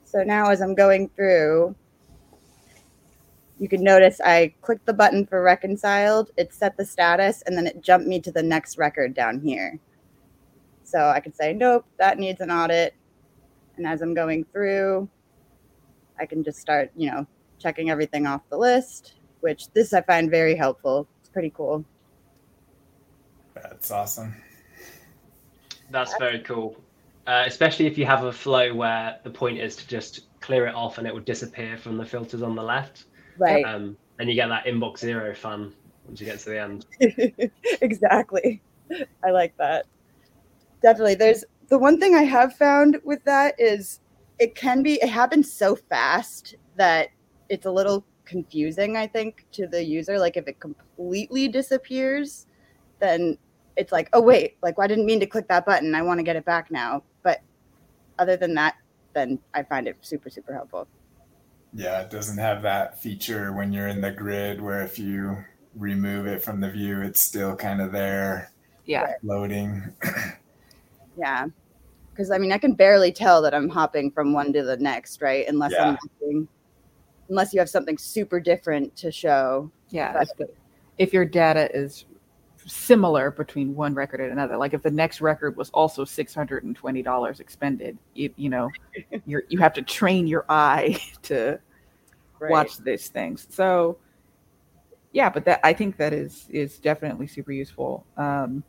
So 0.04 0.24
now 0.24 0.50
as 0.50 0.62
I'm 0.62 0.76
going 0.76 1.10
through, 1.10 1.76
you 3.58 3.70
can 3.70 3.84
notice 3.84 4.20
I 4.20 4.54
clicked 4.62 4.86
the 4.86 4.94
button 4.94 5.26
for 5.26 5.42
reconciled, 5.42 6.32
it 6.38 6.54
set 6.54 6.76
the 6.78 6.86
status, 6.86 7.42
and 7.46 7.58
then 7.58 7.68
it 7.68 7.82
jumped 7.82 8.08
me 8.08 8.20
to 8.22 8.32
the 8.32 8.44
next 8.44 8.78
record 8.78 9.14
down 9.14 9.40
here. 9.40 9.80
So 10.84 11.00
I 11.00 11.20
could 11.20 11.36
say, 11.36 11.54
nope, 11.54 11.86
that 11.98 12.20
needs 12.20 12.42
an 12.42 12.52
audit. 12.52 12.96
And 13.78 13.88
as 13.88 14.02
I'm 14.02 14.14
going 14.14 14.46
through, 14.52 15.10
I 16.20 16.26
can 16.26 16.44
just 16.44 16.60
start, 16.60 16.92
you 16.96 17.12
know, 17.12 17.26
checking 17.60 17.90
everything 17.90 18.28
off 18.28 18.42
the 18.50 18.58
list, 18.58 19.16
which 19.46 19.72
this 19.74 19.94
I 19.94 20.02
find 20.02 20.32
very 20.32 20.56
helpful. 20.56 21.08
It's 21.20 21.30
pretty 21.30 21.52
cool. 21.52 21.86
That's 23.54 23.92
awesome. 23.92 24.34
That's 25.92 26.16
very 26.18 26.40
cool. 26.40 26.76
Uh, 27.28 27.44
especially 27.46 27.86
if 27.86 27.96
you 27.96 28.08
have 28.08 28.24
a 28.24 28.32
flow 28.32 28.74
where 28.74 29.20
the 29.24 29.30
point 29.30 29.60
is 29.60 29.76
to 29.76 29.88
just 29.88 30.22
clear 30.40 30.66
it 30.66 30.74
off 30.74 30.98
and 30.98 31.06
it 31.06 31.14
would 31.14 31.26
disappear 31.26 31.78
from 31.78 31.96
the 31.96 32.06
filters 32.06 32.42
on 32.42 32.56
the 32.56 32.64
left. 32.64 33.06
Right. 33.38 33.64
Um, 33.64 33.96
and 34.18 34.28
you 34.28 34.34
get 34.34 34.48
that 34.48 34.66
inbox 34.66 34.98
zero 35.00 35.36
fun 35.36 35.74
once 36.08 36.20
you 36.20 36.26
get 36.26 36.40
to 36.40 36.50
the 36.50 36.60
end. 36.60 36.88
exactly. 37.82 38.64
I 39.24 39.30
like 39.30 39.56
that. 39.58 39.86
Definitely. 40.82 41.16
There's 41.16 41.46
the 41.68 41.78
one 41.78 42.00
thing 42.00 42.16
I 42.16 42.24
have 42.24 42.56
found 42.56 42.98
with 43.04 43.24
that 43.26 43.54
is 43.60 44.00
it 44.40 44.56
can 44.56 44.82
be 44.82 44.96
it 45.04 45.10
happens 45.10 45.54
so 45.54 45.76
fast 45.76 46.56
that 46.78 47.10
it's 47.50 47.68
a 47.68 47.72
little 47.72 48.04
confusing, 48.26 48.98
I 48.98 49.08
think, 49.08 49.46
to 49.54 49.68
the 49.68 49.84
user. 49.84 50.20
Like 50.20 50.38
if 50.38 50.48
it 50.48 50.60
completely 50.60 51.48
disappears, 51.48 52.48
then 53.00 53.38
it's 53.76 53.92
like, 53.92 54.10
oh 54.14 54.22
wait, 54.22 54.58
like 54.62 54.78
well, 54.78 54.86
I 54.86 54.88
didn't 54.88 55.06
mean 55.06 55.20
to 55.20 55.26
click 55.26 55.48
that 55.48 55.66
button. 55.66 55.96
I 55.96 56.02
want 56.02 56.20
to 56.20 56.24
get 56.24 56.36
it 56.36 56.46
back 56.46 56.72
now. 56.72 57.04
But 57.24 57.42
other 58.20 58.38
than 58.38 58.54
that, 58.56 58.76
then 59.14 59.40
I 59.54 59.64
find 59.64 59.88
it 59.88 59.98
super, 60.02 60.30
super 60.30 60.54
helpful. 60.54 60.88
Yeah, 61.74 62.02
it 62.02 62.10
doesn't 62.10 62.38
have 62.38 62.62
that 62.62 63.02
feature 63.02 63.52
when 63.52 63.74
you're 63.74 63.90
in 63.90 64.02
the 64.02 64.12
grid 64.12 64.62
where 64.62 64.82
if 64.82 64.98
you 64.98 65.44
remove 65.76 66.26
it 66.26 66.42
from 66.42 66.62
the 66.62 66.72
view, 66.72 67.02
it's 67.02 67.22
still 67.22 67.56
kind 67.56 67.82
of 67.82 67.92
there. 67.92 68.52
Yeah. 68.86 69.14
Loading. 69.24 69.94
yeah. 71.18 71.48
Because 72.12 72.32
I 72.32 72.38
mean, 72.38 72.54
I 72.54 72.58
can 72.58 72.76
barely 72.76 73.12
tell 73.12 73.42
that 73.42 73.54
I'm 73.54 73.68
hopping 73.68 74.10
from 74.10 74.32
one 74.32 74.54
to 74.54 74.64
the 74.64 74.78
next, 74.78 75.22
right? 75.22 75.46
Unless 75.50 75.74
Yeah. 75.74 75.90
I'm 75.90 75.98
looking, 76.22 76.48
unless 77.30 77.54
you 77.54 77.60
have 77.60 77.70
something 77.70 77.98
super 77.98 78.40
different 78.40 78.96
to 78.98 79.12
show. 79.12 79.72
Yeah. 79.90 80.14
But- 80.14 80.30
If, 80.40 80.50
if 80.98 81.14
your 81.14 81.26
data 81.26 81.70
is 81.76 82.06
similar 82.68 83.30
between 83.32 83.76
one 83.76 83.94
record 83.94 84.22
and 84.22 84.32
another, 84.32 84.58
like 84.58 84.74
if 84.74 84.82
the 84.82 84.90
next 84.92 85.22
record 85.22 85.56
was 85.56 85.70
also 85.72 86.04
six 86.06 86.34
hundred 86.34 86.64
and 86.64 86.76
twenty 86.76 87.02
dollars 87.04 87.40
expended, 87.40 87.98
you, 88.14 88.34
you 88.38 88.50
know, 88.50 88.70
you're 89.26 89.44
you 89.50 89.60
have 89.60 89.74
to 89.74 89.82
train 89.82 90.28
your 90.28 90.46
eye 90.50 91.00
to 91.24 91.60
Right. 92.38 92.52
watch 92.52 92.78
these 92.80 93.08
things. 93.08 93.48
So 93.50 93.98
yeah, 95.14 95.30
but 95.30 95.46
that 95.46 95.62
I 95.64 95.72
think 95.74 95.96
that 95.98 96.12
is 96.12 96.48
is 96.50 96.80
definitely 96.80 97.28
super 97.28 97.52
useful. 97.54 98.06
Um, 98.18 98.62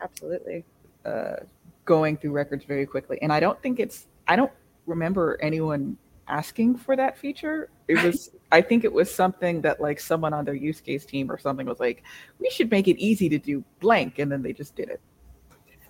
Absolutely. 0.00 0.64
uh, 1.04 1.36
going 1.84 2.16
through 2.16 2.32
records 2.32 2.64
very 2.64 2.86
quickly. 2.86 3.18
And 3.20 3.32
I 3.32 3.40
don't 3.40 3.60
think 3.62 3.80
it's, 3.80 4.06
I 4.26 4.36
don't 4.36 4.52
remember 4.86 5.38
anyone 5.42 5.96
asking 6.28 6.76
for 6.76 6.96
that 6.96 7.18
feature. 7.18 7.70
It 7.88 8.02
was, 8.02 8.30
I 8.52 8.60
think 8.60 8.84
it 8.84 8.92
was 8.92 9.12
something 9.14 9.60
that 9.62 9.80
like 9.80 9.98
someone 10.00 10.32
on 10.32 10.44
their 10.44 10.54
use 10.54 10.80
case 10.80 11.04
team 11.04 11.30
or 11.30 11.38
something 11.38 11.66
was 11.66 11.80
like, 11.80 12.02
we 12.38 12.50
should 12.50 12.70
make 12.70 12.88
it 12.88 12.98
easy 12.98 13.28
to 13.28 13.38
do 13.38 13.64
blank. 13.80 14.18
And 14.18 14.30
then 14.30 14.42
they 14.42 14.52
just 14.52 14.76
did 14.76 14.88
it. 14.88 15.00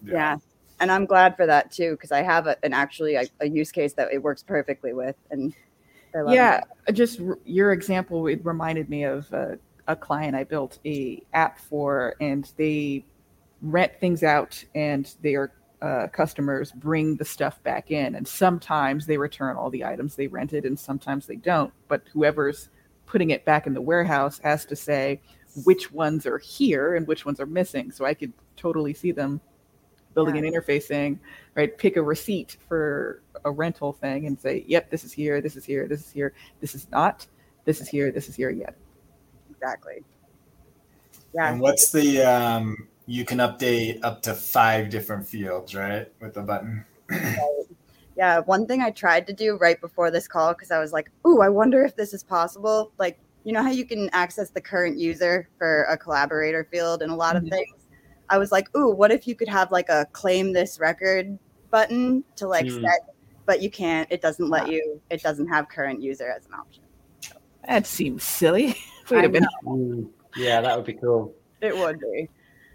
Yeah. 0.04 0.36
And 0.80 0.92
I'm 0.92 1.06
glad 1.06 1.36
for 1.36 1.44
that 1.46 1.72
too, 1.72 1.92
because 1.92 2.12
I 2.12 2.22
have 2.22 2.46
a, 2.46 2.56
an 2.64 2.72
actually 2.72 3.16
a, 3.16 3.24
a 3.40 3.48
use 3.48 3.72
case 3.72 3.92
that 3.94 4.12
it 4.12 4.22
works 4.22 4.42
perfectly 4.42 4.92
with. 4.92 5.16
And 5.30 5.52
I 6.14 6.20
love 6.20 6.34
yeah. 6.34 6.62
it. 6.86 6.92
Just 6.92 7.20
r- 7.20 7.38
your 7.44 7.72
example, 7.72 8.28
it 8.28 8.40
reminded 8.44 8.88
me 8.88 9.04
of 9.04 9.32
uh, 9.32 9.56
a 9.88 9.96
client 9.96 10.36
I 10.36 10.44
built 10.44 10.78
a 10.86 11.22
app 11.32 11.58
for 11.58 12.14
and 12.20 12.50
they 12.56 13.04
rent 13.60 13.92
things 13.98 14.22
out 14.22 14.62
and 14.74 15.12
their 15.22 15.52
uh, 15.80 16.08
customers 16.08 16.72
bring 16.72 17.16
the 17.16 17.24
stuff 17.24 17.62
back 17.62 17.90
in. 17.90 18.14
And 18.14 18.26
sometimes 18.26 19.06
they 19.06 19.18
return 19.18 19.56
all 19.56 19.70
the 19.70 19.84
items 19.84 20.16
they 20.16 20.26
rented 20.26 20.64
and 20.64 20.78
sometimes 20.78 21.26
they 21.26 21.36
don't. 21.36 21.72
But 21.88 22.02
whoever's 22.12 22.68
putting 23.06 23.30
it 23.30 23.44
back 23.44 23.66
in 23.66 23.74
the 23.74 23.80
warehouse 23.80 24.38
has 24.40 24.64
to 24.66 24.76
say 24.76 25.20
which 25.64 25.90
ones 25.90 26.26
are 26.26 26.38
here 26.38 26.94
and 26.94 27.06
which 27.06 27.24
ones 27.24 27.40
are 27.40 27.46
missing. 27.46 27.90
So 27.90 28.04
i 28.04 28.14
could 28.14 28.32
totally 28.56 28.92
see 28.92 29.12
them 29.12 29.40
building 30.14 30.36
an 30.36 30.44
interface 30.44 30.82
saying 30.82 31.20
right? 31.54 31.76
Pick 31.76 31.96
a 31.96 32.02
receipt 32.02 32.56
for 32.68 33.22
a 33.44 33.50
rental 33.50 33.92
thing 33.92 34.26
and 34.26 34.38
say 34.38 34.64
yep 34.66 34.90
this 34.90 35.04
is 35.04 35.12
here 35.12 35.40
this 35.40 35.54
is 35.56 35.64
here 35.64 35.86
this 35.86 36.00
is 36.00 36.10
here. 36.10 36.34
This 36.60 36.74
is 36.74 36.90
not. 36.90 37.26
This 37.64 37.80
is 37.80 37.88
here 37.88 38.10
this 38.10 38.28
is 38.28 38.34
here 38.34 38.50
yet. 38.50 38.74
Exactly. 39.50 40.04
Yeah. 41.34 41.52
And 41.52 41.60
what's 41.60 41.92
the 41.92 42.22
um 42.22 42.87
you 43.08 43.24
can 43.24 43.38
update 43.38 43.98
up 44.02 44.20
to 44.20 44.34
five 44.34 44.90
different 44.90 45.26
fields, 45.26 45.74
right? 45.74 46.06
With 46.20 46.34
the 46.34 46.42
button. 46.42 46.84
Yeah, 48.16 48.40
one 48.40 48.66
thing 48.66 48.82
I 48.82 48.90
tried 48.90 49.26
to 49.28 49.32
do 49.32 49.56
right 49.56 49.80
before 49.80 50.10
this 50.10 50.28
call 50.28 50.52
because 50.52 50.70
I 50.70 50.78
was 50.78 50.92
like, 50.92 51.10
"Ooh, 51.26 51.40
I 51.40 51.48
wonder 51.48 51.84
if 51.84 51.96
this 51.96 52.12
is 52.12 52.22
possible." 52.22 52.92
Like, 52.98 53.18
you 53.44 53.52
know 53.52 53.62
how 53.62 53.70
you 53.70 53.86
can 53.86 54.10
access 54.12 54.50
the 54.50 54.60
current 54.60 54.98
user 54.98 55.48
for 55.56 55.84
a 55.84 55.96
collaborator 55.96 56.64
field 56.70 57.00
and 57.00 57.10
a 57.10 57.14
lot 57.14 57.36
of 57.36 57.44
things. 57.48 57.86
I 58.28 58.36
was 58.36 58.52
like, 58.52 58.76
"Ooh, 58.76 58.90
what 58.90 59.10
if 59.10 59.26
you 59.26 59.34
could 59.34 59.48
have 59.48 59.72
like 59.72 59.88
a 59.88 60.06
claim 60.12 60.52
this 60.52 60.78
record 60.78 61.38
button 61.70 62.24
to 62.36 62.46
like 62.46 62.68
Hmm. 62.68 62.82
set?" 62.84 63.00
But 63.46 63.62
you 63.62 63.70
can't. 63.70 64.06
It 64.10 64.20
doesn't 64.20 64.50
let 64.50 64.68
you. 64.68 65.00
It 65.08 65.22
doesn't 65.22 65.48
have 65.48 65.70
current 65.70 66.02
user 66.02 66.28
as 66.30 66.44
an 66.44 66.52
option. 66.52 66.82
that 67.66 67.86
seems 67.86 68.22
silly 68.22 68.76
wait 69.10 69.20
I 69.20 69.24
a 69.24 69.28
minute 69.28 69.48
Mm, 69.64 70.10
yeah, 70.36 70.60
that 70.60 70.76
would 70.76 70.84
be 70.86 70.94
cool. 70.94 71.34
It 71.62 71.76
would 71.76 72.00
be. 72.00 72.28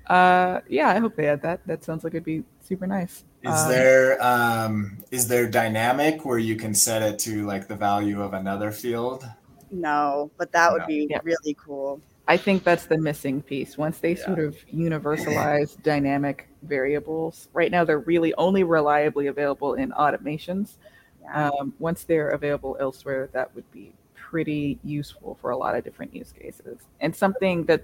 Uh, 0.08 0.60
yeah, 0.68 0.90
I 0.90 1.00
hope 1.00 1.16
they 1.16 1.28
add 1.28 1.42
that. 1.44 1.66
That 1.66 1.84
sounds 1.84 2.04
like 2.04 2.14
it'd 2.14 2.26
be 2.26 2.44
super 2.62 2.88
nice. 2.88 3.24
Is 3.42 3.52
Um, 3.52 3.68
there 3.68 4.22
um 4.24 4.98
is 5.12 5.28
there 5.28 5.48
dynamic 5.50 6.26
where 6.26 6.38
you 6.38 6.56
can 6.56 6.74
set 6.74 7.02
it 7.02 7.20
to 7.20 7.46
like 7.46 7.68
the 7.68 7.76
value 7.76 8.22
of 8.22 8.34
another 8.34 8.72
field? 8.72 9.26
No, 9.72 10.32
but 10.38 10.52
that 10.52 10.72
would 10.72 10.82
No. 10.82 10.88
be 10.88 11.10
Yeah. 11.10 11.20
really 11.24 11.56
cool. 11.56 12.02
I 12.28 12.38
think 12.38 12.64
that's 12.64 12.86
the 12.86 12.98
missing 12.98 13.42
piece. 13.42 13.78
Once 13.78 14.00
they 14.00 14.16
Yeah. 14.16 14.26
sort 14.26 14.40
of 14.40 14.56
universalize 14.74 15.82
dynamic 15.82 16.48
variables, 16.62 17.50
right 17.54 17.72
now 17.72 17.84
they're 17.84 18.00
really 18.00 18.34
only 18.36 18.64
reliably 18.64 19.28
available 19.28 19.74
in 19.74 19.92
automations. 19.92 20.78
Yeah. 21.22 21.50
Um, 21.50 21.74
once 21.80 22.04
they're 22.04 22.30
available 22.30 22.78
elsewhere, 22.80 23.30
that 23.34 23.54
would 23.56 23.70
be 23.72 23.94
pretty 24.16 24.80
useful 24.84 25.36
for 25.42 25.52
a 25.52 25.58
lot 25.58 25.76
of 25.76 25.84
different 25.84 26.14
use 26.16 26.32
cases. 26.32 26.80
And 27.02 27.16
something 27.16 27.66
that 27.66 27.84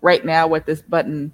right 0.00 0.24
now, 0.24 0.46
what 0.46 0.66
this 0.66 0.82
button 0.82 1.32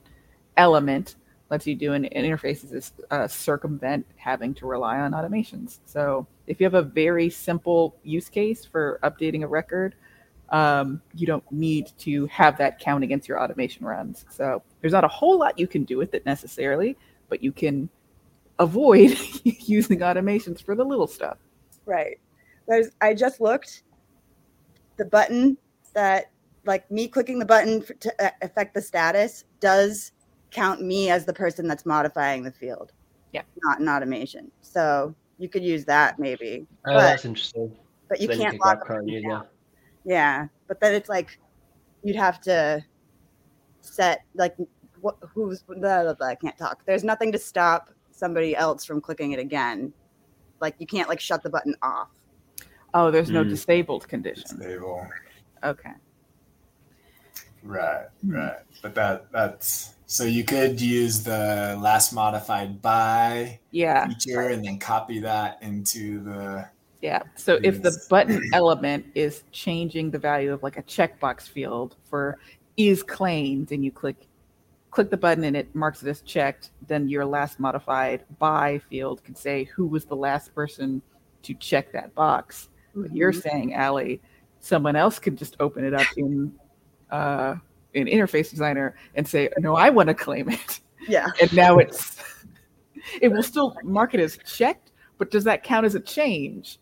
element 0.59 1.17
lets 1.51 1.67
you 1.67 1.75
do 1.75 1.95
in, 1.95 2.05
in 2.05 2.31
interfaces 2.31 2.75
is 2.75 2.93
uh, 3.11 3.27
circumvent 3.27 4.05
having 4.17 4.53
to 4.55 4.67
rely 4.67 4.99
on 4.99 5.13
automations. 5.13 5.79
So 5.87 6.27
if 6.47 6.61
you 6.61 6.65
have 6.65 6.75
a 6.75 6.83
very 6.83 7.31
simple 7.31 7.97
use 8.03 8.29
case 8.29 8.65
for 8.65 9.01
updating 9.03 9.43
a 9.45 9.47
record, 9.47 9.95
um, 10.51 11.01
you 11.15 11.27
don't 11.27 11.51
need 11.51 11.91
to 11.99 12.27
have 12.27 12.59
that 12.59 12.79
count 12.79 13.05
against 13.05 13.29
your 13.29 13.43
automation 13.43 13.85
runs. 13.85 14.25
So 14.31 14.63
there's 14.81 14.93
not 14.93 15.05
a 15.05 15.09
whole 15.09 15.39
lot 15.39 15.59
you 15.59 15.67
can 15.67 15.85
do 15.85 15.97
with 15.97 16.15
it 16.15 16.25
necessarily, 16.27 16.97
but 17.29 17.43
you 17.43 17.53
can 17.53 17.89
avoid 18.59 19.17
using 19.45 20.01
automations 20.01 20.63
for 20.63 20.75
the 20.75 20.85
little 20.85 21.07
stuff. 21.07 21.39
Right. 21.87 22.19
There's 22.67 22.89
I 23.01 23.15
just 23.15 23.41
looked 23.41 23.85
the 24.97 25.05
button 25.07 25.57
that 25.95 26.31
like 26.67 26.91
me 26.91 27.09
clicking 27.09 27.39
the 27.39 27.47
button 27.47 27.83
to 28.01 28.25
uh, 28.25 28.31
affect 28.43 28.75
the 28.75 28.83
status 28.83 29.45
does 29.61 30.13
count 30.51 30.81
me 30.83 31.11
as 31.11 31.25
the 31.25 31.33
person 31.33 31.67
that's 31.69 31.85
modifying 31.87 32.43
the 32.43 32.51
field. 32.53 32.93
Yeah. 33.33 33.43
Not 33.63 33.81
an 33.81 33.89
automation. 33.89 34.51
So 34.63 35.15
you 35.39 35.49
could 35.49 35.63
use 35.63 35.85
that 35.87 36.19
maybe. 36.19 36.67
Oh, 36.87 36.95
But- 36.95 36.99
that's 37.01 37.25
interesting. 37.25 37.77
But 38.09 38.21
you 38.23 38.29
then 38.29 38.39
can't 38.39 38.55
you 38.55 38.61
lock 38.65 38.81
current 38.87 39.07
them 39.07 39.15
user. 39.15 39.29
down. 39.29 39.47
Yeah. 40.05 40.47
But 40.67 40.81
then 40.81 40.95
it's 40.95 41.11
like 41.11 41.39
you'd 42.03 42.17
have 42.17 42.41
to 42.43 42.83
set 43.83 44.23
like 44.35 44.57
what 45.01 45.17
who's 45.35 45.63
blah, 45.63 45.77
blah, 45.77 46.15
blah, 46.15 46.27
I 46.27 46.35
can't 46.35 46.57
talk. 46.57 46.83
There's 46.87 47.05
nothing 47.05 47.31
to 47.33 47.39
stop 47.39 47.91
somebody 48.11 48.57
else 48.57 48.85
from 48.85 49.01
clicking 49.03 49.33
it 49.33 49.39
again. 49.39 49.93
Like 50.61 50.75
you 50.79 50.87
can't 50.87 51.09
like 51.09 51.21
shut 51.21 51.43
the 51.43 51.51
button 51.51 51.75
off. 51.83 52.09
Oh, 52.95 53.11
there's 53.11 53.31
no 53.31 53.45
Mm. 53.45 53.51
disabled 53.51 54.09
condition. 54.09 54.47
Stable. 54.47 55.07
Okay. 55.63 55.93
Right, 57.63 58.07
right. 58.25 58.57
But 58.83 58.95
that 58.95 59.31
that's 59.33 59.95
so 60.11 60.25
you 60.25 60.43
could 60.43 60.81
use 60.81 61.23
the 61.23 61.79
last 61.81 62.15
modified 62.15 62.81
by 62.81 63.61
Yeah. 63.73 64.09
feature 64.09 64.49
and 64.49 64.65
then 64.65 64.79
copy 64.79 65.21
that 65.21 65.63
into 65.63 66.21
the 66.25 66.67
Yeah. 67.03 67.23
So 67.37 67.61
if 67.63 67.83
the 67.83 67.97
button 68.11 68.43
element 68.55 69.05
is 69.15 69.45
changing 69.53 70.11
the 70.11 70.19
value 70.19 70.53
of 70.53 70.63
like 70.63 70.79
a 70.79 70.83
checkbox 70.83 71.43
field 71.43 71.95
for 72.05 72.39
is 72.79 73.03
claimed 73.03 73.71
and 73.71 73.85
you 73.85 73.93
click 73.93 74.17
click 74.91 75.11
the 75.11 75.17
button 75.17 75.45
and 75.45 75.55
it 75.55 75.73
marks 75.75 76.03
it 76.03 76.09
as 76.09 76.23
checked, 76.23 76.71
then 76.87 77.07
your 77.07 77.27
last 77.27 77.61
modified 77.61 78.25
by 78.39 78.79
field 78.89 79.23
could 79.23 79.37
say 79.37 79.65
who 79.65 79.87
was 79.87 80.07
the 80.07 80.17
last 80.17 80.55
person 80.55 81.03
to 81.43 81.53
check 81.55 81.93
that 81.93 82.13
box. 82.15 82.71
But 82.95 83.15
you're 83.15 83.33
Mhm. 83.33 83.43
saying, 83.43 83.75
Alli, 83.75 84.23
someone 84.61 84.97
else 84.97 85.19
could 85.19 85.37
just 85.37 85.55
open 85.61 85.85
it 85.85 85.93
up 85.93 86.07
in 86.17 86.53
uh, 87.11 87.57
in 87.95 88.07
interface 88.07 88.51
designer 88.51 88.97
and 89.15 89.27
say, 89.27 89.49
no, 89.59 89.75
I 89.77 89.91
want 89.91 90.09
to 90.09 90.15
claim 90.15 90.49
it. 90.51 90.81
Yeah. 91.09 91.29
And 91.41 91.53
now 91.55 91.79
it's 91.79 92.17
it 93.21 93.29
will 93.29 93.43
still 93.43 93.77
mark 93.83 94.15
it 94.15 94.21
as 94.21 94.39
checked, 94.47 94.93
but 95.17 95.31
does 95.31 95.45
that 95.45 95.63
count 95.63 95.87
as 95.87 95.95
a 95.95 96.01
change? 96.01 96.79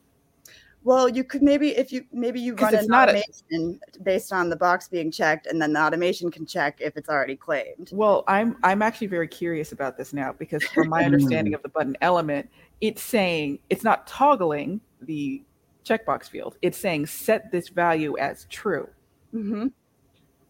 Well, 0.87 1.09
you 1.09 1.25
could 1.25 1.43
maybe 1.43 1.77
if 1.77 1.93
you 1.93 2.05
maybe 2.13 2.41
you 2.41 2.55
run 2.55 2.73
an 2.73 2.87
not 2.87 3.09
a- 3.09 3.19
automation 3.21 3.81
based 4.05 4.33
on 4.33 4.49
the 4.49 4.55
box 4.55 4.87
being 4.87 5.11
checked, 5.11 5.47
and 5.47 5.61
then 5.61 5.73
the 5.73 5.81
automation 5.83 6.31
can 6.31 6.47
check 6.47 6.81
if 6.81 6.97
it's 6.97 7.09
already 7.09 7.35
claimed. 7.35 7.91
Well, 7.93 8.23
I'm 8.29 8.57
I'm 8.63 8.83
actually 8.83 9.09
very 9.09 9.27
curious 9.27 9.73
about 9.73 9.99
this 9.99 10.13
now 10.13 10.33
because 10.33 10.63
from 10.63 10.89
my 10.89 11.05
understanding 11.05 11.55
of 11.55 11.63
the 11.63 11.71
button 11.71 11.97
element, 12.03 12.49
it's 12.81 13.03
saying 13.03 13.59
it's 13.69 13.83
not 13.83 14.07
toggling 14.07 14.81
the 15.01 15.43
checkbox 15.85 16.29
field. 16.29 16.57
It's 16.63 16.79
saying 16.79 17.07
set 17.07 17.51
this 17.51 17.69
value 17.69 18.17
as 18.19 18.47
true. 18.49 18.89
hmm 19.33 19.67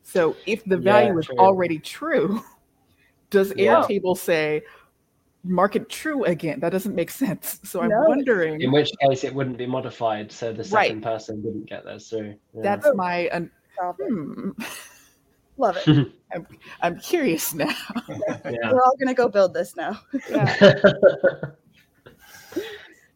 So 0.09 0.37
if 0.47 0.65
the 0.65 0.77
Yeah, 0.77 0.93
value 0.93 1.19
is 1.19 1.27
true. 1.27 1.37
already 1.39 1.81
true, 1.81 2.41
does 3.31 3.53
Yeah. 3.57 3.83
Airtable 3.83 4.17
say 4.17 4.63
mark 5.43 5.75
it 5.75 5.89
true 5.89 6.23
again? 6.25 6.61
That 6.61 6.71
doesn't 6.71 6.95
make 6.95 7.11
sense. 7.11 7.59
So 7.65 7.81
I'm 7.83 7.89
No. 7.91 8.05
wondering. 8.07 8.61
In 8.61 8.71
which 8.71 8.91
case, 9.03 9.25
it 9.25 9.35
wouldn't 9.35 9.59
be 9.59 9.67
modified, 9.67 10.31
so 10.31 10.53
the 10.53 10.63
Right. 10.73 10.87
second 10.89 11.03
person 11.03 11.43
wouldn't 11.43 11.67
get 11.67 11.85
those 11.85 12.09
through. 12.09 12.37
Yeah. 12.55 12.63
That's 12.63 12.89
my. 12.95 13.29
Un- 13.31 13.51
Solve 13.77 13.97
it. 13.99 14.09
hmm, 14.09 14.51
Love 15.59 15.77
it. 15.85 16.13
I'm 16.81 16.99
curious 17.01 17.53
now. 17.53 17.75
yeah. 18.09 18.71
We're 18.73 18.81
all 18.83 18.97
gonna 19.01 19.13
go 19.13 19.29
build 19.29 19.55
this 19.55 19.75
now. 19.75 20.01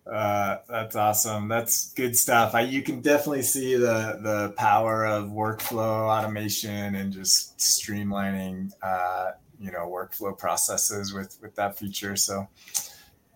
Uh, 0.06 0.56
that's 0.68 0.96
awesome. 0.96 1.48
That's 1.48 1.92
good 1.92 2.16
stuff. 2.16 2.54
I, 2.54 2.62
you 2.62 2.82
can 2.82 3.00
definitely 3.00 3.42
see 3.42 3.74
the 3.74 4.18
the 4.22 4.54
power 4.56 5.06
of 5.06 5.26
workflow 5.26 6.08
automation 6.08 6.94
and 6.94 7.12
just 7.12 7.58
streamlining, 7.58 8.72
uh, 8.82 9.32
you 9.60 9.70
know, 9.70 9.88
workflow 9.88 10.36
processes 10.36 11.12
with 11.12 11.38
with 11.42 11.54
that 11.56 11.78
feature. 11.78 12.16
So, 12.16 12.48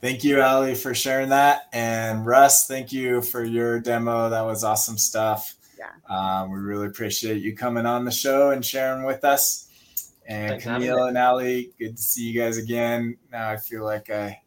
thank 0.00 0.24
you, 0.24 0.40
Alli, 0.40 0.74
for 0.74 0.94
sharing 0.94 1.28
that, 1.28 1.68
and 1.72 2.26
Russ, 2.26 2.66
thank 2.66 2.92
you 2.92 3.20
for 3.22 3.44
your 3.44 3.78
demo. 3.78 4.30
That 4.30 4.42
was 4.42 4.64
awesome 4.64 4.98
stuff. 4.98 5.54
Yeah. 5.78 5.90
Um, 6.08 6.50
we 6.50 6.58
really 6.58 6.86
appreciate 6.86 7.42
you 7.42 7.54
coming 7.54 7.86
on 7.86 8.04
the 8.04 8.10
show 8.10 8.50
and 8.50 8.64
sharing 8.64 9.04
with 9.04 9.24
us. 9.24 9.68
And 10.26 10.62
Thanks 10.62 10.64
Kamille 10.64 11.08
and 11.08 11.18
Alli, 11.18 11.72
good 11.78 11.96
to 11.96 12.02
see 12.02 12.22
you 12.30 12.40
guys 12.40 12.56
again. 12.56 13.18
Now 13.30 13.50
I 13.50 13.58
feel 13.58 13.84
like 13.84 14.08
I 14.08 14.40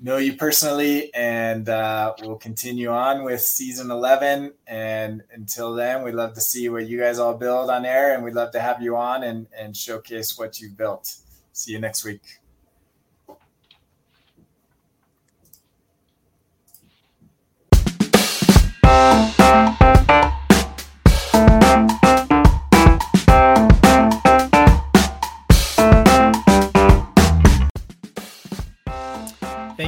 know 0.00 0.16
you 0.16 0.34
personally, 0.34 1.12
and 1.14 1.68
uh, 1.68 2.14
we'll 2.20 2.36
continue 2.36 2.90
on 2.90 3.24
with 3.24 3.40
season 3.40 3.90
11. 3.90 4.52
And 4.66 5.22
until 5.32 5.74
then, 5.74 6.02
we'd 6.02 6.14
love 6.14 6.34
to 6.34 6.40
see 6.40 6.68
what 6.68 6.86
you 6.86 6.98
guys 7.00 7.18
all 7.18 7.34
build 7.34 7.70
on 7.70 7.84
air, 7.84 8.14
and 8.14 8.22
we'd 8.22 8.34
love 8.34 8.52
to 8.52 8.60
have 8.60 8.80
you 8.82 8.96
on 8.96 9.24
and, 9.24 9.46
and 9.56 9.76
showcase 9.76 10.38
what 10.38 10.60
you've 10.60 10.76
built. 10.76 11.14
See 11.52 11.72
you 11.72 11.80
next 11.80 12.04
week. 12.04 12.22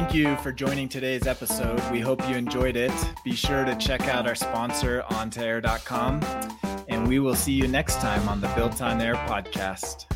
Thank 0.01 0.15
you 0.15 0.35
for 0.37 0.51
joining 0.51 0.89
today's 0.89 1.27
episode. 1.27 1.79
We 1.91 1.99
hope 1.99 2.27
you 2.27 2.35
enjoyed 2.35 2.75
it. 2.75 2.91
Be 3.23 3.33
sure 3.33 3.63
to 3.63 3.75
check 3.75 4.01
out 4.07 4.27
our 4.27 4.33
sponsor, 4.33 5.03
on2air.com, 5.11 6.21
and 6.89 7.07
we 7.07 7.19
will 7.19 7.35
see 7.35 7.53
you 7.53 7.67
next 7.67 8.01
time 8.01 8.27
on 8.27 8.41
the 8.41 8.47
Built 8.55 8.81
on 8.81 8.99
Air 8.99 9.13
podcast. 9.13 10.07